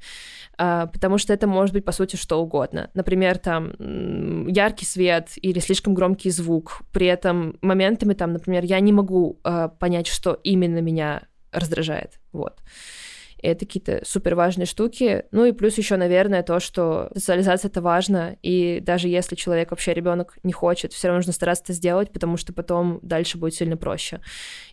потому 0.58 1.18
что 1.18 1.34
это 1.34 1.48
может 1.48 1.74
быть, 1.74 1.86
по 1.86 1.92
сути, 1.92 2.16
что 2.16 2.42
угодно. 2.42 2.90
Например, 2.94 3.38
там 3.38 4.48
яркий 4.48 4.86
свет 4.86 5.30
или 5.36 5.60
слишком 5.60 5.94
громкий 5.94 6.30
звук. 6.32 6.82
При 6.92 7.08
этом 7.08 7.58
моментами, 7.62 8.14
там, 8.14 8.34
например, 8.34 8.64
я 8.66 8.80
не 8.80 8.92
могу 8.92 9.40
а, 9.44 9.68
понять, 9.68 10.08
что 10.08 10.34
именно 10.44 10.80
меня 10.80 11.24
раздражает. 11.52 12.20
Вот. 12.32 12.60
И 12.60 13.07
это 13.42 13.66
какие-то 13.66 14.02
супер 14.06 14.36
важные 14.36 14.66
штуки. 14.66 15.26
Ну 15.32 15.46
и 15.46 15.52
плюс 15.52 15.78
еще, 15.78 15.96
наверное, 15.98 16.44
то, 16.44 16.60
что 16.60 17.10
социализация 17.14 17.70
это 17.70 17.82
важно, 17.82 18.38
и 18.42 18.80
даже 18.82 19.08
если 19.08 19.36
человек 19.36 19.72
вообще 19.72 19.94
ребенок 19.94 20.38
не 20.44 20.54
хочет, 20.54 20.94
все 20.94 21.08
равно 21.08 21.20
нужно 21.20 21.34
стараться 21.34 21.64
это 21.66 21.74
сделать, 21.74 22.12
потому 22.12 22.38
что 22.38 22.54
потом 22.54 23.00
дальше 23.02 23.38
будет 23.38 23.54
сильно 23.54 23.78
проще. 23.78 24.22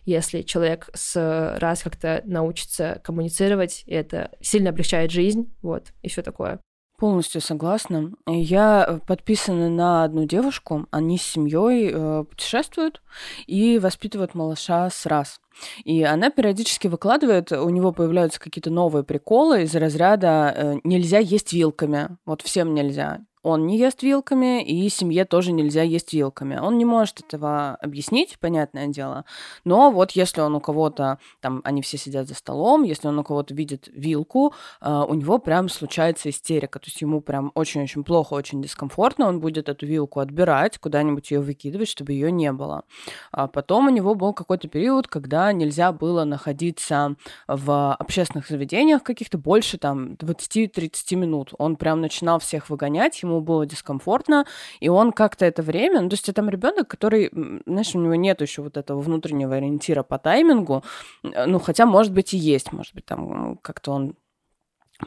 Если 0.05 0.41
человек 0.41 0.89
с 0.93 1.57
раз 1.59 1.83
как-то 1.83 2.21
научится 2.25 3.01
коммуницировать, 3.03 3.83
это 3.87 4.31
сильно 4.41 4.69
облегчает 4.69 5.11
жизнь, 5.11 5.53
вот, 5.61 5.93
и 6.01 6.09
все 6.09 6.21
такое. 6.21 6.59
Полностью 6.97 7.41
согласна. 7.41 8.11
Я 8.25 9.01
подписана 9.05 9.69
на 9.69 10.03
одну 10.05 10.25
девушку. 10.25 10.87
Они 10.91 11.17
с 11.17 11.23
семьей 11.23 11.91
э, 11.91 12.23
путешествуют 12.29 13.01
и 13.47 13.79
воспитывают 13.79 14.33
малыша 14.33 14.89
с 14.89 15.05
раз. 15.05 15.41
И 15.83 16.03
она 16.03 16.29
периодически 16.29 16.87
выкладывает, 16.87 17.51
у 17.51 17.69
него 17.69 17.91
появляются 17.91 18.39
какие-то 18.39 18.69
новые 18.69 19.03
приколы 19.03 19.63
из 19.63 19.75
разряда 19.75 20.53
э, 20.55 20.75
«нельзя 20.83 21.19
есть 21.19 21.51
вилками». 21.51 22.17
Вот 22.25 22.41
всем 22.41 22.73
нельзя 22.73 23.19
он 23.45 23.67
не 23.67 23.77
ест 23.77 24.01
вилками, 24.01 24.63
и 24.63 24.89
семье 24.89 25.23
тоже 25.23 25.51
нельзя 25.51 25.83
есть 25.83 26.13
вилками. 26.13 26.57
Он 26.57 26.79
не 26.79 26.85
может 26.85 27.19
этого 27.19 27.75
объяснить, 27.75 28.39
понятное 28.39 28.87
дело. 28.87 29.23
Но 29.65 29.91
вот 29.91 30.11
если 30.11 30.41
он 30.41 30.55
у 30.55 30.59
кого-то, 30.59 31.19
там, 31.41 31.61
они 31.63 31.83
все 31.83 31.97
сидят 31.97 32.27
за 32.27 32.33
столом, 32.33 32.81
если 32.81 33.07
он 33.07 33.19
у 33.19 33.23
кого-то 33.23 33.53
видит 33.53 33.87
вилку, 33.93 34.53
э, 34.81 35.05
у 35.07 35.13
него 35.13 35.37
прям 35.37 35.69
случается 35.69 36.31
истерика. 36.31 36.79
То 36.79 36.87
есть 36.87 36.99
ему 37.01 37.21
прям 37.21 37.51
очень-очень 37.53 38.03
плохо, 38.03 38.33
очень 38.33 38.63
дискомфортно. 38.63 39.27
Он 39.27 39.39
будет 39.39 39.69
эту 39.69 39.85
вилку 39.85 40.21
отбирать, 40.21 40.79
куда-нибудь 40.79 41.29
ее 41.29 41.39
выкидывать, 41.39 41.87
чтобы 41.87 42.13
ее 42.13 42.31
не 42.31 42.51
было. 42.51 42.83
А 43.31 43.47
потом 43.47 43.85
у 43.85 43.89
него 43.91 44.15
был 44.15 44.33
какой-то 44.33 44.67
период, 44.67 45.07
когда 45.07 45.51
нельзя 45.53 45.91
было 45.91 46.23
находиться 46.23 47.15
в 47.47 47.93
общественных 47.93 48.47
заведениях 48.47 49.03
каких-то 49.03 49.37
больше 49.37 49.77
там 49.77 50.13
20-30 50.13 51.15
минут. 51.15 51.53
Он 51.59 51.75
прям 51.75 52.01
начинал 52.01 52.39
всех 52.39 52.71
выгонять, 52.71 53.21
ему 53.21 53.34
ему 53.35 53.41
было 53.41 53.65
дискомфортно, 53.65 54.45
и 54.79 54.89
он 54.89 55.11
как-то 55.11 55.45
это 55.45 55.61
время, 55.61 56.01
ну, 56.01 56.09
то 56.09 56.13
есть 56.13 56.29
это 56.29 56.35
там 56.35 56.49
ребенок, 56.49 56.87
который, 56.87 57.31
знаешь, 57.65 57.95
у 57.95 57.99
него 57.99 58.15
нет 58.15 58.41
еще 58.41 58.61
вот 58.61 58.77
этого 58.77 59.01
внутреннего 59.01 59.55
ориентира 59.55 60.03
по 60.03 60.17
таймингу, 60.17 60.83
ну, 61.23 61.59
хотя, 61.59 61.85
может 61.85 62.13
быть, 62.13 62.33
и 62.33 62.37
есть, 62.37 62.71
может 62.71 62.93
быть, 62.93 63.05
там 63.05 63.57
как-то 63.57 63.91
он 63.91 64.15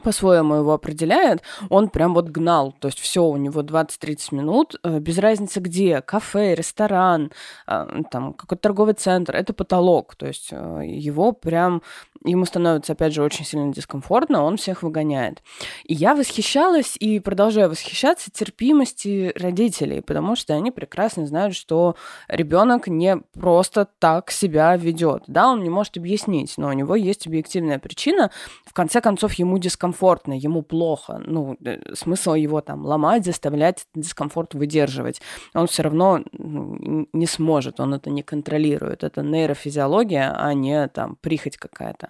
по-своему 0.03 0.55
его 0.55 0.73
определяет, 0.73 1.41
он 1.69 1.89
прям 1.89 2.13
вот 2.13 2.29
гнал. 2.29 2.73
То 2.79 2.87
есть 2.87 2.99
все, 2.99 3.23
у 3.23 3.37
него 3.37 3.61
20-30 3.61 4.35
минут, 4.35 4.75
э, 4.83 4.99
без 4.99 5.17
разницы 5.17 5.59
где, 5.59 6.01
кафе, 6.01 6.53
ресторан, 6.53 7.31
а, 7.65 8.03
там 8.11 8.33
какой-то 8.33 8.61
торговый 8.61 8.93
центр, 8.93 9.35
это 9.35 9.53
потолок. 9.53 10.15
То 10.15 10.27
есть 10.27 10.49
э, 10.51 10.81
его 10.85 11.31
прям, 11.31 11.81
ему 12.23 12.45
становится, 12.45 12.93
опять 12.93 13.13
же, 13.13 13.23
очень 13.23 13.45
сильно 13.45 13.73
дискомфортно, 13.73 14.43
он 14.43 14.57
всех 14.57 14.83
выгоняет. 14.83 15.41
И 15.85 15.93
я 15.93 16.15
восхищалась 16.15 16.95
и 16.99 17.19
продолжаю 17.19 17.69
восхищаться 17.69 18.31
терпимости 18.31 19.31
родителей, 19.35 20.01
потому 20.01 20.35
что 20.35 20.53
они 20.53 20.71
прекрасно 20.71 21.25
знают, 21.25 21.55
что 21.55 21.95
ребенок 22.27 22.87
не 22.87 23.17
просто 23.17 23.87
так 23.99 24.31
себя 24.31 24.75
ведет. 24.75 25.23
Да, 25.27 25.49
он 25.49 25.63
не 25.63 25.69
может 25.69 25.97
объяснить, 25.97 26.53
но 26.57 26.69
у 26.69 26.73
него 26.73 26.95
есть 26.95 27.27
объективная 27.27 27.79
причина. 27.79 28.31
В 28.65 28.73
конце 28.73 29.01
концов, 29.01 29.33
ему 29.33 29.57
дискомфортно 29.57 30.33
ему 30.33 30.61
плохо, 30.61 31.21
ну, 31.25 31.57
э, 31.63 31.95
смысл 31.95 32.33
его 32.33 32.61
там 32.61 32.85
ломать, 32.85 33.25
заставлять 33.25 33.85
дискомфорт 33.95 34.53
выдерживать. 34.53 35.21
Он 35.53 35.67
все 35.67 35.83
равно 35.83 36.23
не 36.33 37.25
сможет, 37.25 37.79
он 37.79 37.93
это 37.93 38.09
не 38.09 38.23
контролирует. 38.23 39.03
Это 39.03 39.21
нейрофизиология, 39.21 40.35
а 40.37 40.53
не 40.53 40.87
там 40.87 41.17
прихоть 41.21 41.57
какая-то. 41.57 42.08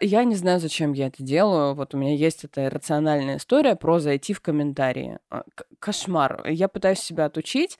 Я 0.00 0.24
не 0.24 0.34
знаю, 0.34 0.60
зачем 0.60 0.92
я 0.92 1.06
это 1.06 1.22
делаю. 1.22 1.74
Вот 1.74 1.94
у 1.94 1.98
меня 1.98 2.14
есть 2.14 2.44
эта 2.44 2.68
рациональная 2.68 3.36
история 3.36 3.76
про 3.76 4.00
зайти 4.00 4.32
в 4.32 4.40
комментарии. 4.40 5.18
А, 5.30 5.44
кошмар. 5.78 6.46
Я 6.48 6.68
пытаюсь 6.68 6.98
себя 6.98 7.26
отучить, 7.26 7.78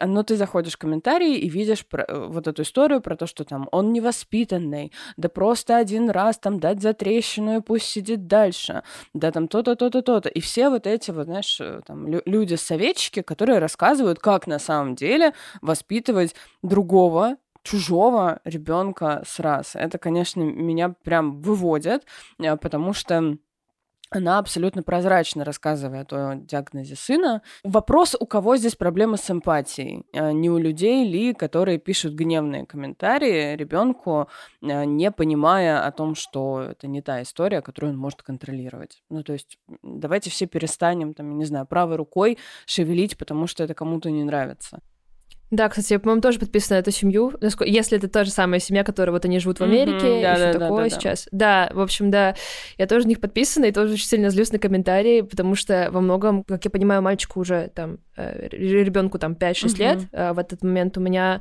но 0.00 0.22
ты 0.22 0.36
заходишь 0.36 0.74
в 0.74 0.78
комментарии 0.78 1.36
и 1.36 1.48
видишь 1.48 1.84
про, 1.86 2.04
э, 2.04 2.26
вот 2.28 2.46
эту 2.46 2.62
историю 2.62 3.00
про 3.00 3.16
то, 3.16 3.26
что 3.26 3.44
там 3.44 3.68
он 3.72 3.92
невоспитанный, 3.92 4.92
да 5.16 5.28
просто 5.28 5.76
один 5.76 6.10
раз 6.10 6.38
там 6.38 6.60
дать 6.60 6.80
за 6.82 6.92
трещину 6.92 7.58
и 7.58 7.60
пусть 7.62 7.86
сидит 7.86 8.26
дальше, 8.26 8.82
да 9.14 9.32
там 9.32 9.48
то-то, 9.48 9.74
то-то, 9.74 10.02
то-то. 10.02 10.28
И 10.28 10.40
все 10.40 10.70
вот 10.70 10.86
эти 10.86 11.10
вот, 11.10 11.24
знаешь, 11.26 11.58
э, 11.60 11.80
там 11.86 12.06
люди-советчики, 12.06 13.22
которые 13.22 13.58
рассказывают, 13.58 14.18
как 14.20 14.46
на 14.46 14.58
самом 14.58 14.94
деле 14.94 15.32
воспитывать 15.62 16.34
другого 16.62 17.36
чужого 17.66 18.40
ребенка 18.44 19.22
с 19.26 19.40
раз. 19.40 19.74
Это, 19.74 19.98
конечно, 19.98 20.40
меня 20.40 20.90
прям 20.90 21.40
выводит, 21.40 22.06
э, 22.38 22.56
потому 22.56 22.92
что 22.92 23.36
она 24.10 24.38
абсолютно 24.38 24.84
прозрачно 24.84 25.44
рассказывает 25.44 26.12
о 26.12 26.36
диагнозе 26.36 26.94
сына. 26.94 27.42
Вопрос, 27.64 28.14
у 28.18 28.24
кого 28.24 28.56
здесь 28.56 28.76
проблемы 28.76 29.16
с 29.16 29.28
эмпатией? 29.28 30.04
А 30.14 30.32
не 30.32 30.48
у 30.48 30.58
людей 30.58 31.04
ли, 31.08 31.34
которые 31.34 31.78
пишут 31.78 32.14
гневные 32.14 32.66
комментарии 32.66 33.56
ребенку, 33.56 34.28
а, 34.62 34.84
не 34.84 35.10
понимая 35.10 35.84
о 35.84 35.90
том, 35.90 36.14
что 36.14 36.60
это 36.70 36.86
не 36.86 37.02
та 37.02 37.20
история, 37.22 37.62
которую 37.62 37.94
он 37.94 37.98
может 37.98 38.22
контролировать. 38.22 39.02
Ну, 39.10 39.24
то 39.24 39.32
есть 39.32 39.58
давайте 39.82 40.30
все 40.30 40.46
перестанем, 40.46 41.12
там, 41.12 41.36
не 41.36 41.44
знаю, 41.44 41.66
правой 41.66 41.96
рукой 41.96 42.38
шевелить, 42.64 43.18
потому 43.18 43.48
что 43.48 43.64
это 43.64 43.74
кому-то 43.74 44.08
не 44.10 44.22
нравится. 44.22 44.80
Да, 45.50 45.68
кстати, 45.68 45.92
я, 45.92 46.00
по-моему, 46.00 46.20
тоже 46.20 46.40
подписана 46.40 46.76
на 46.76 46.80
эту 46.80 46.90
семью. 46.90 47.32
Если 47.60 47.96
это 47.96 48.08
та 48.08 48.24
же 48.24 48.30
самая 48.30 48.58
семья, 48.58 48.82
которая 48.82 49.12
вот 49.12 49.24
они 49.24 49.38
живут 49.38 49.60
в 49.60 49.62
Америке, 49.62 50.06
mm-hmm, 50.06 50.22
да, 50.22 50.34
и 50.34 50.52
да, 50.52 50.58
такое 50.58 50.84
да, 50.84 50.90
да, 50.90 50.90
сейчас. 50.90 51.28
Да. 51.30 51.68
да, 51.68 51.74
в 51.74 51.80
общем, 51.80 52.10
да, 52.10 52.34
я 52.78 52.86
тоже 52.86 53.04
на 53.04 53.10
них 53.10 53.20
подписана, 53.20 53.66
и 53.66 53.72
тоже 53.72 53.94
очень 53.94 54.06
сильно 54.06 54.30
злюсь 54.30 54.50
на 54.50 54.58
комментарии, 54.58 55.20
потому 55.20 55.54
что 55.54 55.88
во 55.92 56.00
многом, 56.00 56.42
как 56.42 56.64
я 56.64 56.70
понимаю, 56.70 57.00
мальчику 57.00 57.40
уже 57.40 57.70
там, 57.74 57.98
э, 58.16 58.48
ребенку 58.50 59.18
там 59.18 59.34
5-6 59.34 59.38
mm-hmm. 59.38 59.78
лет, 59.78 59.98
а 60.12 60.34
в 60.34 60.38
этот 60.38 60.62
момент 60.62 60.98
у 60.98 61.00
меня 61.00 61.40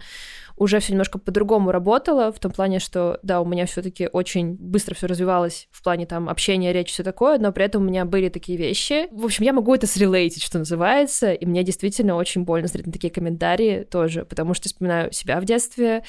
уже 0.58 0.80
все 0.80 0.94
немножко 0.94 1.20
по-другому 1.20 1.72
работало, 1.72 2.32
в 2.32 2.40
том 2.40 2.52
плане, 2.52 2.80
что, 2.80 3.20
да, 3.24 3.42
у 3.42 3.46
меня 3.46 3.66
все-таки 3.66 4.08
очень 4.12 4.56
быстро 4.56 4.96
все 4.96 5.08
развивалось 5.08 5.68
в 5.72 5.84
плане 5.84 6.06
там 6.06 6.30
общения, 6.30 6.72
речи, 6.72 6.94
все 6.94 7.04
такое, 7.04 7.38
но 7.40 7.52
при 7.52 7.66
этом 7.66 7.84
у 7.84 7.86
меня 7.86 8.06
были 8.06 8.30
такие 8.30 8.58
вещи. 8.58 9.08
В 9.12 9.26
общем, 9.26 9.44
я 9.44 9.54
могу 9.54 9.76
это 9.76 9.86
срелейтить, 9.86 10.44
что 10.44 10.58
называется, 10.58 11.34
и 11.34 11.46
мне 11.46 11.64
действительно 11.64 12.16
очень 12.16 12.44
больно 12.44 12.68
смотреть 12.68 12.88
на 12.88 12.94
такие 12.94 13.12
комментарии 13.12 13.84
тоже, 13.84 14.24
потому 14.24 14.54
что 14.54 14.70
вспоминаю 14.70 15.12
себя 15.12 15.42
в 15.42 15.46
детстве, 15.46 16.04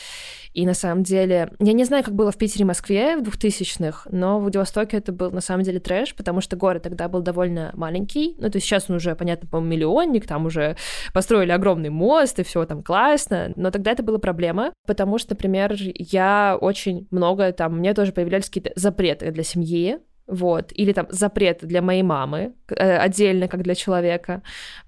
и 0.53 0.65
на 0.65 0.75
самом 0.75 1.03
деле, 1.03 1.51
я 1.59 1.73
не 1.73 1.85
знаю, 1.85 2.05
как 2.05 2.15
было 2.15 2.31
в 2.31 2.37
Питере 2.37 2.63
и 2.63 2.67
Москве 2.67 3.17
в 3.17 3.23
2000-х, 3.23 4.09
но 4.13 4.39
в 4.39 4.43
Владивостоке 4.43 4.99
это 4.99 5.13
был 5.13 5.31
на 5.33 5.41
самом 5.41 5.65
деле 5.65 5.81
трэш, 5.81 6.15
потому 6.15 6.41
что 6.41 6.57
город 6.57 6.85
тогда 6.85 7.09
был 7.09 7.21
довольно 7.21 7.73
маленький, 7.75 8.37
ну, 8.39 8.49
то 8.49 8.57
есть 8.57 8.67
сейчас 8.67 8.89
он 8.89 8.97
уже, 8.97 9.17
понятно, 9.17 9.49
по 9.49 9.59
миллионник, 9.59 10.27
там 10.27 10.47
уже 10.47 10.77
построили 11.13 11.51
огромный 11.51 11.91
мост, 11.91 12.39
и 12.39 12.45
все 12.45 12.65
там 12.65 12.83
классно, 12.83 13.53
но 13.57 13.71
тогда 13.71 13.91
это 13.91 14.05
было 14.05 14.19
проблема 14.19 14.36
проблема, 14.37 14.72
потому 14.87 15.18
что, 15.18 15.31
например, 15.31 15.75
я 15.79 16.59
очень 16.61 17.09
много 17.11 17.53
там, 17.53 17.79
мне 17.79 17.94
тоже 17.94 18.12
появлялись 18.12 18.46
какие-то 18.46 18.72
запреты 18.77 19.31
для 19.31 19.42
семьи, 19.42 19.99
вот, 20.27 20.72
или 20.75 20.92
там 20.92 21.07
запреты 21.09 21.66
для 21.66 21.81
моей 21.81 22.03
мамы, 22.03 22.53
э, 22.68 22.99
отдельно, 22.99 23.49
как 23.49 23.62
для 23.62 23.75
человека, 23.75 24.42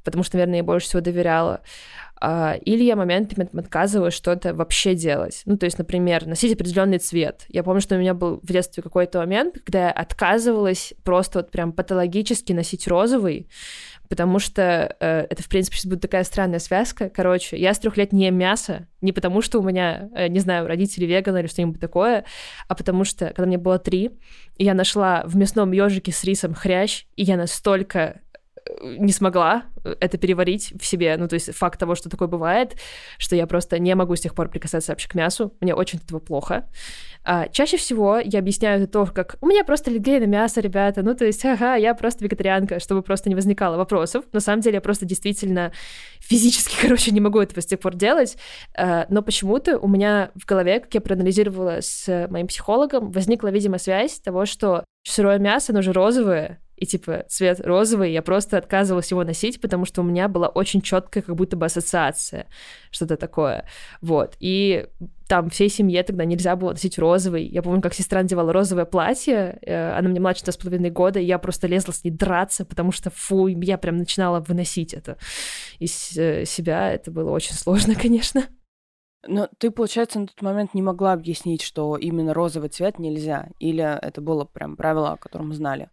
потому 0.05 0.23
что, 0.23 0.37
наверное, 0.37 0.59
я 0.59 0.65
больше 0.65 0.89
всего 0.89 1.01
доверяла. 1.01 1.61
Uh, 2.21 2.59
или 2.59 2.83
я 2.83 2.97
моментами 2.97 3.49
отказываюсь 3.57 4.13
что-то 4.13 4.53
вообще 4.53 4.97
делать. 4.97 5.43
Ну, 5.47 5.57
то 5.57 5.67
есть, 5.67 5.79
например, 5.79 6.27
носить 6.27 6.53
определенный 6.53 6.99
цвет. 6.99 7.45
Я 7.49 7.63
помню, 7.63 7.81
что 7.81 7.95
у 7.95 7.99
меня 7.99 8.13
был 8.13 8.41
в 8.43 8.53
детстве 8.53 8.83
какой-то 8.83 9.21
момент, 9.21 9.61
когда 9.65 9.85
я 9.85 9.91
отказывалась 9.93 10.95
просто 11.05 11.39
вот 11.39 11.53
прям 11.53 11.73
патологически 11.73 12.53
носить 12.53 12.89
розовый, 12.89 13.49
потому 14.09 14.39
что 14.39 14.97
э, 15.01 15.27
это, 15.29 15.43
в 15.43 15.49
принципе, 15.49 15.77
сейчас 15.77 15.87
будет 15.87 16.01
такая 16.01 16.25
странная 16.25 16.59
связка. 16.59 17.11
Короче, 17.11 17.57
я 17.57 17.75
с 17.75 17.79
трех 17.79 17.97
лет 17.97 18.13
не 18.13 18.27
ем 18.27 18.37
мясо, 18.37 18.87
не 19.01 19.13
потому 19.13 19.43
что 19.43 19.61
у 19.61 19.63
меня, 19.63 20.09
э, 20.15 20.29
не 20.29 20.41
знаю, 20.41 20.67
родители 20.67 21.05
веганы 21.05 21.41
или 21.41 21.47
что-нибудь 21.47 21.81
такое, 21.81 22.25
а 22.67 22.75
потому 22.75 23.05
что, 23.05 23.27
когда 23.27 23.47
мне 23.47 23.59
было 23.59 23.79
три, 23.79 24.11
я 24.57 24.75
нашла 24.75 25.23
в 25.25 25.37
мясном 25.37 25.73
ежике 25.73 26.13
с 26.13 26.25
рисом 26.25 26.55
хрящ, 26.55 27.05
и 27.17 27.23
я 27.23 27.37
настолько 27.37 28.21
не 28.83 29.13
смогла 29.13 29.65
это 30.01 30.19
переварить 30.19 30.73
в 30.79 30.85
себе. 30.85 31.17
Ну, 31.17 31.29
то 31.29 31.35
есть 31.35 31.55
факт 31.55 31.79
того, 31.79 31.95
что 31.95 32.09
такое 32.09 32.29
бывает, 32.29 32.77
что 33.19 33.37
я 33.37 33.47
просто 33.47 33.79
не 33.79 33.95
могу 33.95 34.17
с 34.17 34.21
тех 34.21 34.35
пор 34.35 34.49
прикасаться 34.49 34.93
вообще 34.93 35.09
к 35.09 35.15
мясу. 35.15 35.55
Мне 35.61 35.75
очень 35.75 35.99
от 35.99 36.05
этого 36.05 36.19
плохо. 36.19 36.69
А, 37.25 37.49
чаще 37.49 37.77
всего 37.77 38.19
я 38.19 38.39
объясняю 38.39 38.83
это 38.83 38.93
то, 38.93 39.07
как 39.07 39.37
у 39.41 39.47
меня 39.47 39.65
просто 39.65 39.91
аллергия 39.91 40.21
на 40.21 40.25
мясо, 40.25 40.61
ребята. 40.61 41.03
Ну, 41.03 41.15
то 41.15 41.25
есть, 41.25 41.45
ага, 41.45 41.75
я 41.75 41.95
просто 41.95 42.25
вегетарианка, 42.25 42.81
чтобы 42.81 43.03
просто 43.03 43.29
не 43.29 43.35
возникало 43.35 43.77
вопросов. 43.77 44.25
На 44.33 44.41
самом 44.41 44.61
деле, 44.61 44.77
я 44.77 44.81
просто 44.81 45.05
действительно 45.05 45.73
физически, 46.21 46.77
короче, 46.81 47.11
не 47.11 47.21
могу 47.21 47.41
этого 47.41 47.61
с 47.61 47.67
тех 47.67 47.81
пор 47.81 47.95
делать. 47.95 48.37
А, 48.77 49.07
но 49.09 49.23
почему-то 49.23 49.79
у 49.79 49.89
меня 49.89 50.31
в 50.35 50.47
голове, 50.47 50.81
как 50.81 50.95
я 50.95 51.01
проанализировала 51.01 51.79
с 51.81 52.29
моим 52.31 52.47
психологом, 52.47 53.11
возникла, 53.11 53.49
видимо, 53.49 53.79
связь 53.79 54.21
того, 54.21 54.47
что 54.47 54.85
сырое 55.07 55.39
мясо, 55.39 55.73
оно 55.73 55.83
же 55.83 55.93
розовое, 55.93 56.61
и 56.79 56.87
типа 56.87 57.25
цвет 57.29 57.61
розовый, 57.61 58.13
я 58.13 58.23
просто 58.23 58.59
отказывалась 58.59 59.11
его 59.11 59.25
носить, 59.25 59.61
потому 59.61 59.85
что 59.85 60.03
у 60.03 60.05
меня 60.05 60.29
была 60.29 60.49
очень 60.49 60.81
четкая 60.81 61.23
как 61.23 61.35
будто 61.35 61.57
бы 61.57 61.67
ассоциация, 61.67 62.47
что-то 62.91 63.17
такое, 63.17 63.65
вот, 64.01 64.37
и 64.41 64.87
там 65.29 65.51
всей 65.51 65.69
семье 65.69 66.03
тогда 66.03 66.25
нельзя 66.25 66.57
было 66.57 66.71
носить 66.71 66.99
розовый. 66.99 67.47
Я 67.47 67.63
помню, 67.63 67.83
как 67.83 67.93
сестра 67.93 68.23
надевала 68.23 68.53
розовое 68.53 68.87
платье, 68.87 69.59
э, 69.61 69.93
она 69.93 70.09
мне 70.09 70.21
младше 70.21 70.43
на 70.47 70.53
с 70.53 70.57
половиной 70.57 70.91
года, 70.91 71.21
и 71.21 71.25
я 71.25 71.39
просто 71.39 71.67
лезла 71.67 71.93
с 71.93 72.03
ней 72.03 72.11
драться, 72.11 72.65
потому 72.65 72.93
что, 72.93 73.11
фу, 73.11 73.47
я 73.47 73.77
прям 73.77 73.99
начинала 73.99 74.41
выносить 74.41 74.95
это 74.95 75.19
из 75.79 76.17
э, 76.17 76.47
себя. 76.47 76.91
Это 76.91 77.11
было 77.11 77.31
очень 77.31 77.55
сложно, 77.55 77.95
конечно. 78.03 78.45
Но 79.27 79.49
ты, 79.59 79.71
получается, 79.71 80.21
на 80.21 80.27
тот 80.27 80.41
момент 80.41 80.75
не 80.75 80.83
могла 80.83 81.13
объяснить, 81.13 81.61
что 81.61 81.97
именно 81.97 82.33
розовый 82.33 82.71
цвет 82.71 82.99
нельзя? 82.99 83.49
Или 83.59 83.83
это 83.83 84.21
было 84.21 84.45
прям 84.45 84.77
правило, 84.77 85.13
о 85.13 85.17
котором 85.17 85.53
знали? 85.53 85.91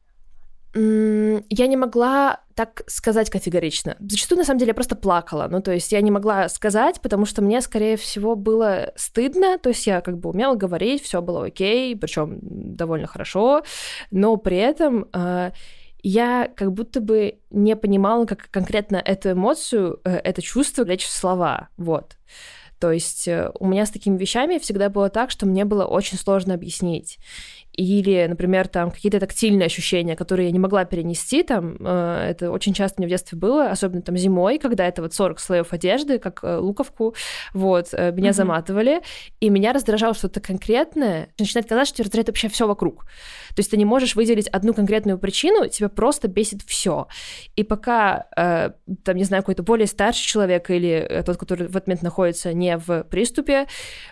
Я 0.75 1.67
не 1.67 1.77
могла 1.77 2.41
так 2.53 2.83
сказать 2.87 3.29
категорично. 3.29 3.95
Зачастую, 3.99 4.39
на 4.39 4.45
самом 4.45 4.59
деле, 4.59 4.69
я 4.69 4.73
просто 4.73 4.97
плакала. 4.97 5.47
Ну, 5.49 5.61
то 5.61 5.71
есть 5.71 5.91
я 5.93 6.01
не 6.01 6.11
могла 6.11 6.49
сказать, 6.49 6.99
потому 7.01 7.25
что 7.25 7.41
мне, 7.41 7.61
скорее 7.61 7.95
всего, 7.95 8.35
было 8.35 8.91
стыдно. 8.97 9.57
То 9.57 9.69
есть 9.69 9.87
я 9.87 10.01
как 10.01 10.17
бы 10.17 10.29
умела 10.29 10.55
говорить, 10.55 11.01
все 11.01 11.21
было 11.21 11.45
окей, 11.45 11.95
причем 11.95 12.39
довольно 12.41 13.07
хорошо, 13.07 13.63
но 14.11 14.35
при 14.35 14.57
этом 14.57 15.07
э, 15.13 15.51
я 16.03 16.51
как 16.53 16.73
будто 16.73 16.99
бы 16.99 17.39
не 17.51 17.75
понимала, 17.77 18.25
как 18.25 18.49
конкретно 18.51 18.97
эту 18.97 19.31
эмоцию, 19.31 20.01
э, 20.03 20.17
это 20.17 20.41
чувство 20.41 20.83
лечь 20.83 21.05
в 21.05 21.11
слова. 21.11 21.69
Вот. 21.77 22.17
То 22.79 22.91
есть 22.91 23.29
э, 23.29 23.49
у 23.59 23.65
меня 23.65 23.85
с 23.85 23.91
такими 23.91 24.17
вещами 24.17 24.57
всегда 24.57 24.89
было 24.89 25.09
так, 25.09 25.31
что 25.31 25.45
мне 25.45 25.63
было 25.63 25.85
очень 25.85 26.17
сложно 26.17 26.53
объяснить 26.53 27.17
или, 27.75 28.25
например, 28.27 28.67
там 28.67 28.91
какие-то 28.91 29.19
тактильные 29.19 29.65
ощущения, 29.65 30.15
которые 30.15 30.47
я 30.47 30.51
не 30.51 30.59
могла 30.59 30.85
перенести, 30.85 31.43
там, 31.43 31.77
э, 31.79 32.27
это 32.31 32.51
очень 32.51 32.73
часто 32.73 33.01
мне 33.01 33.07
в 33.07 33.09
детстве 33.09 33.37
было, 33.37 33.69
особенно 33.69 34.01
там 34.01 34.17
зимой, 34.17 34.59
когда 34.59 34.87
это 34.87 35.01
вот 35.01 35.13
40 35.13 35.39
слоев 35.39 35.73
одежды, 35.73 36.19
как 36.19 36.43
э, 36.43 36.57
луковку, 36.57 37.15
вот, 37.53 37.89
э, 37.91 38.11
меня 38.11 38.29
mm-hmm. 38.29 38.33
заматывали, 38.33 39.01
и 39.39 39.49
меня 39.49 39.73
раздражало 39.73 40.13
что-то 40.13 40.39
конкретное, 40.39 41.29
начинает 41.37 41.67
казаться, 41.67 41.87
что 41.87 41.95
тебя 41.97 42.05
раздражает 42.05 42.27
вообще 42.27 42.49
все 42.49 42.67
вокруг. 42.67 43.05
То 43.55 43.59
есть 43.59 43.71
ты 43.71 43.77
не 43.77 43.85
можешь 43.85 44.15
выделить 44.15 44.47
одну 44.47 44.73
конкретную 44.73 45.17
причину, 45.17 45.67
тебя 45.69 45.89
просто 45.89 46.27
бесит 46.27 46.61
все. 46.65 47.07
И 47.55 47.63
пока, 47.63 48.27
э, 48.35 48.71
там, 49.03 49.17
не 49.17 49.23
знаю, 49.23 49.43
какой-то 49.43 49.63
более 49.63 49.87
старший 49.87 50.25
человек 50.25 50.69
или 50.69 50.89
э, 50.89 51.23
тот, 51.23 51.37
который 51.37 51.67
в 51.67 51.75
этот 51.75 51.87
момент 51.87 52.03
находится 52.03 52.53
не 52.53 52.77
в 52.77 53.03
приступе, 53.03 53.67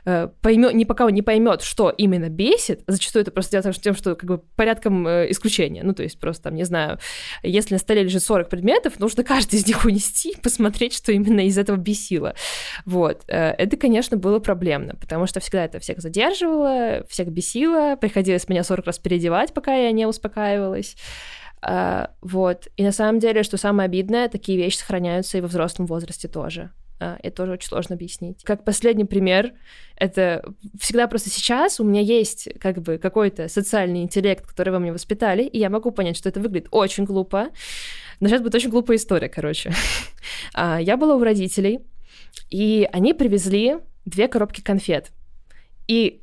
э, 0.05 0.29
поймет, 0.41 0.73
не 0.73 0.85
пока 0.85 1.05
он 1.05 1.13
не 1.13 1.21
поймет, 1.21 1.61
что 1.61 1.89
именно 1.89 2.29
бесит, 2.29 2.83
зачастую 2.87 3.23
это 3.23 3.31
просто 3.31 3.52
делается 3.61 3.81
тем, 3.81 3.95
что 3.95 4.15
как 4.15 4.27
бы 4.27 4.37
порядком 4.55 5.07
э, 5.07 5.31
исключения. 5.31 5.83
Ну, 5.83 5.93
то 5.93 6.03
есть 6.03 6.19
просто, 6.19 6.43
там, 6.43 6.55
не 6.55 6.63
знаю, 6.63 6.99
если 7.41 7.75
на 7.75 7.79
столе 7.79 8.03
лежит 8.03 8.23
40 8.23 8.49
предметов, 8.49 8.99
нужно 8.99 9.23
каждый 9.23 9.55
из 9.55 9.67
них 9.67 9.85
унести, 9.85 10.35
посмотреть, 10.41 10.93
что 10.93 11.11
именно 11.11 11.45
из 11.45 11.57
этого 11.57 11.77
бесило. 11.77 12.35
Вот. 12.85 13.23
Э, 13.27 13.51
это, 13.51 13.77
конечно, 13.77 14.17
было 14.17 14.39
проблемно, 14.39 14.95
потому 14.95 15.27
что 15.27 15.39
всегда 15.39 15.65
это 15.65 15.79
всех 15.79 15.99
задерживало, 15.99 17.05
всех 17.09 17.29
бесило, 17.29 17.95
приходилось 17.95 18.49
меня 18.49 18.63
40 18.63 18.85
раз 18.85 18.99
переодевать, 18.99 19.53
пока 19.53 19.75
я 19.75 19.91
не 19.91 20.05
успокаивалась. 20.05 20.95
Uh, 21.65 22.09
вот. 22.21 22.67
И 22.75 22.83
на 22.83 22.91
самом 22.91 23.19
деле, 23.19 23.41
что 23.43 23.55
самое 23.55 23.85
обидное, 23.85 24.27
такие 24.27 24.57
вещи 24.57 24.75
сохраняются 24.75 25.37
и 25.37 25.41
во 25.41 25.47
взрослом 25.47 25.85
возрасте 25.85 26.27
тоже. 26.27 26.71
Uh, 26.99 27.17
это 27.21 27.35
тоже 27.37 27.53
очень 27.53 27.67
сложно 27.67 27.95
объяснить. 27.95 28.43
Как 28.43 28.63
последний 28.63 29.03
пример, 29.03 29.53
это 29.97 30.45
всегда 30.79 31.07
просто 31.07 31.29
сейчас 31.29 31.79
у 31.79 31.83
меня 31.83 32.01
есть 32.01 32.49
как 32.59 32.81
бы 32.81 32.97
какой-то 32.97 33.47
социальный 33.49 34.03
интеллект, 34.03 34.45
который 34.45 34.69
во 34.69 34.79
мне 34.79 34.93
воспитали, 34.93 35.43
и 35.43 35.59
я 35.59 35.69
могу 35.69 35.91
понять, 35.91 36.15
что 36.15 36.29
это 36.29 36.39
выглядит 36.39 36.69
очень 36.71 37.03
глупо. 37.03 37.49
Но 38.19 38.29
сейчас 38.29 38.41
будет 38.41 38.55
очень 38.55 38.69
глупая 38.69 38.97
история, 38.97 39.27
короче. 39.27 39.73
uh, 40.55 40.81
я 40.81 40.95
была 40.95 41.15
у 41.15 41.23
родителей, 41.23 41.81
и 42.49 42.87
они 42.91 43.13
привезли 43.13 43.77
две 44.05 44.27
коробки 44.27 44.61
конфет. 44.61 45.11
И 45.87 46.21
а, 46.21 46.22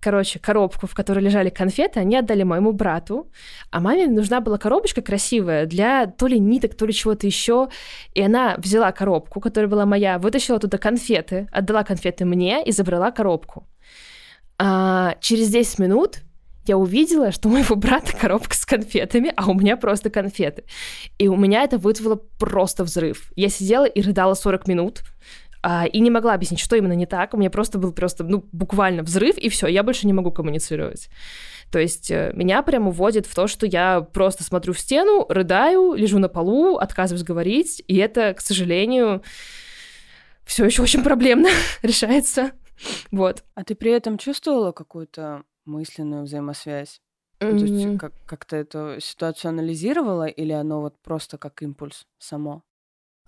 короче, 0.00 0.38
коробку, 0.40 0.86
в 0.86 0.94
которой 0.94 1.20
лежали 1.20 1.48
конфеты, 1.48 2.00
они 2.00 2.16
отдали 2.16 2.42
моему 2.42 2.72
брату, 2.72 3.30
а 3.70 3.80
маме 3.80 4.08
нужна 4.08 4.40
была 4.40 4.58
коробочка 4.58 5.00
красивая 5.00 5.66
для 5.66 6.06
то 6.06 6.26
ли 6.26 6.40
ниток, 6.40 6.74
то 6.74 6.86
ли 6.86 6.92
чего-то 6.92 7.26
еще, 7.26 7.68
и 8.14 8.22
она 8.22 8.56
взяла 8.58 8.90
коробку, 8.90 9.40
которая 9.40 9.70
была 9.70 9.86
моя, 9.86 10.18
вытащила 10.18 10.58
туда 10.58 10.78
конфеты, 10.78 11.48
отдала 11.52 11.84
конфеты 11.84 12.24
мне 12.24 12.64
и 12.64 12.72
забрала 12.72 13.12
коробку. 13.12 13.68
А, 14.58 15.16
через 15.20 15.50
10 15.50 15.78
минут 15.78 16.18
я 16.66 16.78
увидела, 16.78 17.30
что 17.30 17.48
у 17.48 17.52
моего 17.52 17.76
брата 17.76 18.16
коробка 18.16 18.56
с 18.56 18.64
конфетами, 18.64 19.32
а 19.36 19.50
у 19.50 19.54
меня 19.54 19.76
просто 19.76 20.10
конфеты. 20.10 20.64
И 21.18 21.28
у 21.28 21.36
меня 21.36 21.62
это 21.62 21.78
вызвало 21.78 22.16
просто 22.38 22.84
взрыв. 22.84 23.30
Я 23.36 23.48
сидела 23.48 23.84
и 23.84 24.00
рыдала 24.00 24.34
40 24.34 24.66
минут, 24.66 25.02
а, 25.66 25.86
и 25.86 26.00
не 26.00 26.10
могла 26.10 26.34
объяснить, 26.34 26.60
что 26.60 26.76
именно 26.76 26.92
не 26.92 27.06
так. 27.06 27.32
У 27.32 27.38
меня 27.38 27.48
просто 27.48 27.78
был 27.78 27.92
просто, 27.92 28.22
ну, 28.22 28.44
буквально 28.52 29.02
взрыв, 29.02 29.38
и 29.38 29.48
все, 29.48 29.66
я 29.66 29.82
больше 29.82 30.06
не 30.06 30.12
могу 30.12 30.30
коммуницировать. 30.30 31.08
То 31.72 31.78
есть 31.78 32.10
э, 32.10 32.32
меня 32.34 32.62
прям 32.62 32.86
уводит 32.86 33.24
в 33.24 33.34
то, 33.34 33.46
что 33.46 33.64
я 33.64 34.02
просто 34.02 34.44
смотрю 34.44 34.74
в 34.74 34.78
стену, 34.78 35.24
рыдаю, 35.26 35.94
лежу 35.94 36.18
на 36.18 36.28
полу, 36.28 36.76
отказываюсь 36.76 37.24
говорить, 37.24 37.82
и 37.88 37.96
это, 37.96 38.34
к 38.34 38.42
сожалению, 38.42 39.22
все 40.44 40.66
еще 40.66 40.82
очень 40.82 41.02
проблемно 41.02 41.48
решается. 41.82 42.50
Вот. 43.10 43.42
А 43.54 43.64
ты 43.64 43.74
при 43.74 43.90
этом 43.90 44.18
чувствовала 44.18 44.72
какую-то 44.72 45.44
мысленную 45.64 46.24
взаимосвязь? 46.24 47.00
Mm-hmm. 47.40 47.58
То 47.58 47.64
есть 47.64 47.98
как- 47.98 48.24
как-то 48.26 48.56
эту 48.56 49.00
ситуацию 49.00 49.48
анализировала, 49.48 50.26
или 50.26 50.52
оно 50.52 50.82
вот 50.82 50.98
просто 51.02 51.38
как 51.38 51.62
импульс 51.62 52.06
само? 52.18 52.64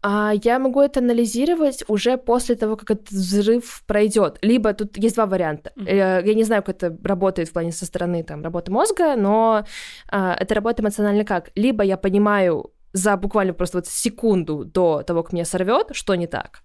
А 0.08 0.32
я 0.44 0.60
могу 0.60 0.80
это 0.80 1.00
анализировать 1.00 1.82
уже 1.88 2.16
после 2.16 2.54
того, 2.54 2.76
как 2.76 2.92
этот 2.92 3.10
взрыв 3.10 3.82
пройдет. 3.88 4.38
Либо 4.40 4.72
тут 4.72 4.96
есть 4.98 5.16
два 5.16 5.26
варианта. 5.26 5.72
Mm-hmm. 5.76 6.26
Я 6.26 6.34
не 6.34 6.44
знаю, 6.44 6.62
как 6.62 6.76
это 6.76 6.96
работает 7.02 7.48
в 7.48 7.52
плане 7.52 7.72
со 7.72 7.86
стороны 7.86 8.22
там, 8.22 8.44
работы 8.44 8.70
мозга, 8.70 9.16
но 9.16 9.64
а, 10.08 10.36
это 10.38 10.54
работает 10.54 10.80
эмоционально 10.80 11.24
как? 11.24 11.50
Либо 11.56 11.82
я 11.82 11.96
понимаю 11.96 12.70
за 12.92 13.16
буквально 13.16 13.52
просто 13.52 13.78
вот 13.78 13.88
секунду 13.88 14.64
до 14.64 15.02
того, 15.02 15.24
как 15.24 15.32
меня 15.32 15.44
сорвет, 15.44 15.88
что 15.90 16.14
не 16.14 16.28
так. 16.28 16.62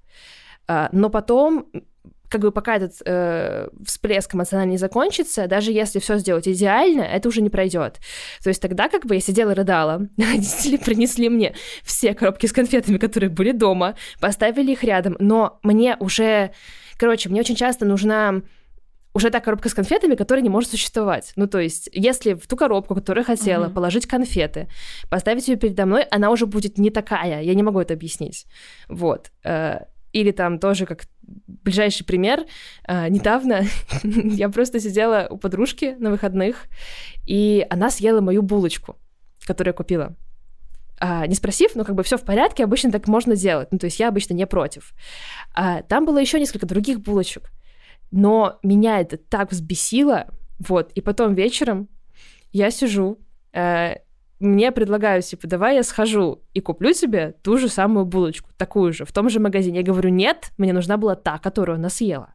А, 0.68 0.90
но 0.92 1.10
потом 1.10 1.68
как 2.32 2.42
бы 2.42 2.52
пока 2.52 2.78
этот 2.78 2.94
э, 3.06 3.68
всплеск 3.86 4.34
эмоциональный 4.34 4.72
не 4.72 4.78
закончится, 4.78 5.48
даже 5.48 5.72
если 5.72 6.00
все 6.00 6.18
сделать 6.18 6.48
идеально, 6.48 7.02
это 7.02 7.28
уже 7.28 7.42
не 7.42 7.50
пройдет. 7.50 8.00
То 8.42 8.50
есть 8.50 8.62
тогда 8.62 8.88
как 8.88 9.06
бы 9.06 9.16
я 9.16 9.22
сидела 9.22 9.52
и 9.52 9.54
рыдала, 9.54 10.08
родители 10.18 10.78
принесли 10.78 11.30
мне 11.30 11.54
все 11.84 12.14
коробки 12.14 12.46
с 12.46 12.54
конфетами, 12.54 12.98
которые 12.98 13.30
были 13.30 13.52
дома, 13.52 13.96
поставили 14.22 14.72
их 14.72 14.84
рядом, 14.84 15.18
но 15.20 15.60
мне 15.62 15.98
уже, 16.00 16.54
короче, 16.98 17.28
мне 17.28 17.42
очень 17.42 17.56
часто 17.56 17.86
нужна 17.86 18.42
уже 19.14 19.30
та 19.30 19.42
коробка 19.42 19.68
с 19.68 19.74
конфетами, 19.74 20.16
которая 20.16 20.42
не 20.42 20.50
может 20.50 20.70
существовать. 20.70 21.34
Ну, 21.36 21.48
то 21.48 21.60
есть, 21.60 21.90
если 21.92 22.34
в 22.34 22.48
ту 22.48 22.56
коробку, 22.56 22.96
которую 22.96 23.24
я 23.24 23.26
хотела, 23.26 23.66
uh-huh. 23.66 23.74
положить 23.74 24.08
конфеты, 24.08 24.70
поставить 25.10 25.50
ее 25.50 25.58
передо 25.58 25.86
мной, 25.86 26.04
она 26.04 26.32
уже 26.32 26.46
будет 26.46 26.78
не 26.78 26.92
такая. 26.92 27.42
Я 27.42 27.54
не 27.54 27.62
могу 27.62 27.82
это 27.82 27.94
объяснить. 27.94 28.46
Вот. 28.88 29.32
Э, 29.44 29.82
или 30.14 30.32
там 30.32 30.60
тоже 30.60 30.86
как 30.86 31.06
ближайший 31.48 32.06
пример. 32.06 32.46
А, 32.86 33.10
недавно 33.10 33.64
я 34.04 34.50
просто 34.50 34.80
сидела 34.80 35.28
у 35.30 35.38
подружки 35.38 35.96
на 36.00 36.10
выходных, 36.10 36.68
и 37.26 37.66
она 37.70 37.90
съела 37.90 38.22
мою 38.22 38.42
булочку, 38.42 38.98
которую 39.46 39.72
я 39.72 39.78
купила. 39.78 40.16
А, 41.00 41.26
не 41.26 41.36
спросив, 41.36 41.72
ну 41.76 41.84
как 41.84 41.96
бы 41.96 42.04
все 42.04 42.18
в 42.18 42.24
порядке, 42.24 42.64
обычно 42.64 42.92
так 42.92 43.08
можно 43.08 43.36
делать. 43.36 43.70
Ну 43.72 43.80
то 43.80 43.86
есть 43.86 44.00
я 44.00 44.10
обычно 44.10 44.34
не 44.34 44.46
против. 44.46 44.94
А, 45.54 45.82
там 45.82 46.06
было 46.06 46.20
еще 46.20 46.40
несколько 46.40 46.66
других 46.66 47.00
булочек, 47.00 47.52
но 48.12 48.60
меня 48.62 49.00
это 49.00 49.18
так 49.18 49.52
взбесило, 49.52 50.28
вот. 50.60 50.92
И 50.94 51.02
потом 51.02 51.34
вечером 51.34 51.90
я 52.52 52.70
сижу, 52.70 53.18
э, 53.54 53.96
мне 54.42 54.72
предлагают, 54.72 55.26
типа, 55.26 55.48
давай 55.48 55.76
я 55.76 55.84
схожу 55.84 56.42
и 56.54 56.60
куплю 56.60 56.94
тебе 56.94 57.36
ту 57.44 57.58
же 57.58 57.70
самую 57.70 58.06
булочку, 58.06 58.50
такую 58.58 58.94
же, 58.94 59.06
в 59.06 59.12
том 59.12 59.30
же 59.30 59.40
магазине. 59.40 59.80
Я 59.80 59.86
говорю, 59.86 60.10
нет, 60.10 60.52
мне 60.58 60.74
нужна 60.74 60.98
была 60.98 61.16
та, 61.16 61.38
которую 61.38 61.76
она 61.76 61.90
съела. 61.90 62.34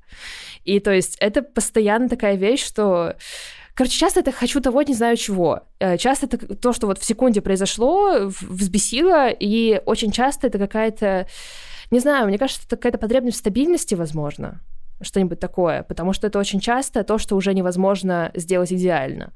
И 0.65 0.81
то 0.81 0.93
есть 0.93 1.17
это 1.21 1.43
постоянно 1.43 2.09
такая 2.09 2.37
вещь, 2.37 2.65
что 2.65 3.17
Короче, 3.75 3.99
часто 3.99 4.21
это 4.21 4.33
хочу 4.33 4.63
того, 4.63 4.81
не 4.81 4.95
знаю 4.95 5.19
чего. 5.19 5.61
Э, 5.81 5.99
часто 5.99 6.25
это 6.25 6.57
то, 6.57 6.73
что 6.73 6.87
вот 6.87 6.99
в 6.99 7.05
секунде 7.05 7.43
произошло, 7.43 8.31
взбесило, 8.41 9.29
и 9.29 9.83
очень 9.85 10.13
часто 10.13 10.47
это 10.47 10.59
какая-то, 10.59 11.27
не 11.91 12.01
знаю, 12.01 12.27
мне 12.27 12.39
кажется, 12.39 12.63
это 12.67 12.77
какая-то 12.77 12.97
потребность 12.97 13.37
в 13.37 13.41
стабильности, 13.41 13.95
возможно 13.95 14.63
что-нибудь 15.03 15.41
такое, 15.41 15.83
потому 15.83 16.15
что 16.15 16.27
это 16.27 16.39
очень 16.39 16.61
часто 16.61 17.05
то, 17.05 17.19
что 17.19 17.37
уже 17.37 17.53
невозможно 17.53 18.31
сделать 18.35 18.73
идеально. 18.73 19.33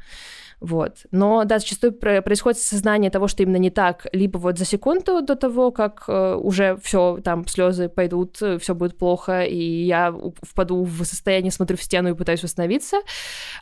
Вот. 0.60 1.06
Но, 1.10 1.44
да, 1.44 1.58
зачастую 1.58 1.92
происходит 1.92 2.58
сознание 2.58 3.10
того, 3.10 3.28
что 3.28 3.42
именно 3.42 3.56
не 3.56 3.70
так, 3.70 4.06
либо 4.12 4.36
вот 4.36 4.58
за 4.58 4.66
секунду 4.66 5.22
до 5.22 5.34
того, 5.34 5.70
как 5.70 6.04
э, 6.06 6.34
уже 6.34 6.76
все 6.82 7.18
там 7.24 7.46
слезы 7.46 7.88
пойдут, 7.88 8.36
все 8.36 8.74
будет 8.74 8.98
плохо, 8.98 9.42
и 9.42 9.56
я 9.56 10.14
впаду 10.42 10.84
в 10.84 11.04
состояние, 11.04 11.50
смотрю 11.50 11.78
в 11.78 11.82
стену 11.82 12.10
и 12.10 12.14
пытаюсь 12.14 12.42
восстановиться, 12.42 12.98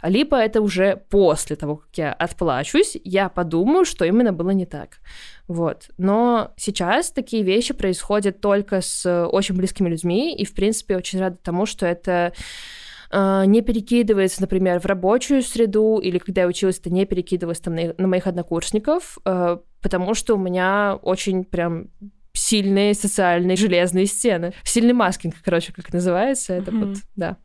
либо 0.02 0.36
это 0.36 0.60
уже 0.60 1.00
после 1.08 1.54
того, 1.54 1.76
как 1.76 1.96
я 1.96 2.12
отплачусь, 2.12 2.96
я 3.04 3.28
подумаю, 3.28 3.84
что 3.84 4.04
именно 4.04 4.32
было 4.32 4.50
не 4.50 4.66
так. 4.66 4.98
Вот. 5.46 5.90
Но 5.98 6.52
сейчас 6.56 7.10
такие 7.12 7.42
вещи 7.44 7.74
происходят 7.74 8.40
только 8.40 8.80
с 8.80 9.26
очень 9.26 9.54
близкими 9.54 9.88
людьми, 9.88 10.34
и, 10.36 10.44
в 10.44 10.52
принципе, 10.52 10.96
очень 10.96 11.20
рада 11.20 11.38
тому, 11.42 11.64
что 11.64 11.86
это 11.86 12.32
э, 12.34 12.87
не 13.10 13.62
перекидывается, 13.62 14.42
например, 14.42 14.80
в 14.80 14.86
рабочую 14.86 15.42
среду, 15.42 15.98
или 15.98 16.18
когда 16.18 16.42
я 16.42 16.46
училась, 16.48 16.78
это 16.78 16.90
не 16.90 17.06
перекидывалось 17.06 17.60
там 17.60 17.74
на, 17.74 17.94
на 17.96 18.06
моих 18.06 18.26
однокурсников, 18.26 19.18
э, 19.24 19.58
потому 19.80 20.14
что 20.14 20.34
у 20.34 20.38
меня 20.38 20.98
очень 21.00 21.44
прям 21.44 21.88
сильные 22.34 22.94
социальные 22.94 23.56
железные 23.56 24.06
стены. 24.06 24.52
Сильный 24.62 24.92
маскинг, 24.92 25.34
короче, 25.42 25.72
как 25.72 25.92
называется. 25.92 26.52
Это 26.52 26.70
mm-hmm. 26.70 26.84
вот, 26.84 26.96
да. 27.16 27.36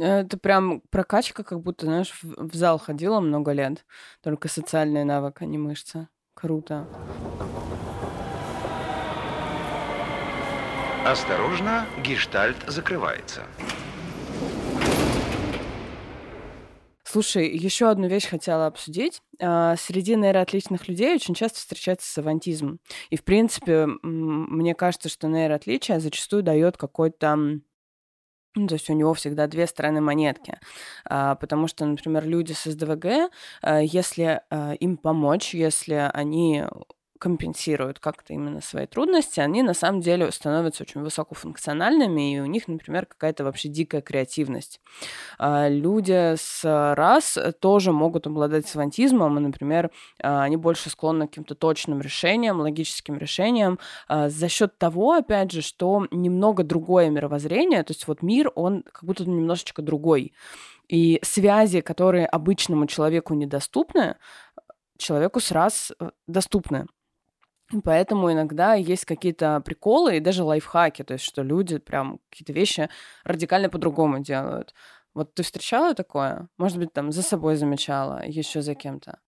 Это 0.00 0.36
прям 0.38 0.82
прокачка, 0.90 1.44
как 1.44 1.60
будто, 1.60 1.86
знаешь, 1.86 2.12
в 2.22 2.54
зал 2.54 2.78
ходила 2.78 3.20
много 3.20 3.52
лет. 3.52 3.84
Только 4.22 4.48
социальный 4.48 5.04
навык, 5.04 5.42
а 5.42 5.46
не 5.46 5.58
мышца. 5.58 6.08
Круто. 6.34 6.86
Осторожно, 11.06 11.86
гештальт 12.02 12.56
закрывается. 12.66 13.42
Слушай, 17.14 17.56
еще 17.56 17.90
одну 17.90 18.08
вещь 18.08 18.26
хотела 18.26 18.66
обсудить. 18.66 19.22
А, 19.40 19.76
среди 19.76 20.16
нейроотличных 20.16 20.88
людей 20.88 21.14
очень 21.14 21.34
часто 21.34 21.60
встречается 21.60 22.12
савантизм. 22.12 22.80
И, 23.08 23.16
в 23.16 23.22
принципе, 23.22 23.86
мне 24.02 24.74
кажется, 24.74 25.08
что 25.08 25.28
нейроотличие 25.28 26.00
зачастую 26.00 26.42
дает 26.42 26.76
какой-то 26.76 27.60
ну, 28.56 28.66
то 28.66 28.74
есть 28.74 28.90
у 28.90 28.94
него 28.94 29.14
всегда 29.14 29.46
две 29.46 29.68
стороны 29.68 30.00
монетки. 30.00 30.58
А, 31.08 31.36
потому 31.36 31.68
что, 31.68 31.86
например, 31.86 32.26
люди 32.26 32.52
с 32.52 32.64
СДВГ, 32.64 33.30
а, 33.62 33.80
если 33.80 34.40
а, 34.50 34.72
им 34.72 34.96
помочь, 34.96 35.54
если 35.54 36.10
они 36.12 36.64
компенсируют 37.18 37.98
как-то 37.98 38.32
именно 38.32 38.60
свои 38.60 38.86
трудности, 38.86 39.40
они 39.40 39.62
на 39.62 39.74
самом 39.74 40.00
деле 40.00 40.30
становятся 40.30 40.82
очень 40.82 41.00
высокофункциональными, 41.00 42.34
и 42.34 42.40
у 42.40 42.46
них, 42.46 42.68
например, 42.68 43.06
какая-то 43.06 43.44
вообще 43.44 43.68
дикая 43.68 44.02
креативность. 44.02 44.80
А, 45.38 45.68
люди 45.68 46.34
с 46.36 46.60
раз 46.94 47.38
тоже 47.60 47.92
могут 47.92 48.26
обладать 48.26 48.66
свантизмом, 48.66 49.38
и, 49.38 49.40
например, 49.40 49.90
а, 50.22 50.42
они 50.42 50.56
больше 50.56 50.90
склонны 50.90 51.26
к 51.26 51.30
каким-то 51.30 51.54
точным 51.54 52.00
решениям, 52.00 52.60
логическим 52.60 53.16
решениям, 53.16 53.78
а, 54.08 54.28
за 54.28 54.48
счет 54.48 54.78
того, 54.78 55.12
опять 55.12 55.52
же, 55.52 55.62
что 55.62 56.06
немного 56.10 56.64
другое 56.64 57.10
мировоззрение, 57.10 57.82
то 57.84 57.92
есть 57.92 58.06
вот 58.06 58.22
мир, 58.22 58.50
он 58.54 58.82
как 58.82 59.04
будто 59.04 59.24
немножечко 59.24 59.82
другой. 59.82 60.32
И 60.88 61.18
связи, 61.22 61.80
которые 61.80 62.26
обычному 62.26 62.86
человеку 62.86 63.34
недоступны, 63.34 64.16
человеку 64.98 65.40
с 65.40 65.50
раз 65.50 65.92
э, 65.98 66.10
доступны. 66.26 66.86
Поэтому 67.82 68.30
иногда 68.30 68.74
есть 68.74 69.04
какие-то 69.04 69.60
приколы 69.60 70.16
и 70.16 70.20
даже 70.20 70.44
лайфхаки, 70.44 71.02
то 71.02 71.14
есть 71.14 71.24
что 71.24 71.42
люди 71.42 71.78
прям 71.78 72.20
какие-то 72.30 72.52
вещи 72.52 72.90
радикально 73.24 73.68
по-другому 73.68 74.20
делают. 74.20 74.74
Вот 75.14 75.34
ты 75.34 75.42
встречала 75.42 75.94
такое? 75.94 76.48
Может 76.58 76.78
быть, 76.78 76.92
там 76.92 77.12
за 77.12 77.22
собой 77.22 77.56
замечала, 77.56 78.22
еще 78.26 78.62
за 78.62 78.74
кем-то? 78.74 79.18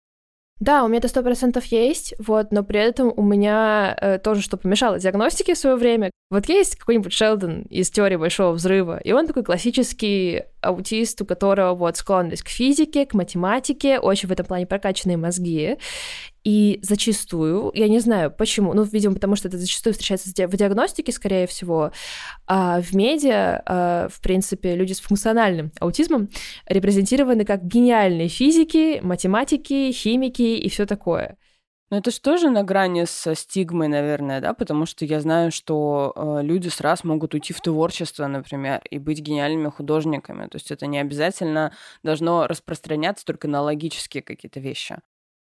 Да, 0.59 0.85
у 0.85 0.89
меня 0.89 0.99
это 0.99 1.09
сто 1.09 1.23
процентов 1.23 1.67
есть, 1.67 2.15
вот, 2.19 2.51
но 2.51 2.65
при 2.65 2.81
этом 2.81 3.13
у 3.15 3.23
меня 3.23 3.95
э, 4.01 4.19
тоже 4.19 4.41
что 4.41 4.57
помешало 4.57 4.99
диагностике 4.99 5.55
в 5.55 5.59
свое 5.59 5.77
время. 5.77 6.11
Вот 6.31 6.49
есть 6.49 6.77
какой-нибудь 6.77 7.13
Шелдон 7.13 7.63
из 7.63 7.91
теории 7.91 8.17
большого 8.17 8.53
взрыва, 8.53 8.99
и 8.99 9.13
он 9.13 9.27
такой 9.27 9.45
классический 9.45 10.45
аутист, 10.61 11.21
у 11.23 11.27
которого 11.27 11.75
вот 11.75 11.97
склонность 11.97 12.43
к 12.43 12.49
физике, 12.49 13.07
к 13.07 13.15
математике, 13.15 13.99
очень 13.99 14.29
в 14.29 14.33
этом 14.33 14.47
плане 14.47 14.67
прокачанные 14.67 15.17
мозги. 15.17 15.77
И 16.45 16.79
зачастую, 16.83 17.73
я 17.75 17.89
не 17.89 17.99
знаю 17.99 18.31
почему, 18.31 18.73
ну, 18.73 18.85
видимо, 18.85 19.15
потому 19.15 19.35
что 19.35 19.49
это 19.49 19.59
зачастую 19.59 19.95
встречается 19.95 20.29
в 20.47 20.57
диагностике, 20.57 21.11
скорее 21.11 21.49
всего, 21.49 21.91
а 22.47 22.81
в 22.81 22.95
медиа, 22.95 23.63
а, 23.67 24.09
в 24.09 24.21
принципе, 24.21 24.77
люди 24.77 24.93
с 24.93 25.01
функциональным 25.01 25.73
аутизмом 25.81 26.29
репрезентированы 26.67 27.45
как 27.45 27.65
гениальные 27.65 28.29
физики, 28.29 29.01
математики, 29.03 29.91
химики 29.91 30.43
и 30.43 30.69
все 30.69 30.87
такое. 30.87 31.37
Но 31.91 31.99
это 31.99 32.11
же 32.11 32.21
тоже 32.21 32.51
на 32.51 32.65
грани 32.65 33.05
со 33.05 33.37
стигмой, 33.37 33.87
наверное, 33.87 34.41
да, 34.41 34.55
потому 34.55 34.87
что 34.87 35.05
я 35.05 35.21
знаю, 35.21 35.53
что 35.53 36.13
э, 36.17 36.43
люди 36.43 36.69
с 36.69 36.81
раз 36.81 37.05
могут 37.05 37.35
уйти 37.35 37.53
в 37.53 37.61
творчество, 37.61 38.27
например, 38.27 38.83
и 38.91 38.99
быть 38.99 39.21
гениальными 39.21 39.71
художниками. 39.71 40.49
То 40.49 40.57
есть 40.57 40.73
это 40.73 40.87
не 40.87 40.99
обязательно 40.99 41.73
должно 42.03 42.49
распространяться 42.49 43.25
только 43.25 43.47
на 43.47 43.63
логические 43.63 44.23
какие-то 44.25 44.59
вещи. 44.59 44.99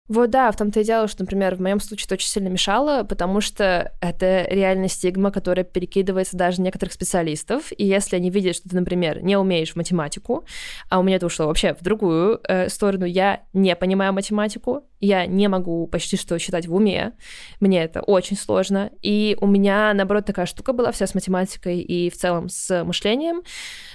Вот 0.09 0.31
да, 0.31 0.53
в 0.53 0.57
том-то 0.57 0.81
и 0.81 0.85
дело, 0.85 1.09
что, 1.09 1.25
например, 1.25 1.57
в 1.57 1.61
моем 1.61 1.81
случае 1.81 2.05
это 2.07 2.15
очень 2.15 2.29
сильно 2.29 2.49
мешало, 2.49 3.03
потому 3.03 3.41
что 3.41 3.93
это 4.01 4.47
реально 4.49 4.89
стигма, 4.89 5.33
которая 5.33 5.65
перекидывается 5.65 6.37
даже 6.37 6.63
некоторых 6.63 6.93
специалистов. 6.93 7.73
И 7.77 7.85
если 7.85 8.15
они 8.17 8.31
видят, 8.31 8.55
что 8.55 8.69
ты, 8.69 8.77
например, 8.77 9.23
не 9.23 9.37
умеешь 9.37 9.75
математику, 9.75 10.45
а 10.89 11.01
у 11.01 11.03
меня 11.03 11.17
это 11.17 11.27
ушло 11.27 11.47
вообще 11.47 11.75
в 11.75 11.83
другую 11.83 12.41
э, 12.45 12.69
сторону, 12.69 13.05
я 13.05 13.43
не 13.53 13.75
понимаю 13.75 14.13
математику, 14.13 14.85
я 15.01 15.27
не 15.27 15.49
могу 15.49 15.87
почти 15.89 16.17
что 16.17 16.39
считать 16.39 16.67
в 16.67 16.75
уме, 16.75 17.13
мне 17.59 17.83
это 17.83 18.01
очень 18.01 18.37
сложно. 18.37 18.91
И 19.03 19.37
у 19.41 19.47
меня, 19.47 19.93
наоборот, 19.93 20.25
такая 20.25 20.47
штука 20.47 20.73
была 20.73 20.93
вся 20.93 21.09
с 21.09 21.15
математикой 21.15 21.81
и 21.81 22.11
в 22.11 22.17
целом 22.17 22.49
с 22.49 22.85
мышлением, 22.85 23.43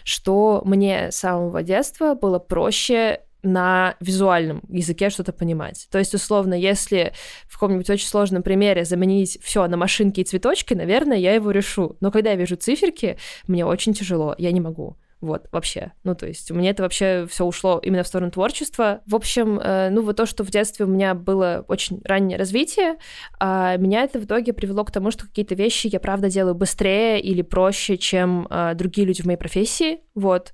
что 0.04 0.62
мне 0.66 1.12
с 1.12 1.16
самого 1.16 1.64
детства 1.64 2.16
было 2.16 2.38
проще 2.40 3.22
на 3.44 3.96
визуальном 4.00 4.62
языке 4.70 5.10
что-то 5.10 5.34
понимать. 5.34 5.88
То 5.92 5.98
есть, 5.98 6.14
условно, 6.14 6.54
если 6.54 7.14
в 7.48 7.54
каком-нибудь 7.54 7.90
очень 7.90 8.08
сложном 8.08 8.44
примере 8.44 8.86
заменить 8.86 9.40
все 9.42 9.68
на 9.68 9.78
машинки 9.78 10.22
и 10.22 10.24
цветочки, 10.24 10.74
наверное, 10.74 11.18
я 11.18 11.34
его 11.34 11.52
решу. 11.52 11.98
Но 12.00 12.12
когда 12.12 12.32
я 12.32 12.36
вижу 12.36 12.56
циферки, 12.56 13.18
мне 13.48 13.66
очень 13.66 13.94
тяжело, 13.94 14.36
я 14.38 14.52
не 14.52 14.62
могу. 14.62 14.98
Вот, 15.22 15.48
вообще. 15.52 15.92
Ну, 16.04 16.16
то 16.16 16.26
есть 16.26 16.50
у 16.50 16.56
меня 16.56 16.72
это 16.72 16.82
вообще 16.82 17.28
все 17.30 17.46
ушло 17.46 17.80
именно 17.84 18.02
в 18.02 18.08
сторону 18.08 18.32
творчества. 18.32 19.02
В 19.06 19.16
общем, 19.16 19.60
э, 19.60 19.90
ну, 19.92 20.02
вот 20.02 20.18
то, 20.18 20.26
что 20.26 20.44
в 20.44 20.50
детстве 20.50 20.86
у 20.86 20.90
меня 20.90 21.14
было 21.14 21.64
очень 21.68 22.02
раннее 22.04 22.40
развитие, 22.40 22.96
э, 23.40 23.78
меня 23.78 24.02
это 24.02 24.20
в 24.20 24.26
итоге 24.26 24.52
привело 24.52 24.84
к 24.84 24.92
тому, 24.92 25.12
что 25.12 25.28
какие-то 25.28 25.54
вещи 25.54 25.88
я, 25.92 26.00
правда, 26.00 26.28
делаю 26.30 26.56
быстрее 26.56 27.22
или 27.22 27.44
проще, 27.44 27.98
чем 27.98 28.48
э, 28.50 28.74
другие 28.74 29.06
люди 29.06 29.22
в 29.22 29.26
моей 29.26 29.38
профессии. 29.38 30.00
Вот. 30.16 30.54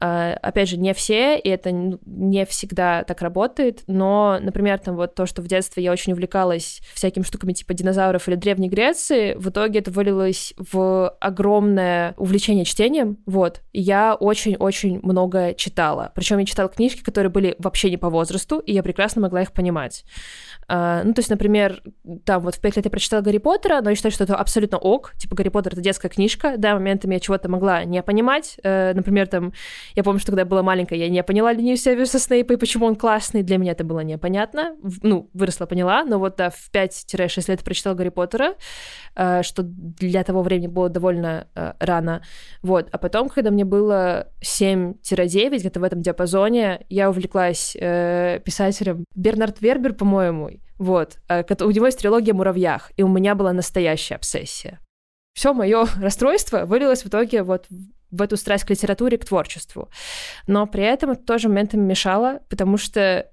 А, 0.00 0.34
опять 0.42 0.68
же, 0.68 0.76
не 0.76 0.94
все, 0.94 1.38
и 1.38 1.48
это 1.48 1.70
не 1.72 2.44
всегда 2.46 3.04
так 3.04 3.22
работает, 3.22 3.82
но, 3.86 4.38
например, 4.40 4.78
там 4.78 4.96
вот 4.96 5.14
то, 5.14 5.26
что 5.26 5.42
в 5.42 5.46
детстве 5.46 5.84
я 5.84 5.92
очень 5.92 6.12
увлекалась 6.12 6.80
всякими 6.94 7.22
штуками 7.22 7.52
типа 7.52 7.74
динозавров 7.74 8.28
или 8.28 8.34
Древней 8.36 8.68
Греции, 8.68 9.34
в 9.34 9.48
итоге 9.48 9.80
это 9.80 9.90
вылилось 9.90 10.54
в 10.58 11.08
огромное 11.20 12.14
увлечение 12.16 12.64
чтением, 12.64 13.18
вот. 13.26 13.62
И 13.72 13.80
я 13.80 14.14
очень-очень 14.14 15.00
много 15.02 15.54
читала. 15.54 16.12
Причем 16.14 16.38
я 16.38 16.46
читала 16.46 16.68
книжки, 16.68 17.02
которые 17.02 17.30
были 17.30 17.54
вообще 17.58 17.90
не 17.90 17.96
по 17.96 18.10
возрасту, 18.10 18.58
и 18.58 18.72
я 18.72 18.82
прекрасно 18.82 19.22
могла 19.22 19.42
их 19.42 19.52
понимать. 19.52 20.04
Uh, 20.68 21.02
ну, 21.04 21.14
то 21.14 21.20
есть, 21.20 21.30
например, 21.30 21.80
там 22.24 22.42
вот 22.42 22.56
в 22.56 22.60
пять 22.60 22.74
лет 22.74 22.84
я 22.84 22.90
прочитала 22.90 23.20
Гарри 23.20 23.38
Поттера, 23.38 23.80
но 23.82 23.90
я 23.90 23.96
считаю, 23.96 24.12
что 24.12 24.24
это 24.24 24.34
абсолютно 24.34 24.78
ок. 24.78 25.12
Типа, 25.16 25.36
Гарри 25.36 25.48
Поттер— 25.48 25.72
это 25.74 25.80
детская 25.80 26.08
книжка. 26.08 26.54
Да, 26.58 26.74
моментами 26.74 27.14
я 27.14 27.20
чего-то 27.20 27.48
могла 27.48 27.84
не 27.84 28.02
понимать. 28.02 28.58
Uh, 28.64 28.92
например, 28.92 29.28
там, 29.28 29.52
я 29.94 30.02
помню, 30.02 30.20
что 30.20 30.32
когда 30.32 30.42
я 30.42 30.46
была 30.46 30.62
маленькая, 30.62 30.98
я 30.98 31.08
не 31.08 31.22
поняла 31.22 31.52
линию 31.52 31.76
Северуса 31.76 32.18
Снейпа 32.18 32.52
и 32.52 32.56
почему 32.56 32.86
он 32.86 32.96
классный. 32.96 33.42
Для 33.42 33.58
меня 33.58 33.72
это 33.72 33.84
было 33.84 34.00
непонятно. 34.00 34.76
Ну, 35.02 35.30
выросла, 35.32 35.66
поняла, 35.66 36.04
но 36.04 36.18
вот 36.18 36.36
да, 36.36 36.50
в 36.50 36.70
5-6 36.72 37.50
лет 37.50 37.62
прочитала 37.62 37.94
Гарри 37.94 38.10
Поттера, 38.10 38.54
uh, 39.14 39.42
что 39.42 39.62
для 39.62 40.24
того 40.24 40.42
времени 40.42 40.66
было 40.66 40.88
довольно 40.88 41.48
рано. 41.78 42.22
Вот. 42.62 42.88
А 42.92 42.98
потом, 42.98 43.28
когда 43.28 43.50
мне 43.50 43.64
было 43.64 44.28
7-9, 44.42 45.58
где-то 45.58 45.80
в 45.80 45.84
этом 45.84 46.02
диапазоне, 46.02 46.86
я 46.88 47.10
увлеклась 47.10 47.76
э, 47.78 48.40
писателем 48.44 49.04
Бернард 49.14 49.60
Вербер, 49.60 49.94
по-моему, 49.94 50.50
вот. 50.78 51.16
Э, 51.28 51.44
у 51.60 51.70
него 51.70 51.86
есть 51.86 51.98
трилогия 51.98 52.34
муравьях, 52.34 52.92
и 52.96 53.02
у 53.02 53.08
меня 53.08 53.34
была 53.34 53.52
настоящая 53.52 54.16
обсессия. 54.16 54.80
Все 55.34 55.52
мое 55.52 55.86
расстройство 56.00 56.66
вылилось 56.66 57.02
в 57.02 57.08
итоге 57.08 57.42
вот 57.42 57.66
в 58.10 58.22
эту 58.22 58.36
страсть 58.36 58.64
к 58.64 58.70
литературе, 58.70 59.18
к 59.18 59.24
творчеству. 59.24 59.88
Но 60.46 60.66
при 60.66 60.84
этом 60.84 61.10
это 61.10 61.22
тоже 61.24 61.48
моментами 61.48 61.82
мешало, 61.82 62.40
потому 62.48 62.76
что 62.76 63.30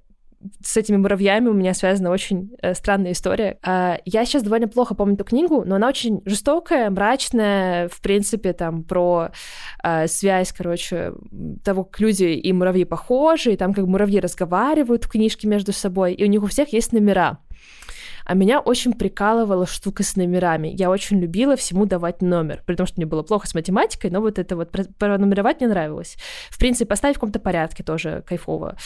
с 0.64 0.78
этими 0.78 0.98
муравьями 0.98 1.48
у 1.48 1.54
меня 1.54 1.74
связана 1.74 2.10
очень 2.10 2.52
э, 2.62 2.74
странная 2.74 3.14
история. 3.14 3.58
Э, 3.66 3.98
я 4.06 4.26
сейчас 4.26 4.44
довольно 4.44 4.68
плохо 4.68 4.96
помню 4.96 5.16
эту 5.16 5.24
книгу, 5.24 5.64
но 5.66 5.76
она 5.76 5.88
очень 5.88 6.22
жестокая, 6.26 6.90
мрачная, 6.90 7.88
в 7.88 8.02
принципе, 8.02 8.54
там 8.54 8.84
про 8.84 9.30
э, 9.84 10.08
связь, 10.08 10.52
короче, 10.52 11.14
того, 11.64 11.84
как 11.86 12.00
люди 12.00 12.26
и 12.26 12.54
муравьи 12.54 12.84
похожи, 12.84 13.54
и 13.54 13.58
там 13.58 13.74
как 13.74 13.86
муравьи 13.86 14.20
разговаривают 14.20 15.06
в 15.06 15.10
книжке 15.10 15.48
между 15.48 15.72
собой, 15.72 16.14
и 16.14 16.24
у 16.24 16.28
них 16.28 16.44
у 16.44 16.48
всех 16.48 16.74
есть 16.74 16.92
номера. 16.94 17.40
А 18.26 18.34
меня 18.34 18.60
очень 18.60 18.94
прикалывала 18.94 19.66
штука 19.66 20.04
с 20.04 20.16
номерами. 20.16 20.68
Я 20.68 20.90
очень 20.90 21.20
любила 21.20 21.56
всему 21.56 21.86
давать 21.86 22.22
номер, 22.22 22.64
при 22.66 22.76
том, 22.76 22.86
что 22.86 22.98
мне 22.98 23.06
было 23.06 23.24
плохо 23.24 23.48
с 23.48 23.54
математикой, 23.54 24.12
но 24.12 24.22
вот 24.22 24.40
это 24.40 24.56
вот 24.56 24.72
пронумеровать 24.98 25.60
мне 25.60 25.70
нравилось. 25.70 26.18
В 26.50 26.58
принципе, 26.58 26.86
поставить 26.86 27.18
в 27.18 27.20
каком-то 27.20 27.40
порядке 27.40 27.84
тоже 27.84 28.24
кайфово. 28.28 28.78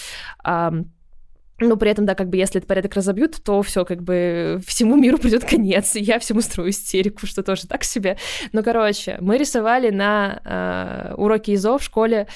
Но 1.60 1.76
при 1.76 1.90
этом, 1.90 2.06
да, 2.06 2.14
как 2.14 2.30
бы 2.30 2.38
если 2.38 2.60
этот 2.60 2.68
порядок 2.68 2.94
разобьют, 2.94 3.44
то 3.44 3.64
все, 3.64 3.84
как 3.84 4.04
бы 4.04 4.62
всему 4.66 4.96
миру 4.96 5.18
придет 5.18 5.44
конец, 5.44 5.96
и 5.96 6.02
я 6.02 6.20
всему 6.20 6.42
строю 6.42 6.70
истерику, 6.70 7.26
что 7.26 7.42
тоже 7.42 7.68
так 7.68 7.84
себе. 7.84 8.18
Но, 8.52 8.62
короче, 8.62 9.18
мы 9.22 9.38
рисовали 9.38 9.90
на 9.90 10.40
э, 10.46 11.16
уроке 11.16 11.54
ИЗО 11.54 11.80
в 11.80 11.84
школе 11.84 12.28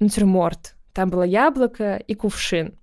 натюрморт. 0.00 0.74
Там 0.94 1.10
было 1.10 1.22
яблоко 1.22 1.96
и 1.96 2.14
кувшин. 2.14 2.74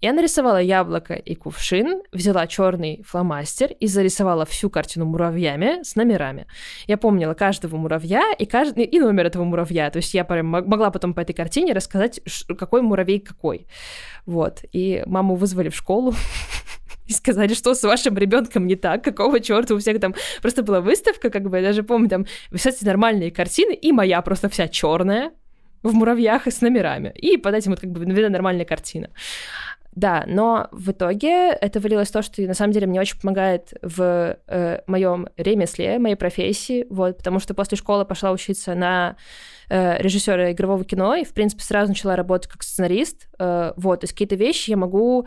Я 0.00 0.12
нарисовала 0.12 0.58
яблоко 0.58 1.14
и 1.14 1.34
кувшин, 1.34 2.02
взяла 2.12 2.46
черный 2.46 3.02
фломастер 3.04 3.72
и 3.72 3.88
зарисовала 3.88 4.44
всю 4.44 4.70
картину 4.70 5.06
муравьями 5.06 5.82
с 5.82 5.96
номерами. 5.96 6.46
Я 6.86 6.96
помнила 6.98 7.34
каждого 7.34 7.76
муравья 7.76 8.22
и, 8.38 8.46
каждый, 8.46 8.84
и 8.84 9.00
номер 9.00 9.26
этого 9.26 9.42
муравья. 9.42 9.90
То 9.90 9.96
есть 9.96 10.14
я 10.14 10.24
прям 10.24 10.46
могла 10.46 10.92
потом 10.92 11.14
по 11.14 11.20
этой 11.20 11.32
картине 11.32 11.72
рассказать, 11.72 12.20
какой 12.56 12.82
муравей 12.82 13.18
какой. 13.18 13.66
Вот. 14.24 14.60
И 14.70 15.02
маму 15.06 15.34
вызвали 15.34 15.68
в 15.68 15.74
школу 15.74 16.14
и 17.06 17.12
сказали, 17.12 17.54
что 17.54 17.74
с 17.74 17.82
вашим 17.82 18.16
ребенком 18.16 18.68
не 18.68 18.76
так, 18.76 19.02
какого 19.02 19.40
черта 19.40 19.74
у 19.74 19.78
всех 19.78 19.98
там. 20.00 20.14
Просто 20.40 20.62
была 20.62 20.80
выставка, 20.80 21.28
как 21.28 21.50
бы, 21.50 21.56
я 21.56 21.62
даже 21.64 21.82
помню, 21.82 22.08
там, 22.08 22.26
кстати, 22.52 22.84
нормальные 22.84 23.32
картины, 23.32 23.74
и 23.74 23.90
моя 23.90 24.22
просто 24.22 24.48
вся 24.48 24.68
черная 24.68 25.32
в 25.82 25.94
муравьях 25.94 26.46
и 26.46 26.50
с 26.50 26.60
номерами. 26.60 27.12
И 27.16 27.36
под 27.36 27.54
этим 27.54 27.72
вот 27.72 27.80
как 27.80 27.90
бы 27.90 28.04
нормальная 28.06 28.64
картина. 28.64 29.10
Да, 29.92 30.24
но 30.26 30.68
в 30.70 30.92
итоге 30.92 31.50
это 31.50 31.80
вылилось 31.80 32.08
в 32.08 32.12
то, 32.12 32.22
что 32.22 32.40
на 32.42 32.54
самом 32.54 32.72
деле 32.72 32.86
мне 32.86 33.00
очень 33.00 33.18
помогает 33.18 33.72
в 33.82 34.36
э, 34.46 34.80
моем 34.86 35.28
ремесле, 35.36 35.98
моей 35.98 36.14
профессии, 36.14 36.86
вот, 36.88 37.16
потому 37.16 37.40
что 37.40 37.54
после 37.54 37.76
школы 37.76 38.04
пошла 38.04 38.30
учиться 38.30 38.74
на 38.74 39.16
э, 39.68 40.00
режиссера 40.00 40.52
игрового 40.52 40.84
кино 40.84 41.16
и, 41.16 41.24
в 41.24 41.32
принципе, 41.32 41.64
сразу 41.64 41.88
начала 41.88 42.16
работать 42.16 42.50
как 42.50 42.62
сценарист, 42.62 43.28
э, 43.38 43.72
вот, 43.76 44.00
то 44.00 44.04
есть 44.04 44.12
какие-то 44.12 44.36
вещи 44.36 44.70
я 44.70 44.76
могу 44.76 45.26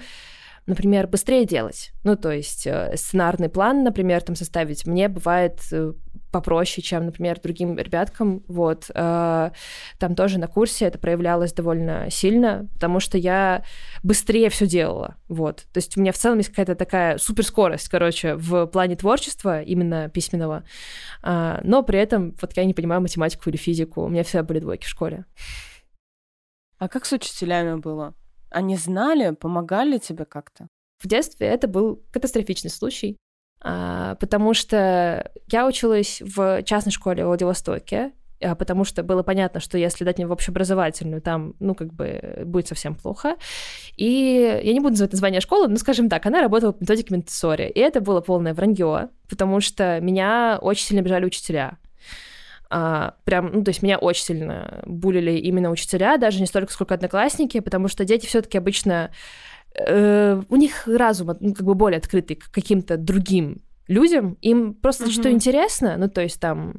например, 0.67 1.07
быстрее 1.07 1.45
делать. 1.45 1.91
Ну, 2.03 2.15
то 2.15 2.31
есть 2.31 2.67
э, 2.67 2.95
сценарный 2.95 3.49
план, 3.49 3.83
например, 3.83 4.21
там 4.21 4.35
составить 4.35 4.85
мне 4.85 5.09
бывает 5.09 5.59
э, 5.71 5.93
попроще, 6.31 6.81
чем, 6.81 7.05
например, 7.05 7.39
другим 7.41 7.77
ребяткам. 7.77 8.43
Вот. 8.47 8.89
Э, 8.93 9.51
там 9.99 10.15
тоже 10.15 10.39
на 10.39 10.47
курсе 10.47 10.85
это 10.85 10.97
проявлялось 10.97 11.53
довольно 11.53 12.09
сильно, 12.09 12.67
потому 12.73 12.99
что 12.99 13.17
я 13.17 13.63
быстрее 14.03 14.49
все 14.49 14.67
делала. 14.67 15.15
Вот. 15.27 15.65
То 15.73 15.77
есть 15.77 15.97
у 15.97 16.01
меня 16.01 16.11
в 16.11 16.17
целом 16.17 16.37
есть 16.37 16.49
какая-то 16.49 16.75
такая 16.75 17.17
суперскорость, 17.17 17.89
короче, 17.89 18.35
в 18.35 18.65
плане 18.67 18.95
творчества, 18.95 19.61
именно 19.61 20.09
письменного. 20.09 20.63
Но 21.23 21.83
при 21.83 21.99
этом 21.99 22.35
вот 22.41 22.55
я 22.55 22.65
не 22.65 22.73
понимаю 22.73 23.01
математику 23.01 23.49
или 23.49 23.57
физику. 23.57 24.03
У 24.03 24.09
меня 24.09 24.23
всегда 24.23 24.43
были 24.43 24.59
двойки 24.59 24.85
в 24.85 24.89
школе. 24.89 25.25
А 26.81 26.87
как 26.87 27.05
с 27.05 27.11
учителями 27.11 27.79
было? 27.79 28.15
Они 28.49 28.75
знали, 28.75 29.35
помогали 29.35 29.99
тебе 29.99 30.25
как-то? 30.25 30.67
В 30.97 31.07
детстве 31.07 31.47
это 31.47 31.67
был 31.67 32.03
катастрофичный 32.11 32.71
случай, 32.71 33.17
а, 33.17 33.30
потому 33.61 34.53
что 34.53 35.31
я 35.51 35.67
училась 35.67 36.21
в 36.21 36.63
частной 36.63 36.91
школе 36.91 37.23
в 37.23 37.27
Владивостоке, 37.27 38.11
а, 38.41 38.55
потому 38.55 38.83
что 38.83 39.03
было 39.03 39.23
понятно, 39.23 39.59
что 39.59 39.77
если 39.77 40.03
дать 40.03 40.17
мне 40.17 40.27
в 40.27 40.31
общеобразовательную, 40.31 41.21
там, 41.21 41.53
ну, 41.59 41.75
как 41.75 41.93
бы 41.93 42.41
будет 42.45 42.67
совсем 42.67 42.95
плохо. 42.95 43.35
И 43.97 44.61
я 44.63 44.73
не 44.73 44.79
буду 44.79 44.91
называть 44.91 45.11
название 45.11 45.41
школы, 45.41 45.67
но, 45.67 45.77
скажем 45.77 46.09
так, 46.09 46.25
она 46.25 46.41
работала 46.41 46.71
по 46.71 46.81
методике 46.81 47.13
Монтессори, 47.13 47.69
и 47.69 47.79
это 47.79 48.01
было 48.01 48.21
полное 48.21 48.53
вранье, 48.53 49.09
потому 49.29 49.61
что 49.61 49.99
меня 50.01 50.57
очень 50.61 50.87
сильно 50.87 51.01
обижали 51.01 51.25
учителя. 51.25 51.77
А, 52.69 53.15
прям, 53.25 53.51
ну, 53.53 53.63
то 53.63 53.69
есть 53.69 53.83
меня 53.83 53.97
очень 53.97 54.23
сильно 54.23 54.81
булили 54.85 55.31
именно 55.31 55.69
учителя, 55.69 56.17
даже 56.17 56.39
не 56.39 56.45
столько, 56.45 56.71
сколько 56.71 56.93
одноклассники, 56.93 57.59
потому 57.59 57.89
что 57.89 58.05
дети 58.05 58.25
все-таки 58.25 58.57
обычно 58.57 59.11
э, 59.75 60.41
у 60.49 60.55
них 60.55 60.87
разум 60.87 61.35
ну, 61.39 61.53
как 61.53 61.65
бы 61.65 61.75
более 61.75 61.97
открытый 61.97 62.35
к 62.35 62.51
каким-то 62.51 62.97
другим 62.97 63.61
людям, 63.87 64.37
им 64.41 64.73
просто 64.73 65.05
mm-hmm. 65.05 65.11
что 65.11 65.31
интересно, 65.31 65.95
ну, 65.97 66.09
то 66.09 66.21
есть 66.21 66.39
там, 66.39 66.75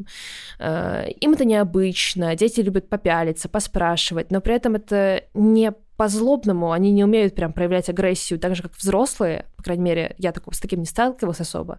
э, 0.58 1.10
им 1.20 1.32
это 1.32 1.44
необычно, 1.44 2.34
дети 2.34 2.60
любят 2.60 2.88
попялиться, 2.88 3.48
поспрашивать, 3.48 4.30
но 4.30 4.40
при 4.40 4.54
этом 4.54 4.76
это 4.76 5.24
не 5.34 5.72
по-злобному, 5.96 6.72
они 6.72 6.90
не 6.90 7.04
умеют 7.04 7.34
прям 7.34 7.52
проявлять 7.52 7.88
агрессию 7.88 8.40
так 8.40 8.56
же, 8.56 8.62
как 8.62 8.76
взрослые, 8.76 9.46
по 9.56 9.62
крайней 9.62 9.82
мере, 9.84 10.14
я 10.18 10.32
такого, 10.32 10.54
с 10.54 10.60
таким 10.60 10.80
не 10.80 10.86
сталкивалась 10.86 11.40
особо. 11.40 11.78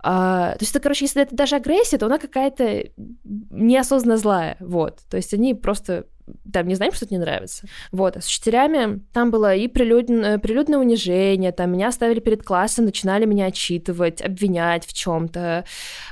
А, 0.00 0.52
то 0.52 0.62
есть 0.62 0.72
это, 0.72 0.80
короче, 0.80 1.04
если 1.04 1.22
это 1.22 1.36
даже 1.36 1.56
агрессия, 1.56 1.98
то 1.98 2.06
она 2.06 2.18
какая-то 2.18 2.84
неосознанно 3.24 4.16
злая, 4.16 4.56
вот. 4.60 5.00
То 5.10 5.16
есть 5.16 5.32
они 5.34 5.54
просто 5.54 6.06
там 6.52 6.66
не 6.68 6.74
знаем, 6.74 6.92
что 6.92 7.04
это 7.04 7.14
не 7.14 7.20
нравится. 7.20 7.66
Вот, 7.92 8.16
а 8.16 8.20
с 8.20 8.26
учителями 8.26 9.00
там 9.12 9.30
было 9.30 9.54
и 9.54 9.68
прилюдное, 9.68 10.38
прилюдное 10.38 10.78
унижение, 10.78 11.52
там 11.52 11.72
меня 11.72 11.92
ставили 11.92 12.20
перед 12.20 12.42
классом, 12.42 12.84
начинали 12.84 13.24
меня 13.26 13.46
отчитывать, 13.46 14.22
обвинять 14.22 14.86
в 14.86 14.92
чем-то, 14.92 15.64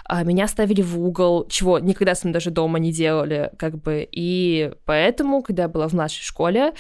а 0.05 0.25
меня 0.25 0.49
ставили 0.49 0.83
в 0.83 1.01
угол, 1.01 1.47
чего 1.49 1.79
никогда 1.79 2.15
с 2.15 2.25
ним 2.25 2.33
даже 2.33 2.51
дома 2.51 2.79
не 2.79 2.93
делали, 2.93 3.51
как 3.59 3.79
бы. 3.79 4.07
И 4.11 4.73
поэтому, 4.85 5.43
когда 5.43 5.65
я 5.65 5.69
была 5.69 5.89
в 5.89 5.95
нашей 5.95 6.23
школе, 6.23 6.73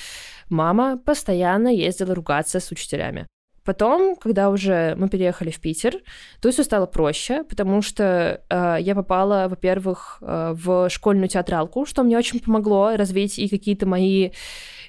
мама 0.48 0.98
постоянно 0.98 1.68
ездила 1.68 2.14
ругаться 2.14 2.60
с 2.60 2.70
учителями. 2.70 3.26
Потом, 3.64 4.16
когда 4.16 4.50
уже 4.50 4.94
мы 4.96 5.08
переехали 5.08 5.50
в 5.50 5.60
Питер, 5.60 5.98
то 6.40 6.50
все 6.50 6.64
стало 6.64 6.86
проще, 6.86 7.44
потому 7.44 7.80
что 7.80 8.40
э, 8.50 8.76
я 8.80 8.94
попала, 8.94 9.46
во-первых, 9.48 10.18
э, 10.20 10.54
в 10.56 10.88
школьную 10.90 11.28
театралку, 11.28 11.86
что 11.86 12.02
мне 12.02 12.18
очень 12.18 12.40
помогло 12.40 12.96
развить 12.96 13.38
и 13.38 13.48
какие-то 13.48 13.86
мои 13.86 14.30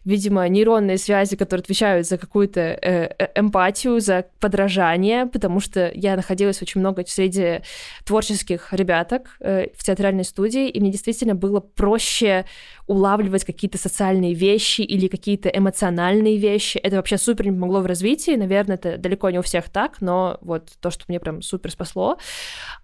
видимо, 0.06 0.48
нейронные 0.48 0.98
связи, 0.98 1.36
которые 1.36 1.62
отвечают 1.62 2.08
за 2.08 2.18
какую-то 2.18 2.60
э, 2.60 3.10
э, 3.18 3.28
эмпатию, 3.36 4.00
за 4.00 4.26
подражание, 4.40 5.26
потому 5.26 5.60
что 5.60 5.92
я 5.94 6.16
находилась 6.16 6.62
очень 6.62 6.82
много 6.82 7.04
среди 7.08 7.62
творческих 8.06 8.74
ребяток 8.74 9.38
э, 9.40 9.68
в 9.76 9.84
театральной 9.84 10.24
студии, 10.24 10.70
и 10.70 10.80
мне 10.80 10.92
действительно 10.92 11.36
было 11.36 11.60
проще 11.60 12.46
улавливать 12.88 13.46
какие-то 13.46 13.78
социальные 13.78 14.34
вещи 14.34 14.82
или 14.82 15.08
какие-то 15.08 15.50
эмоциональные 15.50 16.38
вещи. 16.38 16.78
Это 16.78 16.98
вообще 16.98 17.18
супер 17.18 17.46
не 17.46 17.52
помогло 17.52 17.80
в 17.80 17.86
развитии. 17.86 18.36
Наверное, 18.36 18.76
это 18.76 18.98
далеко 18.98 19.30
не 19.30 19.40
у 19.40 19.42
всех 19.42 19.70
так, 19.70 20.02
но 20.02 20.38
вот 20.42 20.70
то, 20.82 20.92
что 20.92 21.06
мне 21.08 21.20
прям 21.20 21.42
супер 21.42 21.72
спасло. 21.72 22.18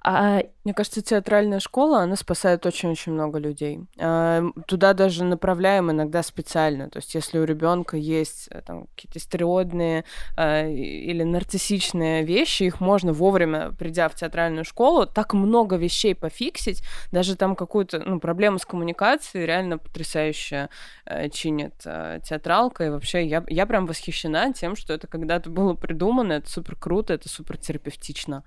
А... 0.04 0.42
Мне 0.70 0.76
кажется, 0.76 1.02
театральная 1.02 1.60
школа, 1.60 2.02
она 2.02 2.16
спасает 2.16 2.64
очень-очень 2.64 3.14
много 3.14 3.40
людей. 3.40 3.80
А, 3.98 4.44
туда 4.68 4.94
даже 4.94 5.24
направляем 5.24 5.90
иногда 5.90 6.22
специально. 6.22 6.92
То 6.92 7.00
есть 7.00 7.09
если 7.16 7.40
у 7.40 7.44
ребенка 7.44 7.98
есть 7.98 8.48
э, 8.52 8.62
там, 8.62 8.88
какие-то 8.96 9.20
стереодные 9.20 10.06
а, 10.36 10.68
или 10.68 11.24
нарциссичные 11.24 12.24
вещи, 12.24 12.64
их 12.64 12.80
можно 12.80 13.14
вовремя, 13.14 13.72
придя 13.72 14.10
в 14.10 14.16
театральную 14.16 14.66
школу, 14.66 15.06
так 15.06 15.34
много 15.34 15.76
вещей 15.76 16.16
пофиксить, 16.16 16.84
даже 17.12 17.36
там 17.36 17.56
какую-то 17.56 18.00
ну, 18.00 18.20
проблему 18.20 18.60
с 18.60 18.66
коммуникацией 18.66 19.46
реально 19.46 19.78
потрясающе 19.78 20.70
э, 21.06 21.30
чинит 21.30 21.76
э, 21.86 22.20
театралка. 22.24 22.86
И 22.86 22.90
вообще 22.90 23.26
я, 23.26 23.44
я 23.48 23.66
прям 23.66 23.86
восхищена 23.86 24.54
тем, 24.54 24.76
что 24.76 24.94
это 24.94 25.08
когда-то 25.08 25.50
было 25.50 25.74
придумано, 25.74 26.34
это 26.34 26.50
супер 26.50 26.76
круто, 26.76 27.14
это 27.14 27.30
супер 27.30 27.58
терапевтично. 27.58 28.44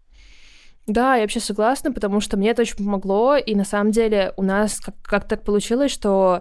Да, 0.89 1.15
я 1.15 1.23
вообще 1.23 1.39
согласна, 1.39 1.93
потому 1.93 2.21
что 2.21 2.37
мне 2.37 2.51
это 2.51 2.63
очень 2.63 2.77
помогло, 2.77 3.37
и 3.37 3.55
на 3.55 3.65
самом 3.65 3.93
деле 3.93 4.33
у 4.37 4.43
нас 4.43 4.81
как, 4.81 4.97
как 5.03 5.29
так 5.29 5.45
получилось, 5.45 5.93
что 5.93 6.41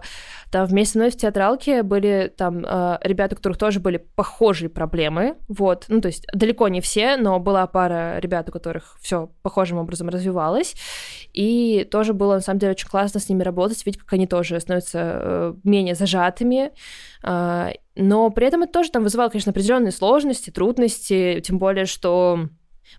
там 0.50 0.66
вместе 0.66 0.94
со 0.94 0.98
мной 0.98 1.10
в 1.10 1.16
театралке 1.16 1.84
были 1.84 2.32
там 2.36 2.64
э, 2.66 2.98
ребята, 3.02 3.34
у 3.34 3.36
которых 3.36 3.56
тоже 3.56 3.78
были 3.78 3.98
похожие 3.98 4.68
проблемы, 4.68 5.36
вот, 5.46 5.84
ну 5.86 6.00
то 6.00 6.08
есть 6.08 6.26
далеко 6.34 6.66
не 6.66 6.80
все, 6.80 7.16
но 7.16 7.38
была 7.38 7.68
пара 7.68 8.18
ребят, 8.18 8.48
у 8.48 8.52
которых 8.52 8.96
все 9.00 9.30
похожим 9.42 9.78
образом 9.78 10.08
развивалось, 10.08 10.74
и 11.32 11.86
тоже 11.88 12.12
было 12.12 12.34
на 12.34 12.40
самом 12.40 12.58
деле 12.58 12.72
очень 12.72 12.88
классно 12.88 13.20
с 13.20 13.28
ними 13.28 13.44
работать, 13.44 13.86
видеть, 13.86 14.00
как 14.00 14.12
они 14.12 14.26
тоже 14.26 14.58
становятся 14.58 14.98
э, 14.98 15.54
менее 15.62 15.94
зажатыми, 15.94 16.72
э, 17.22 17.70
но 17.94 18.30
при 18.30 18.48
этом 18.48 18.64
это 18.64 18.72
тоже 18.72 18.90
там 18.90 19.04
вызывало, 19.04 19.28
конечно, 19.28 19.50
определенные 19.50 19.92
сложности, 19.92 20.50
трудности, 20.50 21.40
тем 21.44 21.58
более, 21.58 21.84
что 21.84 22.48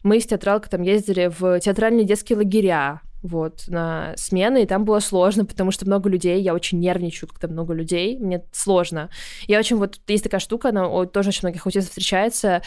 мы 0.01 0.19
с 0.19 0.25
театралкой 0.25 0.69
там 0.69 0.81
ездили 0.81 1.31
в 1.37 1.59
театральные 1.59 2.05
детские 2.05 2.37
лагеря, 2.37 3.01
вот, 3.23 3.63
на 3.67 4.13
смены, 4.17 4.63
и 4.63 4.65
там 4.65 4.83
было 4.83 4.99
сложно, 4.99 5.45
потому 5.45 5.71
что 5.71 5.85
много 5.85 6.09
людей, 6.09 6.41
я 6.41 6.53
очень 6.53 6.79
нервничаю, 6.79 7.29
когда 7.29 7.47
много 7.47 7.73
людей, 7.73 8.19
мне 8.19 8.43
сложно. 8.51 9.09
Я 9.47 9.59
очень, 9.59 9.77
вот, 9.77 9.99
есть 10.07 10.25
такая 10.25 10.41
штука, 10.41 10.69
она 10.69 11.05
тоже 11.05 11.29
очень 11.29 11.39
многих 11.43 11.65
аутистов 11.65 11.89
встречается, 11.89 12.61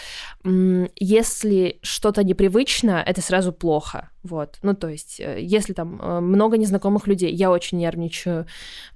если 0.45 1.79
что-то 1.83 2.25
непривычно, 2.25 3.03
это 3.07 3.21
сразу 3.21 3.53
плохо, 3.53 4.11
вот, 4.23 4.59
ну, 4.63 4.75
то 4.75 4.89
есть, 4.89 5.21
э, 5.21 5.39
если 5.41 5.73
там 5.73 6.01
э, 6.01 6.21
много 6.21 6.57
незнакомых 6.57 7.07
людей, 7.07 7.33
я 7.33 7.51
очень 7.51 7.79
нервничаю, 7.79 8.47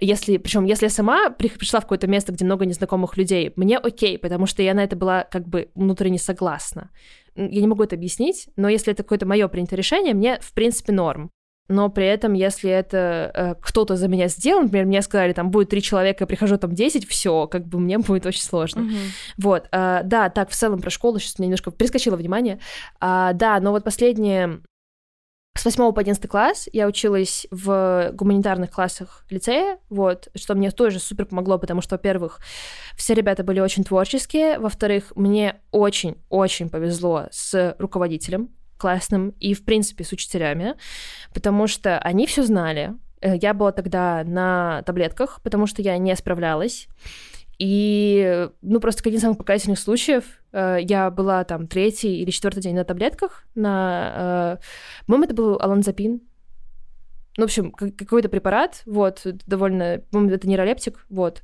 если, 0.01 0.39
причем, 0.39 0.65
если 0.65 0.87
я 0.87 0.91
сама 0.91 1.31
пришла 1.31 1.81
в 1.81 1.85
какое-то 1.85 2.07
место, 2.07 2.33
где 2.33 2.45
много 2.45 2.65
незнакомых 2.65 3.17
людей, 3.17 3.53
мне 3.57 3.79
окей, 3.79 4.19
потому 4.19 4.47
что 4.47 4.63
я 4.63 4.75
на 4.75 4.83
это 4.83 4.97
была 4.97 5.25
как 5.25 5.47
бы 5.47 5.71
внутренне 5.75 6.19
согласна. 6.19 6.91
Я 7.49 7.61
не 7.61 7.67
могу 7.67 7.83
это 7.83 7.97
объяснить, 7.97 8.49
но 8.57 8.69
если 8.69 8.93
это 8.93 9.03
какое-то 9.03 9.27
мое 9.27 9.49
принятое 9.49 9.77
решение, 9.77 10.15
мне, 10.15 10.39
в 10.41 10.53
принципе, 10.53 10.93
норм 10.93 11.31
но 11.71 11.89
при 11.89 12.05
этом, 12.05 12.33
если 12.33 12.69
это 12.69 13.31
э, 13.33 13.55
кто-то 13.63 13.95
за 13.95 14.09
меня 14.09 14.27
сделал, 14.27 14.63
например, 14.63 14.87
мне 14.87 15.03
сказали, 15.03 15.33
там 15.33 15.51
будет 15.51 15.71
три 15.71 15.81
человека, 15.81 16.25
я 16.25 16.27
прихожу 16.27 16.59
там 16.59 16.75
10, 16.75 17.09
все, 17.09 17.47
как 17.47 17.67
бы 17.67 17.79
мне 17.79 17.99
будет 17.99 18.27
очень 18.27 18.43
сложно. 18.43 18.81
Mm-hmm. 18.81 19.35
Вот, 19.39 19.69
э, 19.71 20.01
да, 20.05 20.29
так, 20.31 20.51
в 20.51 20.55
целом 20.55 20.81
про 20.81 20.91
школу, 20.91 21.21
сейчас 21.21 21.39
мне 21.39 21.47
немножко 21.47 21.71
перескочило 21.71 22.17
внимание. 22.17 22.59
А, 23.01 23.33
да, 23.35 23.61
но 23.61 23.71
вот 23.71 23.85
последние 23.85 24.61
с 25.57 25.65
8 25.65 25.93
по 25.93 26.01
11 26.01 26.29
класс 26.29 26.69
я 26.73 26.87
училась 26.87 27.47
в 27.51 28.11
гуманитарных 28.15 28.71
классах 28.71 29.25
лицея, 29.31 29.79
вот, 29.91 30.29
что 30.35 30.55
мне 30.55 30.71
тоже 30.71 31.01
супер 31.01 31.27
помогло, 31.27 31.59
потому 31.59 31.83
что, 31.83 31.97
во-первых, 31.97 32.39
все 32.97 33.15
ребята 33.15 33.43
были 33.43 33.61
очень 33.61 33.85
творческие, 33.85 34.59
во-вторых, 34.59 35.13
мне 35.17 35.57
очень-очень 35.71 36.71
повезло 36.71 37.27
с 37.31 37.75
руководителем, 37.79 38.51
классным 38.79 39.31
и, 39.41 39.53
в 39.53 39.65
принципе, 39.65 40.05
с 40.05 40.13
учителями, 40.13 40.77
потому 41.35 41.67
что 41.67 41.99
они 41.99 42.27
все 42.27 42.43
знали. 42.45 42.95
Э, 43.21 43.37
я 43.37 43.53
была 43.53 43.73
тогда 43.73 44.23
на 44.25 44.83
таблетках, 44.87 45.41
потому 45.43 45.67
что 45.67 45.83
я 45.83 45.99
не 45.99 46.15
справлялась. 46.17 46.89
И, 47.61 48.49
ну, 48.63 48.81
просто 48.81 49.03
один 49.07 49.19
из 49.19 49.21
самых 49.21 49.37
показательных 49.37 49.79
случаев, 49.79 50.25
э, 50.53 50.79
я 50.81 51.11
была 51.11 51.45
там 51.45 51.67
третий 51.67 52.23
или 52.23 52.31
четвертый 52.31 52.63
день 52.63 52.75
на 52.75 52.85
таблетках, 52.85 53.45
на... 53.55 54.57
Э, 54.59 55.05
по-моему, 55.05 55.25
это 55.27 55.35
был 55.35 55.59
аланзапин, 55.61 56.23
ну, 57.37 57.45
в 57.45 57.45
общем, 57.45 57.71
какой-то 57.71 58.31
препарат, 58.31 58.83
вот, 58.87 59.21
довольно, 59.47 60.01
по-моему, 60.11 60.35
это 60.35 60.49
нейролептик, 60.49 61.05
вот, 61.11 61.43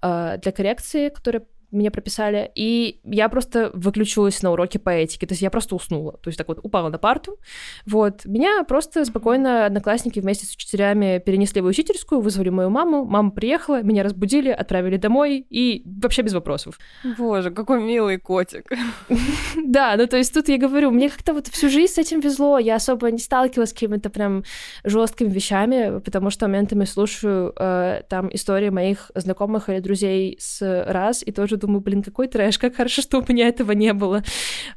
для 0.00 0.52
коррекции, 0.54 1.08
который 1.08 1.42
мне 1.74 1.90
прописали, 1.90 2.50
и 2.54 3.00
я 3.04 3.28
просто 3.28 3.70
выключилась 3.74 4.42
на 4.42 4.52
уроке 4.52 4.78
по 4.78 4.90
этике, 4.90 5.26
то 5.26 5.32
есть 5.32 5.42
я 5.42 5.50
просто 5.50 5.74
уснула, 5.74 6.12
то 6.12 6.28
есть 6.28 6.38
так 6.38 6.48
вот 6.48 6.60
упала 6.62 6.88
на 6.88 6.98
парту, 6.98 7.38
вот, 7.86 8.24
меня 8.24 8.64
просто 8.64 9.04
спокойно 9.04 9.66
одноклассники 9.66 10.20
вместе 10.20 10.46
с 10.46 10.54
учителями 10.54 11.22
перенесли 11.24 11.60
в 11.60 11.66
учительскую, 11.66 12.20
вызвали 12.20 12.50
мою 12.50 12.70
маму, 12.70 13.04
мама 13.04 13.30
приехала, 13.30 13.82
меня 13.82 14.02
разбудили, 14.02 14.50
отправили 14.50 14.96
домой, 14.96 15.46
и 15.50 15.82
вообще 15.84 16.22
без 16.22 16.32
вопросов. 16.32 16.78
Боже, 17.18 17.50
какой 17.50 17.82
милый 17.82 18.18
котик. 18.18 18.70
Да, 19.66 19.94
ну 19.96 20.06
то 20.06 20.16
есть 20.16 20.32
тут 20.32 20.48
я 20.48 20.58
говорю, 20.58 20.90
мне 20.90 21.08
как-то 21.08 21.32
вот 21.32 21.48
всю 21.48 21.68
жизнь 21.68 21.92
с 21.94 21.98
этим 21.98 22.20
везло, 22.20 22.58
я 22.58 22.76
особо 22.76 23.10
не 23.10 23.18
сталкивалась 23.18 23.70
с 23.70 23.72
какими-то 23.72 24.10
прям 24.10 24.44
жесткими 24.84 25.28
вещами, 25.28 26.00
потому 26.00 26.30
что 26.30 26.46
моментами 26.46 26.84
слушаю 26.84 27.52
э, 27.56 28.02
там 28.08 28.28
истории 28.32 28.68
моих 28.68 29.10
знакомых 29.14 29.68
или 29.68 29.80
друзей 29.80 30.36
с 30.40 30.60
раз, 30.86 31.22
и 31.26 31.32
тоже 31.32 31.56
думаю, 31.66 31.80
блин, 31.80 32.02
какой 32.02 32.28
трэш, 32.28 32.58
как 32.58 32.76
хорошо, 32.76 33.02
что 33.02 33.18
у 33.18 33.24
меня 33.26 33.48
этого 33.48 33.72
не 33.72 33.92
было. 33.92 34.22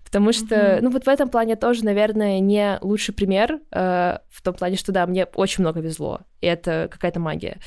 Потому 0.03 0.31
что, 0.31 0.55
mm-hmm. 0.55 0.79
ну 0.81 0.89
вот 0.89 1.05
в 1.05 1.07
этом 1.07 1.29
плане 1.29 1.55
тоже, 1.55 1.83
наверное, 1.83 2.39
не 2.39 2.77
лучший 2.81 3.13
пример, 3.13 3.59
э, 3.71 4.17
в 4.29 4.41
том 4.41 4.53
плане, 4.53 4.77
что 4.77 4.91
да, 4.91 5.05
мне 5.05 5.25
очень 5.25 5.63
много 5.63 5.79
везло, 5.79 6.21
и 6.41 6.47
это 6.47 6.87
какая-то 6.91 7.19
магия. 7.19 7.57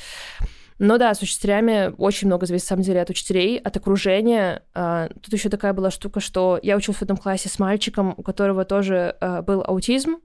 Но 0.79 0.97
да, 0.97 1.13
с 1.13 1.21
учителями 1.21 1.93
очень 1.99 2.27
много 2.27 2.47
зависит, 2.47 2.65
на 2.65 2.69
самом 2.69 2.83
деле, 2.83 3.01
от 3.01 3.09
учителей, 3.11 3.59
от 3.59 3.77
окружения. 3.77 4.63
А, 4.73 5.09
тут 5.21 5.31
еще 5.31 5.49
такая 5.49 5.73
была 5.73 5.91
штука, 5.91 6.19
что 6.19 6.59
я 6.63 6.75
училась 6.75 6.97
в 6.97 7.03
этом 7.03 7.17
классе 7.17 7.49
с 7.49 7.59
мальчиком, 7.59 8.15
у 8.17 8.23
которого 8.23 8.65
тоже 8.65 9.15
а, 9.21 9.43
был 9.43 9.63
аутизм, 9.63 10.17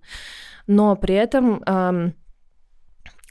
но 0.66 0.96
при 0.96 1.14
этом 1.14 1.62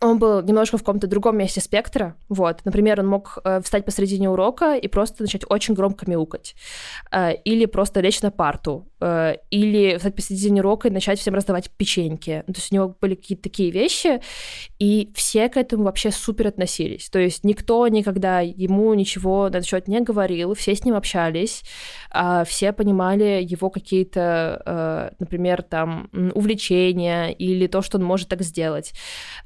он 0.02 0.20
был 0.20 0.42
немножко 0.42 0.78
в 0.78 0.82
каком-то 0.82 1.08
другом 1.08 1.38
месте 1.38 1.62
спектра, 1.62 2.16
вот. 2.28 2.62
Например, 2.66 3.00
он 3.00 3.08
мог 3.08 3.40
э, 3.44 3.62
встать 3.62 3.86
посредине 3.86 4.30
урока 4.30 4.76
и 4.76 4.88
просто 4.88 5.24
начать 5.24 5.44
очень 5.50 5.74
громко 5.74 6.10
мяукать. 6.10 6.56
Э, 7.12 7.34
или 7.34 7.66
просто 7.66 8.02
лечь 8.02 8.22
на 8.22 8.32
парту. 8.32 8.88
Э, 9.00 9.36
или 9.52 9.96
встать 9.98 10.16
посредине 10.16 10.62
урока 10.62 10.88
и 10.88 10.92
начать 10.92 11.20
всем 11.20 11.34
раздавать 11.34 11.70
печеньки. 11.72 12.44
То 12.46 12.54
есть 12.54 12.72
у 12.72 12.76
него 12.76 12.96
были 13.00 13.16
какие-то 13.16 13.44
такие 13.44 13.72
вещи, 13.72 14.22
и 14.80 15.12
все 15.16 15.48
к 15.48 15.58
этому 15.58 15.84
вообще 15.84 16.12
супер 16.12 16.48
относились. 16.48 17.10
То 17.10 17.20
есть 17.20 17.44
никто 17.44 17.88
никогда 17.88 18.42
ему 18.42 18.94
ничего 18.94 19.44
на 19.50 19.58
этот 19.58 19.66
счет 19.66 19.88
не 19.88 20.02
говорил, 20.02 20.54
все 20.56 20.76
с 20.76 20.84
ним 20.84 20.96
общались, 20.96 21.64
э, 22.14 22.44
все 22.46 22.74
понимали 22.74 23.46
его 23.48 23.70
какие-то, 23.70 24.62
э, 24.66 25.10
например, 25.20 25.62
там, 25.62 26.10
увлечения 26.34 27.32
или 27.32 27.68
то, 27.68 27.82
что 27.82 27.98
он 27.98 28.04
может 28.04 28.28
так 28.28 28.42
сделать. 28.42 28.94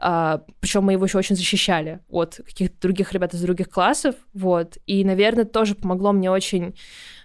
Э, 0.01 0.38
причем 0.59 0.83
мы 0.83 0.93
его 0.93 1.05
еще 1.05 1.17
очень 1.17 1.35
защищали 1.35 1.99
от 2.09 2.39
каких-то 2.45 2.75
других 2.81 3.13
ребят 3.13 3.33
из 3.33 3.41
других 3.41 3.69
классов, 3.69 4.15
вот, 4.33 4.77
и, 4.85 5.03
наверное, 5.03 5.45
тоже 5.45 5.75
помогло 5.75 6.11
мне 6.11 6.31
очень 6.31 6.75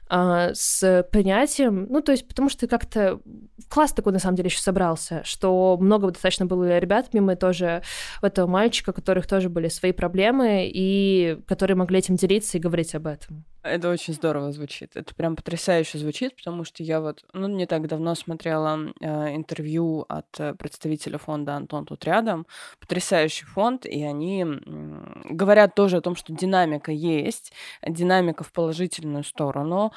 а, 0.08 0.50
с 0.54 1.06
принятием, 1.10 1.86
ну, 1.88 2.00
то 2.00 2.12
есть, 2.12 2.28
потому 2.28 2.48
что 2.48 2.66
как-то 2.66 3.20
класс 3.68 3.92
такой, 3.92 4.12
на 4.12 4.18
самом 4.18 4.36
деле, 4.36 4.48
еще 4.48 4.60
собрался, 4.60 5.22
что 5.24 5.76
много 5.80 6.08
достаточно 6.10 6.46
было 6.46 6.78
ребят 6.78 7.14
мимо 7.14 7.36
тоже 7.36 7.82
этого 8.22 8.46
мальчика, 8.46 8.90
у 8.90 8.92
которых 8.92 9.26
тоже 9.26 9.48
были 9.48 9.68
свои 9.68 9.92
проблемы, 9.92 10.70
и 10.72 11.38
которые 11.46 11.76
могли 11.76 11.98
этим 11.98 12.16
делиться 12.16 12.58
и 12.58 12.60
говорить 12.60 12.94
об 12.94 13.06
этом. 13.06 13.44
Это 13.64 13.88
очень 13.88 14.12
здорово 14.12 14.52
звучит. 14.52 14.94
Это 14.94 15.14
прям 15.14 15.36
потрясающе 15.36 15.96
звучит, 15.96 16.36
потому 16.36 16.64
что 16.64 16.82
я 16.82 17.00
вот, 17.00 17.24
ну, 17.32 17.48
не 17.48 17.64
так 17.64 17.88
давно 17.88 18.14
смотрела 18.14 18.78
э, 19.00 19.34
интервью 19.34 20.04
от 20.06 20.38
э, 20.38 20.52
представителя 20.54 21.16
фонда 21.16 21.54
«Антон 21.54 21.86
тут 21.86 22.04
рядом». 22.04 22.46
Потрясающий 22.78 23.46
фонд, 23.46 23.86
и 23.86 24.02
они 24.02 24.44
э, 24.44 24.60
говорят 25.30 25.74
тоже 25.74 25.96
о 25.96 26.02
том, 26.02 26.14
что 26.14 26.34
динамика 26.34 26.92
есть, 26.92 27.54
динамика 27.82 28.44
в 28.44 28.52
положительную 28.52 29.24
сторону, 29.24 29.93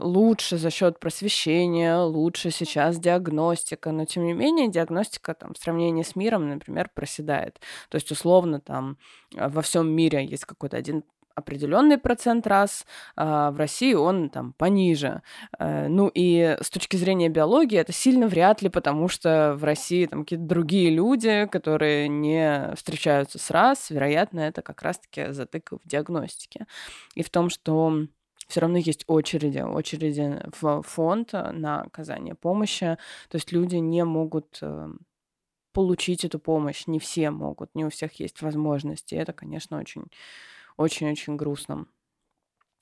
лучше 0.00 0.56
за 0.56 0.70
счет 0.70 0.98
просвещения, 1.00 1.96
лучше 1.96 2.50
сейчас 2.50 2.98
диагностика, 2.98 3.92
но 3.92 4.04
тем 4.04 4.24
не 4.24 4.32
менее 4.32 4.68
диагностика 4.68 5.34
там 5.34 5.54
в 5.54 5.58
сравнении 5.58 6.02
с 6.02 6.16
миром, 6.16 6.48
например, 6.48 6.90
проседает. 6.94 7.60
То 7.88 7.96
есть 7.96 8.10
условно 8.10 8.60
там 8.60 8.98
э, 9.34 9.48
во 9.48 9.62
всем 9.62 9.88
мире 9.88 10.24
есть 10.24 10.44
какой-то 10.44 10.76
один 10.76 11.04
определенный 11.34 11.98
процент 11.98 12.48
раз, 12.48 12.84
а 13.14 13.52
в 13.52 13.58
России 13.58 13.94
он 13.94 14.28
там 14.28 14.52
пониже. 14.54 15.22
Э, 15.58 15.86
ну 15.88 16.10
и 16.12 16.56
с 16.60 16.68
точки 16.68 16.96
зрения 16.96 17.28
биологии 17.28 17.78
это 17.78 17.92
сильно 17.92 18.26
вряд 18.26 18.60
ли, 18.60 18.68
потому 18.68 19.08
что 19.08 19.54
в 19.56 19.62
России 19.64 20.06
там 20.06 20.24
какие-то 20.24 20.44
другие 20.44 20.90
люди, 20.90 21.46
которые 21.50 22.08
не 22.08 22.74
встречаются 22.74 23.38
с 23.38 23.50
раз, 23.50 23.90
вероятно, 23.90 24.40
это 24.40 24.62
как 24.62 24.82
раз-таки 24.82 25.30
затык 25.32 25.72
в 25.72 25.88
диагностике. 25.88 26.66
И 27.14 27.22
в 27.22 27.30
том, 27.30 27.50
что 27.50 28.06
все 28.48 28.60
равно 28.60 28.78
есть 28.78 29.04
очереди, 29.06 29.58
очереди 29.58 30.40
в 30.60 30.82
фонд 30.82 31.32
на 31.32 31.82
оказание 31.82 32.34
помощи. 32.34 32.96
То 33.28 33.36
есть 33.36 33.52
люди 33.52 33.76
не 33.76 34.04
могут 34.04 34.58
э, 34.62 34.88
получить 35.72 36.24
эту 36.24 36.38
помощь, 36.38 36.86
не 36.86 36.98
все 36.98 37.30
могут, 37.30 37.74
не 37.74 37.84
у 37.84 37.90
всех 37.90 38.14
есть 38.20 38.40
возможности. 38.42 39.14
Это, 39.14 39.32
конечно, 39.32 39.78
очень 39.78 40.06
очень-очень 40.78 41.36
грустном. 41.36 41.88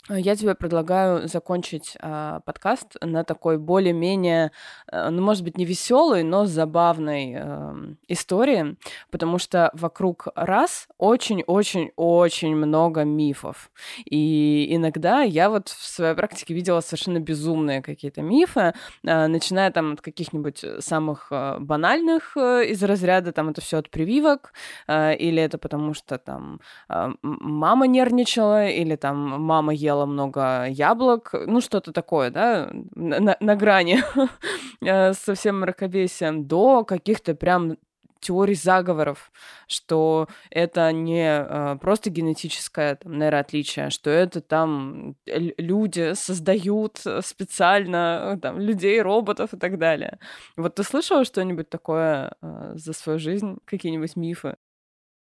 Э, 0.09 0.21
я 0.21 0.37
тебе 0.37 0.55
предлагаю 0.55 1.29
закончить 1.29 1.97
э, 2.01 2.41
подкаст 2.45 2.97
на 3.01 3.25
такой 3.25 3.59
более-менее, 3.59 4.53
э, 4.91 5.11
ну, 5.11 5.23
может 5.23 5.45
быть, 5.45 5.59
не 5.59 5.65
веселой, 5.65 6.23
но 6.23 6.47
забавной 6.47 7.35
э, 7.37 7.75
истории, 8.09 8.77
потому 9.11 9.39
что 9.39 9.71
вокруг 9.75 10.29
раз 10.35 10.89
очень-очень-очень 10.99 12.55
много 12.55 13.05
мифов. 13.05 13.71
И 14.05 14.69
иногда 14.71 15.23
я 15.23 15.51
вот 15.51 15.69
в 15.69 15.85
своей 15.87 16.15
практике 16.15 16.55
видела 16.55 16.81
совершенно 16.81 17.21
безумные 17.21 17.83
какие-то 17.83 18.23
мифы, 18.23 18.75
э, 19.05 19.27
начиная 19.27 19.71
там 19.71 19.95
от 19.95 20.01
каких-нибудь 20.01 20.65
самых 20.81 21.29
э, 21.31 21.59
банальных 21.59 22.37
э, 22.37 22.67
из 22.67 22.83
разряда, 22.83 23.33
там 23.33 23.49
это 23.49 23.61
все 23.61 23.79
от 23.79 23.91
прививок, 23.91 24.53
э, 24.87 25.17
или 25.17 25.43
это 25.43 25.59
потому 25.59 25.95
что 25.95 26.19
там 26.19 26.61
э, 26.89 27.13
мама 27.23 27.87
нервничала, 27.87 28.69
или 28.69 28.97
там 28.97 29.17
мама 29.43 29.75
ела 29.75 29.96
ела 29.97 30.07
много 30.07 30.67
яблок, 30.69 31.35
ну 31.47 31.61
что-то 31.61 31.93
такое, 31.93 32.31
да, 32.31 32.71
на, 32.95 33.37
на 33.41 33.57
грани 33.57 34.03
э, 34.85 35.13
со 35.13 35.35
всем 35.35 35.61
мракобесием, 35.61 36.47
до 36.47 36.85
каких-то 36.85 37.35
прям 37.35 37.77
теорий 38.21 38.55
заговоров, 38.55 39.31
что 39.69 40.29
это 40.51 40.91
не 40.93 41.29
э, 41.29 41.77
просто 41.81 42.11
генетическое 42.11 42.97
там, 42.97 43.19
нейроотличие, 43.19 43.91
что 43.91 44.11
это 44.11 44.41
там 44.41 45.17
люди 45.27 46.15
создают 46.15 46.99
специально 47.23 48.39
там, 48.43 48.59
людей, 48.59 49.01
роботов 49.01 49.55
и 49.55 49.59
так 49.59 49.79
далее. 49.79 50.19
Вот 50.57 50.77
ты 50.77 50.83
слышала 50.83 51.25
что-нибудь 51.25 51.69
такое 51.69 52.33
э, 52.43 52.73
за 52.75 52.93
свою 52.93 53.19
жизнь, 53.19 53.59
какие-нибудь 53.65 54.17
мифы? 54.17 54.57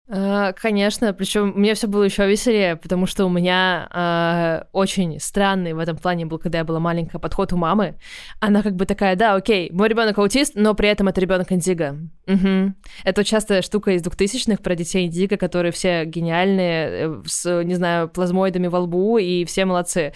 А, 0.08 0.52
конечно, 0.52 1.12
причем 1.12 1.52
мне 1.56 1.74
все 1.74 1.88
было 1.88 2.04
еще 2.04 2.28
веселее, 2.28 2.76
потому 2.76 3.06
что 3.06 3.26
у 3.26 3.28
меня 3.28 3.88
э, 3.92 4.68
очень 4.72 5.18
странный 5.18 5.72
в 5.72 5.80
этом 5.80 5.96
плане 5.96 6.26
был, 6.26 6.38
когда 6.38 6.58
я 6.58 6.64
была 6.64 6.78
маленькая, 6.78 7.18
подход 7.18 7.52
у 7.52 7.56
мамы. 7.56 7.96
Она 8.38 8.62
как 8.62 8.76
бы 8.76 8.86
такая, 8.86 9.16
да, 9.16 9.34
окей, 9.34 9.68
мой 9.72 9.88
ребенок 9.88 10.16
аутист, 10.18 10.52
но 10.54 10.74
при 10.74 10.88
этом 10.88 11.08
это 11.08 11.20
ребенок 11.20 11.50
индиго. 11.50 11.98
Угу. 12.28 12.74
Это 13.02 13.24
частая 13.24 13.62
штука 13.62 13.92
из 13.92 14.02
двухтысячных 14.02 14.60
про 14.60 14.76
детей 14.76 15.06
индиго, 15.06 15.36
которые 15.36 15.72
все 15.72 16.04
гениальные, 16.04 16.88
э, 16.88 17.22
с, 17.26 17.64
не 17.64 17.74
знаю, 17.74 18.08
плазмоидами 18.08 18.68
во 18.68 18.80
лбу, 18.80 19.18
и 19.18 19.44
все 19.44 19.64
молодцы. 19.64 20.12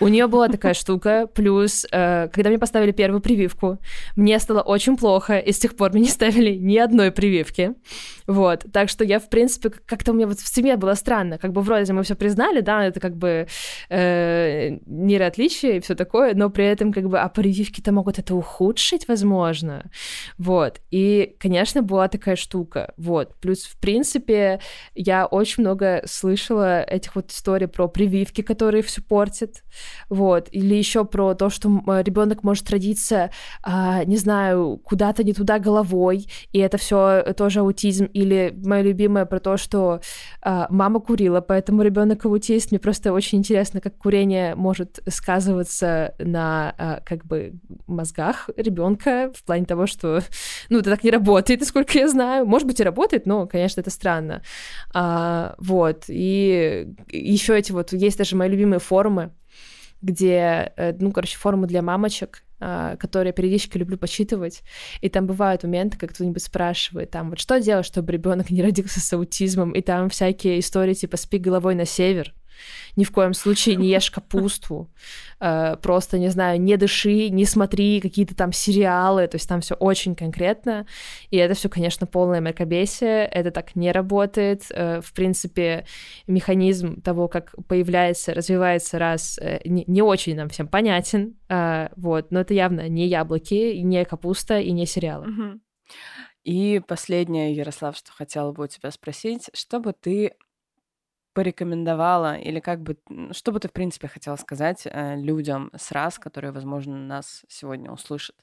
У 0.00 0.08
нее 0.08 0.26
была 0.26 0.48
такая 0.48 0.74
штука, 0.74 1.26
плюс, 1.34 1.86
э, 1.90 2.28
когда 2.30 2.50
мне 2.50 2.58
поставили 2.58 2.92
первую 2.92 3.22
прививку, 3.22 3.78
мне 4.16 4.38
стало 4.38 4.60
очень 4.60 4.98
плохо, 4.98 5.38
и 5.38 5.50
с 5.50 5.58
тех 5.58 5.76
пор 5.76 5.92
мне 5.92 6.02
не 6.02 6.08
ставили 6.08 6.56
ни 6.56 6.76
одной 6.76 7.10
прививки. 7.10 7.72
Вот, 8.26 8.66
так 8.72 8.90
что 8.90 9.02
я, 9.02 9.18
в 9.18 9.29
принципе, 9.30 9.70
как-то 9.70 10.12
у 10.12 10.14
меня 10.14 10.26
вот 10.26 10.38
в 10.38 10.54
семье 10.54 10.76
было 10.76 10.94
странно, 10.94 11.38
как 11.38 11.52
бы 11.52 11.62
вроде 11.62 11.92
мы 11.92 12.02
все 12.02 12.14
признали, 12.14 12.60
да, 12.60 12.84
это 12.84 13.00
как 13.00 13.16
бы 13.16 13.46
э, 13.88 14.78
нейроотличие 14.86 15.76
и 15.76 15.80
все 15.80 15.94
такое, 15.94 16.34
но 16.34 16.50
при 16.50 16.66
этом 16.66 16.92
как 16.92 17.08
бы, 17.08 17.18
а 17.18 17.28
прививки-то 17.28 17.92
могут 17.92 18.18
это 18.18 18.34
ухудшить, 18.34 19.08
возможно, 19.08 19.90
вот, 20.38 20.80
и, 20.90 21.36
конечно, 21.38 21.82
была 21.82 22.08
такая 22.08 22.36
штука, 22.36 22.92
вот, 22.96 23.36
плюс, 23.40 23.62
в 23.62 23.78
принципе, 23.78 24.60
я 24.94 25.26
очень 25.26 25.62
много 25.62 26.02
слышала 26.06 26.82
этих 26.82 27.14
вот 27.14 27.30
историй 27.30 27.68
про 27.68 27.88
прививки, 27.88 28.42
которые 28.42 28.82
все 28.82 29.00
портят, 29.02 29.62
вот, 30.08 30.48
или 30.50 30.74
еще 30.74 31.04
про 31.04 31.34
то, 31.34 31.50
что 31.50 31.68
ребенок 32.02 32.42
может 32.42 32.68
родиться, 32.70 33.30
э, 33.64 34.04
не 34.04 34.16
знаю, 34.16 34.80
куда-то 34.84 35.22
не 35.24 35.32
туда 35.32 35.58
головой, 35.58 36.26
и 36.52 36.58
это 36.58 36.76
все 36.78 37.22
тоже 37.36 37.60
аутизм, 37.60 38.06
или 38.06 38.52
моя 38.64 38.82
любимая 39.20 39.26
про 39.26 39.40
то, 39.40 39.56
что 39.56 40.00
э, 40.42 40.66
мама 40.70 41.00
курила, 41.00 41.40
поэтому 41.40 41.82
ребенок 41.82 42.24
аутист. 42.24 42.70
Мне 42.70 42.78
просто 42.78 43.12
очень 43.12 43.38
интересно, 43.38 43.80
как 43.80 43.96
курение 43.96 44.54
может 44.54 45.00
сказываться 45.08 46.14
на 46.18 46.74
э, 46.78 47.00
как 47.04 47.24
бы 47.24 47.54
мозгах 47.86 48.50
ребенка 48.56 49.30
в 49.34 49.44
плане 49.44 49.64
того, 49.66 49.86
что 49.86 50.22
ну 50.70 50.78
это 50.78 50.90
так 50.90 51.04
не 51.04 51.10
работает, 51.10 51.60
насколько 51.60 51.98
я 51.98 52.08
знаю. 52.08 52.46
Может 52.46 52.66
быть 52.66 52.80
и 52.80 52.84
работает, 52.84 53.26
но, 53.26 53.46
конечно, 53.46 53.80
это 53.80 53.90
странно. 53.90 54.42
А, 54.94 55.54
вот 55.58 56.04
и 56.08 56.88
еще 57.10 57.58
эти 57.58 57.72
вот 57.72 57.92
есть 57.92 58.18
даже 58.18 58.36
мои 58.36 58.48
любимые 58.48 58.80
форумы, 58.80 59.30
где, 60.02 60.72
э, 60.76 60.92
ну, 60.98 61.12
короче, 61.12 61.38
форумы 61.38 61.66
для 61.66 61.82
мамочек, 61.82 62.42
а, 62.60 62.96
которые 62.96 63.32
периодически 63.32 63.78
люблю 63.78 63.96
почитывать, 63.96 64.62
и 65.00 65.08
там 65.08 65.26
бывают 65.26 65.62
моменты, 65.62 65.96
как 65.98 66.10
кто-нибудь 66.10 66.42
спрашивает, 66.42 67.10
там, 67.10 67.30
вот 67.30 67.40
что 67.40 67.58
делать, 67.60 67.86
чтобы 67.86 68.12
ребенок 68.12 68.50
не 68.50 68.62
родился 68.62 69.00
с 69.00 69.12
аутизмом, 69.12 69.72
и 69.72 69.80
там 69.80 70.08
всякие 70.10 70.60
истории 70.60 70.94
типа 70.94 71.16
«спи 71.16 71.38
головой 71.38 71.74
на 71.74 71.86
север», 71.86 72.34
ни 72.96 73.04
в 73.04 73.12
коем 73.12 73.34
случае 73.34 73.76
не 73.76 73.88
ешь 73.88 74.10
капусту, 74.10 74.90
э, 75.40 75.76
просто, 75.76 76.18
не 76.18 76.28
знаю, 76.28 76.60
не 76.60 76.76
дыши, 76.76 77.28
не 77.30 77.44
смотри 77.44 78.00
какие-то 78.00 78.34
там 78.34 78.52
сериалы, 78.52 79.26
то 79.26 79.36
есть 79.36 79.48
там 79.48 79.60
все 79.60 79.74
очень 79.74 80.14
конкретно, 80.14 80.86
и 81.30 81.36
это 81.36 81.54
все, 81.54 81.68
конечно, 81.68 82.06
полное 82.06 82.40
мракобесие, 82.40 83.26
это 83.26 83.50
так 83.50 83.76
не 83.76 83.92
работает, 83.92 84.64
э, 84.70 85.00
в 85.00 85.12
принципе, 85.12 85.86
механизм 86.26 87.00
того, 87.00 87.28
как 87.28 87.54
появляется, 87.68 88.34
развивается 88.34 88.98
раз, 88.98 89.38
э, 89.38 89.60
не 89.64 90.02
очень 90.02 90.36
нам 90.36 90.48
всем 90.48 90.68
понятен, 90.68 91.36
вот, 91.96 92.30
но 92.30 92.40
это 92.40 92.54
явно 92.54 92.88
не 92.88 93.06
яблоки, 93.06 93.76
не 93.78 94.04
капуста 94.04 94.60
и 94.60 94.70
не 94.72 94.86
сериалы. 94.86 95.60
И 96.44 96.80
последнее, 96.86 97.54
Ярослав, 97.54 97.96
что 97.96 98.12
хотела 98.12 98.52
бы 98.52 98.64
у 98.64 98.66
тебя 98.66 98.90
спросить, 98.90 99.50
что 99.52 99.78
бы 99.78 99.92
ты 99.92 100.32
порекомендовала 101.34 102.36
или 102.36 102.60
как 102.60 102.82
бы, 102.82 102.98
что 103.32 103.52
бы 103.52 103.60
ты, 103.60 103.68
в 103.68 103.72
принципе, 103.72 104.08
хотела 104.08 104.36
сказать 104.36 104.82
э, 104.86 105.16
людям 105.16 105.70
с 105.76 105.92
раз, 105.92 106.18
которые, 106.18 106.52
возможно, 106.52 106.96
нас 106.96 107.44
сегодня 107.48 107.90
услышат? 107.92 108.36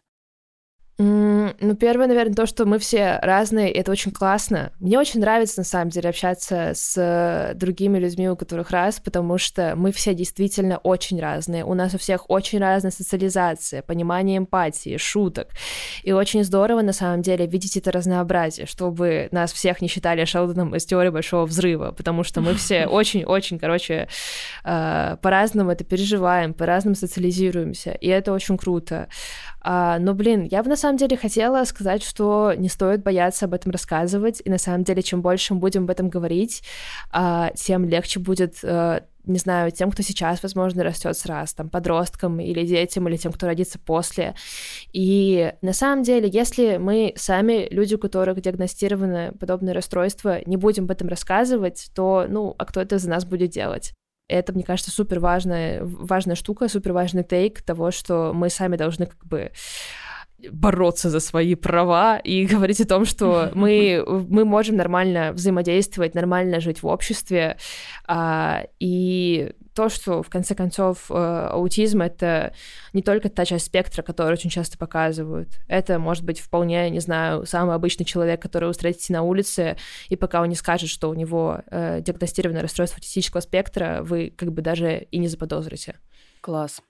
Ну, 1.00 1.76
первое, 1.80 2.08
наверное, 2.08 2.34
то, 2.34 2.48
что 2.48 2.66
мы 2.66 2.80
все 2.80 3.20
разные, 3.22 3.72
и 3.72 3.78
это 3.78 3.91
очень 3.91 4.12
классно. 4.12 4.72
Мне 4.80 4.98
очень 4.98 5.20
нравится, 5.20 5.60
на 5.60 5.64
самом 5.64 5.89
деле, 5.89 6.10
общаться 6.10 6.72
с 6.74 7.54
другими 7.54 8.00
людьми, 8.00 8.28
у 8.30 8.36
которых 8.36 8.72
раз, 8.72 9.00
потому 9.00 9.38
что 9.38 9.76
мы 9.76 9.91
все 9.91 10.16
действительно 10.16 10.78
очень 10.80 11.22
разные. 11.22 11.64
У 11.64 11.76
нас 11.76 11.93
у 11.93 12.00
всех 12.00 12.28
очень 12.32 12.58
разная 12.58 12.89
социализация, 12.89 13.84
понимание 13.84 14.39
эмпатии, 14.39 14.98
шуток. 14.98 15.50
И 16.02 16.12
очень 16.14 16.43
здорово, 16.43 16.82
на 16.82 16.93
самом 16.93 17.22
деле, 17.22 17.45
видеть 17.45 17.78
это 17.78 17.91
разнообразие, 17.91 18.66
чтобы 18.66 19.28
нас 19.32 19.54
всех 19.54 19.82
не 19.84 19.88
считали 19.88 20.26
Шелдоном 20.26 20.76
из 20.76 20.86
теории 20.86 21.10
Большого 21.10 21.45
Взрыва, 21.45 21.91
потому 21.91 22.24
что 22.24 22.41
мы 22.41 22.56
все 22.56 22.86
очень-очень, 22.88 23.60
короче, 23.60 24.08
э, 24.64 25.18
по-разному 25.22 25.70
это 25.70 25.84
переживаем, 25.84 26.56
по-разному 26.56 26.95
социализируемся, 26.95 27.91
и 27.91 28.08
это 28.08 28.34
очень 28.34 28.58
круто. 28.58 29.10
А, 29.62 29.99
но, 29.99 30.14
блин, 30.14 30.47
я 30.49 30.64
бы 30.64 30.70
на 30.70 30.76
самом 30.76 30.97
деле 30.97 31.18
хотела 31.18 31.64
сказать, 31.66 32.03
что 32.03 32.53
не 32.58 32.70
стоит 32.70 33.03
бояться 33.03 33.45
об 33.45 33.53
этом 33.53 33.72
рассказывать, 33.72 34.41
и 34.43 34.49
на 34.49 34.58
самом 34.58 34.84
деле, 34.84 35.01
чем 35.01 35.22
больше 35.22 35.53
мы 35.53 35.60
будем 35.60 35.84
об 35.84 35.89
этом 35.89 36.10
говорить, 36.10 36.64
а, 37.12 37.51
тем 37.55 37.86
легче 37.86 38.20
будет 38.20 38.60
а, 38.64 39.03
не 39.28 39.39
знаю, 39.39 39.72
тем, 39.72 39.91
кто 39.91 40.03
сейчас, 40.03 40.41
возможно, 40.41 40.84
растет 40.84 41.18
сразу, 41.18 41.55
там, 41.55 41.70
подросткам 41.70 42.39
или 42.39 42.66
детям, 42.66 43.08
или 43.08 43.18
тем, 43.18 43.32
кто 43.34 43.47
родится 43.47 43.78
после. 43.78 44.36
И 44.93 45.53
на 45.62 45.74
самом 45.74 46.03
деле, 46.03 46.30
если 46.32 46.78
мы 46.78 47.14
сами, 47.16 47.68
люди, 47.70 47.95
у 47.95 47.99
которых 47.99 48.41
диагностированы 48.41 49.34
подобные 49.34 49.74
расстройства, 49.74 50.39
не 50.45 50.58
будем 50.58 50.86
об 50.86 50.91
этом 50.91 51.10
рассказывать, 51.10 51.89
то, 51.93 52.26
ну, 52.28 52.55
а 52.58 52.66
кто 52.66 52.82
это 52.82 52.97
за 52.97 53.10
нас 53.10 53.26
будет 53.26 53.51
делать? 53.51 53.93
Это, 54.28 54.54
мне 54.54 54.64
кажется, 54.64 54.92
супер 54.92 55.20
важная, 55.20 55.82
важная 55.84 56.36
штука, 56.36 56.68
супер 56.68 56.94
важный 56.94 57.24
тейк 57.24 57.62
того, 57.62 57.92
что 57.92 58.32
мы 58.34 58.50
сами 58.50 58.76
должны 58.76 59.06
как 59.06 59.26
бы 59.26 59.52
бороться 60.52 61.10
за 61.10 61.20
свои 61.20 61.56
права 61.56 62.18
и 62.18 62.46
говорить 62.52 62.82
о 62.82 62.88
том, 62.88 63.06
что 63.06 63.52
мы, 63.54 64.04
мы 64.30 64.46
можем 64.46 64.76
нормально 64.76 65.32
взаимодействовать, 65.34 66.16
нормально 66.16 66.60
жить 66.60 66.84
в 66.84 66.88
обществе. 66.88 67.58
А, 68.08 68.64
и 68.80 69.54
то, 69.78 69.90
что 69.90 70.24
в 70.24 70.30
конце 70.32 70.56
концов 70.56 71.12
э, 71.12 71.14
аутизм 71.14 72.02
это 72.02 72.52
не 72.94 73.04
только 73.04 73.30
та 73.30 73.46
часть 73.46 73.68
спектра, 73.68 74.02
которую 74.02 74.34
очень 74.34 74.50
часто 74.50 74.76
показывают. 74.76 75.50
Это 75.68 76.00
может 76.00 76.24
быть 76.24 76.40
вполне, 76.40 76.90
не 76.90 77.00
знаю, 77.00 77.46
самый 77.46 77.76
обычный 77.76 78.04
человек, 78.04 78.42
который 78.42 78.66
вы 78.66 78.72
встретите 78.72 79.14
на 79.14 79.22
улице, 79.22 79.78
и 80.10 80.16
пока 80.16 80.42
он 80.42 80.50
не 80.50 80.56
скажет, 80.56 80.90
что 80.90 81.12
у 81.12 81.14
него 81.14 81.62
э, 81.70 82.02
диагностировано 82.02 82.64
расстройство 82.64 82.98
аутистического 82.98 83.42
спектра, 83.42 84.00
вы 84.02 84.34
как 84.36 84.52
бы 84.52 84.64
даже 84.64 85.08
и 85.12 85.20
не 85.20 85.28
заподозрите. 85.28 86.00
Класс. 86.42 86.82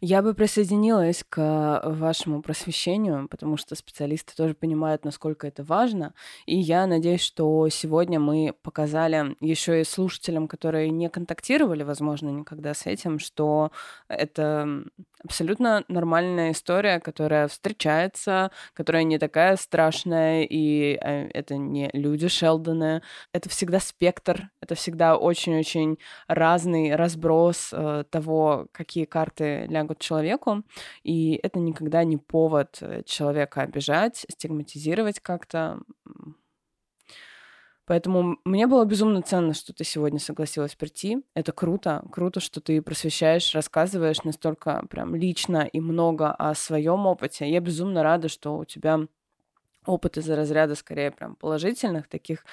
Я 0.00 0.22
бы 0.22 0.34
присоединилась 0.34 1.24
к 1.28 1.82
вашему 1.84 2.42
просвещению, 2.42 3.28
потому 3.28 3.56
что 3.56 3.74
специалисты 3.74 4.34
тоже 4.36 4.54
понимают, 4.54 5.04
насколько 5.04 5.46
это 5.46 5.62
важно. 5.64 6.14
И 6.46 6.56
я 6.56 6.86
надеюсь, 6.86 7.22
что 7.22 7.68
сегодня 7.68 8.20
мы 8.20 8.54
показали 8.62 9.36
еще 9.40 9.80
и 9.80 9.84
слушателям, 9.84 10.48
которые 10.48 10.90
не 10.90 11.08
контактировали, 11.08 11.82
возможно, 11.82 12.28
никогда 12.28 12.74
с 12.74 12.86
этим, 12.86 13.18
что 13.18 13.72
это 14.08 14.84
абсолютно 15.24 15.84
нормальная 15.88 16.52
история, 16.52 17.00
которая 17.00 17.48
встречается, 17.48 18.50
которая 18.74 19.04
не 19.04 19.18
такая 19.18 19.56
страшная, 19.56 20.42
и 20.42 20.98
э, 21.00 21.28
это 21.28 21.56
не 21.56 21.90
люди 21.92 22.28
Шелдоны. 22.28 23.02
Это 23.32 23.48
всегда 23.48 23.80
спектр, 23.80 24.50
это 24.60 24.74
всегда 24.74 25.16
очень-очень 25.16 25.98
разный 26.26 26.94
разброс 26.96 27.70
э, 27.72 28.04
того, 28.10 28.66
какие 28.72 29.04
карты 29.04 29.66
лягут 29.70 29.98
человеку, 29.98 30.62
и 31.02 31.40
это 31.42 31.58
никогда 31.58 32.04
не 32.04 32.16
повод 32.16 32.78
э, 32.80 33.02
человека 33.04 33.62
обижать, 33.62 34.26
стигматизировать 34.28 35.20
как-то. 35.20 35.80
Поэтому 37.86 38.38
мне 38.44 38.68
было 38.68 38.84
безумно 38.84 39.20
ценно, 39.20 39.52
что 39.52 39.72
ты 39.72 39.82
сегодня 39.82 40.20
согласилась 40.20 40.76
прийти. 40.76 41.24
Это 41.34 41.50
круто. 41.50 42.04
Круто, 42.12 42.38
что 42.38 42.60
ты 42.60 42.80
просвещаешь, 42.82 43.52
рассказываешь 43.52 44.22
настолько 44.22 44.84
прям 44.88 45.16
лично 45.16 45.62
и 45.62 45.80
много 45.80 46.30
о 46.30 46.54
своем 46.54 47.06
опыте. 47.06 47.50
Я 47.50 47.58
безумно 47.58 48.04
рада, 48.04 48.28
что 48.28 48.58
у 48.58 48.64
тебя 48.64 49.00
опыт 49.86 50.18
из-за 50.18 50.36
разряда 50.36 50.76
скорее 50.76 51.10
прям 51.10 51.34
положительных, 51.34 52.06
таких 52.06 52.44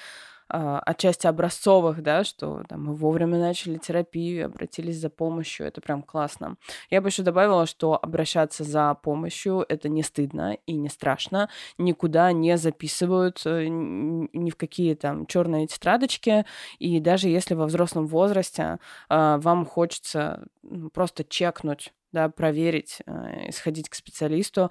отчасти 0.48 1.26
образцовых, 1.26 2.02
да, 2.02 2.24
что 2.24 2.62
там, 2.68 2.84
мы 2.84 2.94
вовремя 2.94 3.38
начали 3.38 3.78
терапию, 3.78 4.46
обратились 4.46 4.98
за 4.98 5.10
помощью, 5.10 5.66
это 5.66 5.80
прям 5.80 6.02
классно. 6.02 6.56
Я 6.90 7.00
бы 7.00 7.08
еще 7.08 7.22
добавила, 7.22 7.66
что 7.66 7.98
обращаться 8.00 8.64
за 8.64 8.94
помощью— 8.94 9.64
это 9.68 9.88
не 9.88 10.02
стыдно 10.02 10.56
и 10.66 10.74
не 10.74 10.88
страшно, 10.88 11.48
никуда 11.76 12.32
не 12.32 12.56
записывают 12.56 13.42
э, 13.44 13.66
ни 13.68 14.50
в 14.50 14.56
какие 14.56 14.94
там 14.94 15.26
черные 15.26 15.66
тетрадочки, 15.66 16.44
и 16.78 17.00
даже 17.00 17.28
если 17.28 17.54
во 17.54 17.66
взрослом 17.66 18.06
возрасте 18.06 18.78
а, 19.08 19.38
вам 19.38 19.66
хочется 19.66 20.46
просто 20.92 21.24
чекнуть 21.24 21.92
да, 22.12 22.28
проверить, 22.28 22.98
э, 23.06 23.52
сходить 23.52 23.88
к 23.88 23.94
специалисту, 23.94 24.70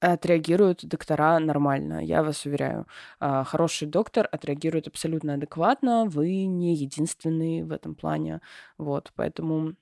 отреагируют 0.00 0.84
доктора 0.84 1.38
нормально, 1.38 2.04
я 2.04 2.22
вас 2.22 2.46
уверяю. 2.46 2.86
А, 3.20 3.44
хороший 3.44 3.86
доктор 3.88 4.28
отреагирует 4.30 4.88
абсолютно 4.88 5.34
адекватно, 5.34 6.06
вы 6.06 6.44
не 6.46 6.74
единственный 6.74 7.62
в 7.62 7.72
этом 7.72 7.94
плане. 7.94 8.40
Вот, 8.78 9.12
поэтому 9.14 9.74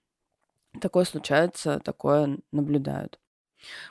такое 0.81 1.05
случается, 1.05 1.81
такое 1.81 2.39
наблюдают. 2.53 3.19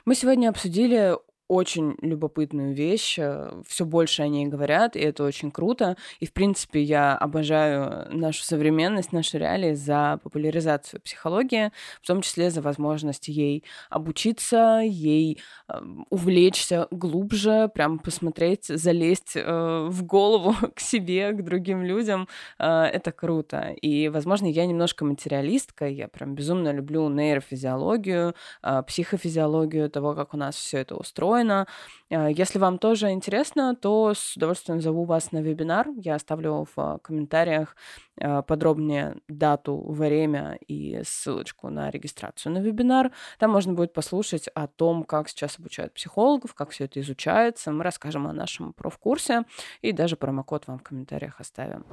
Мы 0.04 0.14
сегодня 0.14 0.48
обсудили 0.48 1.16
очень 1.48 1.96
любопытную 2.02 2.74
вещь. 2.74 3.18
Э, 3.18 3.62
Все 3.66 3.84
больше 3.86 4.22
о 4.22 4.28
ней 4.28 4.46
говорят, 4.46 4.96
и 4.96 5.00
это 5.00 5.24
очень 5.24 5.50
круто. 5.50 5.96
И, 6.20 6.26
в 6.26 6.32
принципе, 6.34 6.82
я 6.82 7.16
обожаю 7.16 8.06
нашу 8.14 8.44
современность, 8.44 9.12
наши 9.12 9.38
реалии 9.38 9.72
за 9.72 10.20
популяризацию 10.22 11.00
психологии, 11.00 11.72
в 12.02 12.06
том 12.06 12.20
числе 12.20 12.50
за 12.50 12.60
возможность 12.60 13.28
ей 13.28 13.64
обучиться, 13.88 14.80
ей 14.84 15.40
э, 15.68 15.80
увлечься 16.10 16.86
глубже, 16.90 17.70
прям 17.74 17.98
посмотреть, 17.98 18.66
залезть 18.66 19.32
э, 19.34 19.86
в 19.88 20.02
голову 20.04 20.54
к 20.74 20.80
себе, 20.80 21.32
к 21.32 21.42
другим 21.42 21.82
людям. 21.82 22.28
Э, 22.58 22.82
это 22.84 23.10
круто. 23.10 23.70
И, 23.80 24.08
возможно, 24.08 24.46
я 24.46 24.66
немножко 24.66 25.04
материалистка, 25.06 25.86
я 25.88 26.08
прям 26.08 26.34
безумно 26.34 26.72
люблю 26.72 27.08
нейрофизиологию, 27.08 28.34
э, 28.62 28.82
психофизиологию 28.86 29.88
того, 29.90 30.14
как 30.14 30.34
у 30.34 30.36
нас 30.36 30.54
все 30.56 30.78
это 30.78 30.94
устроено 30.96 31.37
устроено. 31.38 31.66
Э, 32.10 32.28
если 32.32 32.58
вам 32.58 32.78
тоже 32.78 33.10
интересно, 33.10 33.74
то 33.74 34.12
с 34.14 34.36
удовольствием 34.36 34.80
зову 34.80 35.04
вас 35.04 35.32
на 35.32 35.38
вебинар. 35.38 35.86
Я 35.96 36.14
оставлю 36.14 36.66
в 36.74 36.98
комментариях 37.02 37.76
э, 38.16 38.42
подробнее 38.42 39.16
дату, 39.28 39.84
время 39.88 40.58
и 40.68 41.02
ссылочку 41.04 41.70
на 41.70 41.90
регистрацию 41.90 42.52
на 42.52 42.58
вебинар. 42.58 43.10
Там 43.38 43.50
можно 43.50 43.72
будет 43.72 43.92
послушать 43.92 44.48
о 44.54 44.66
том, 44.66 45.04
как 45.04 45.28
сейчас 45.28 45.58
обучают 45.58 45.94
психологов, 45.94 46.54
как 46.54 46.70
все 46.70 46.84
это 46.84 47.00
изучается. 47.00 47.72
Мы 47.72 47.84
расскажем 47.84 48.26
о 48.26 48.32
нашем 48.32 48.72
профкурсе 48.72 49.44
и 49.82 49.92
даже 49.92 50.16
промокод 50.16 50.66
вам 50.66 50.78
в 50.78 50.82
комментариях 50.82 51.40
оставим. 51.40 51.84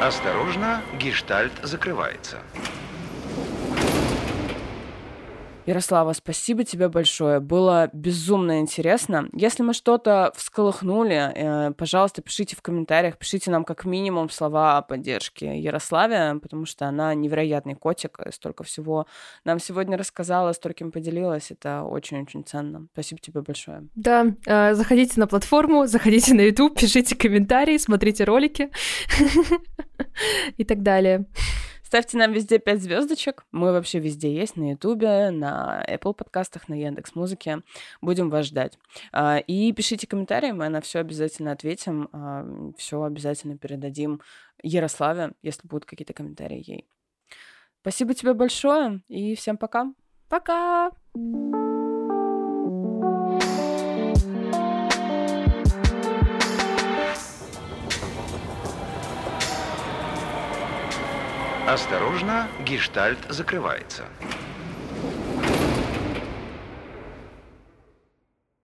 Осторожно, 0.00 0.82
гештальт 0.98 1.52
закрывается. 1.62 2.38
Ярослава, 5.64 6.12
спасибо 6.12 6.64
тебе 6.64 6.88
большое. 6.88 7.38
Было 7.38 7.88
безумно 7.92 8.58
интересно. 8.58 9.28
Если 9.32 9.62
мы 9.62 9.74
что-то 9.74 10.32
всколыхнули, 10.34 11.32
э, 11.34 11.72
пожалуйста, 11.72 12.20
пишите 12.20 12.56
в 12.56 12.62
комментариях, 12.62 13.16
пишите 13.16 13.50
нам 13.50 13.64
как 13.64 13.84
минимум 13.84 14.28
слова 14.28 14.82
поддержки 14.82 15.44
Ярославе, 15.44 16.40
потому 16.40 16.66
что 16.66 16.86
она 16.86 17.14
невероятный 17.14 17.74
котик, 17.74 18.18
столько 18.32 18.64
всего 18.64 19.06
нам 19.44 19.60
сегодня 19.60 19.96
рассказала, 19.96 20.52
стольким 20.52 20.90
поделилась. 20.90 21.52
Это 21.52 21.84
очень-очень 21.84 22.42
ценно. 22.44 22.88
Спасибо 22.92 23.20
тебе 23.20 23.40
большое. 23.42 23.86
Да, 23.94 24.34
э, 24.46 24.74
заходите 24.74 25.20
на 25.20 25.28
платформу, 25.28 25.86
заходите 25.86 26.34
на 26.34 26.40
YouTube, 26.40 26.76
пишите 26.78 27.14
комментарии, 27.14 27.78
смотрите 27.78 28.24
ролики 28.24 28.70
и 30.56 30.64
так 30.64 30.82
далее. 30.82 31.26
Ставьте 31.92 32.16
нам 32.16 32.32
везде 32.32 32.58
5 32.58 32.80
звездочек. 32.80 33.44
Мы 33.52 33.70
вообще 33.70 33.98
везде 33.98 34.34
есть, 34.34 34.56
на 34.56 34.70
Ютубе, 34.70 35.28
на 35.30 35.84
Apple 35.86 36.14
подкастах, 36.14 36.66
на 36.70 36.72
Яндекс 36.72 37.14
Музыке. 37.14 37.60
Будем 38.00 38.30
вас 38.30 38.46
ждать. 38.46 38.78
А, 39.12 39.36
и 39.36 39.70
пишите 39.74 40.06
комментарии, 40.06 40.52
мы 40.52 40.70
на 40.70 40.80
все 40.80 41.00
обязательно 41.00 41.52
ответим. 41.52 42.08
А, 42.14 42.46
все 42.78 43.02
обязательно 43.02 43.58
передадим 43.58 44.22
Ярославе, 44.62 45.32
если 45.42 45.68
будут 45.68 45.84
какие-то 45.84 46.14
комментарии 46.14 46.64
ей. 46.66 46.88
Спасибо 47.82 48.14
тебе 48.14 48.32
большое 48.32 49.02
и 49.08 49.34
всем 49.34 49.58
пока. 49.58 49.92
Пока! 50.30 50.92
Осторожно, 61.72 62.48
гештальт 62.66 63.18
закрывается. 63.30 64.04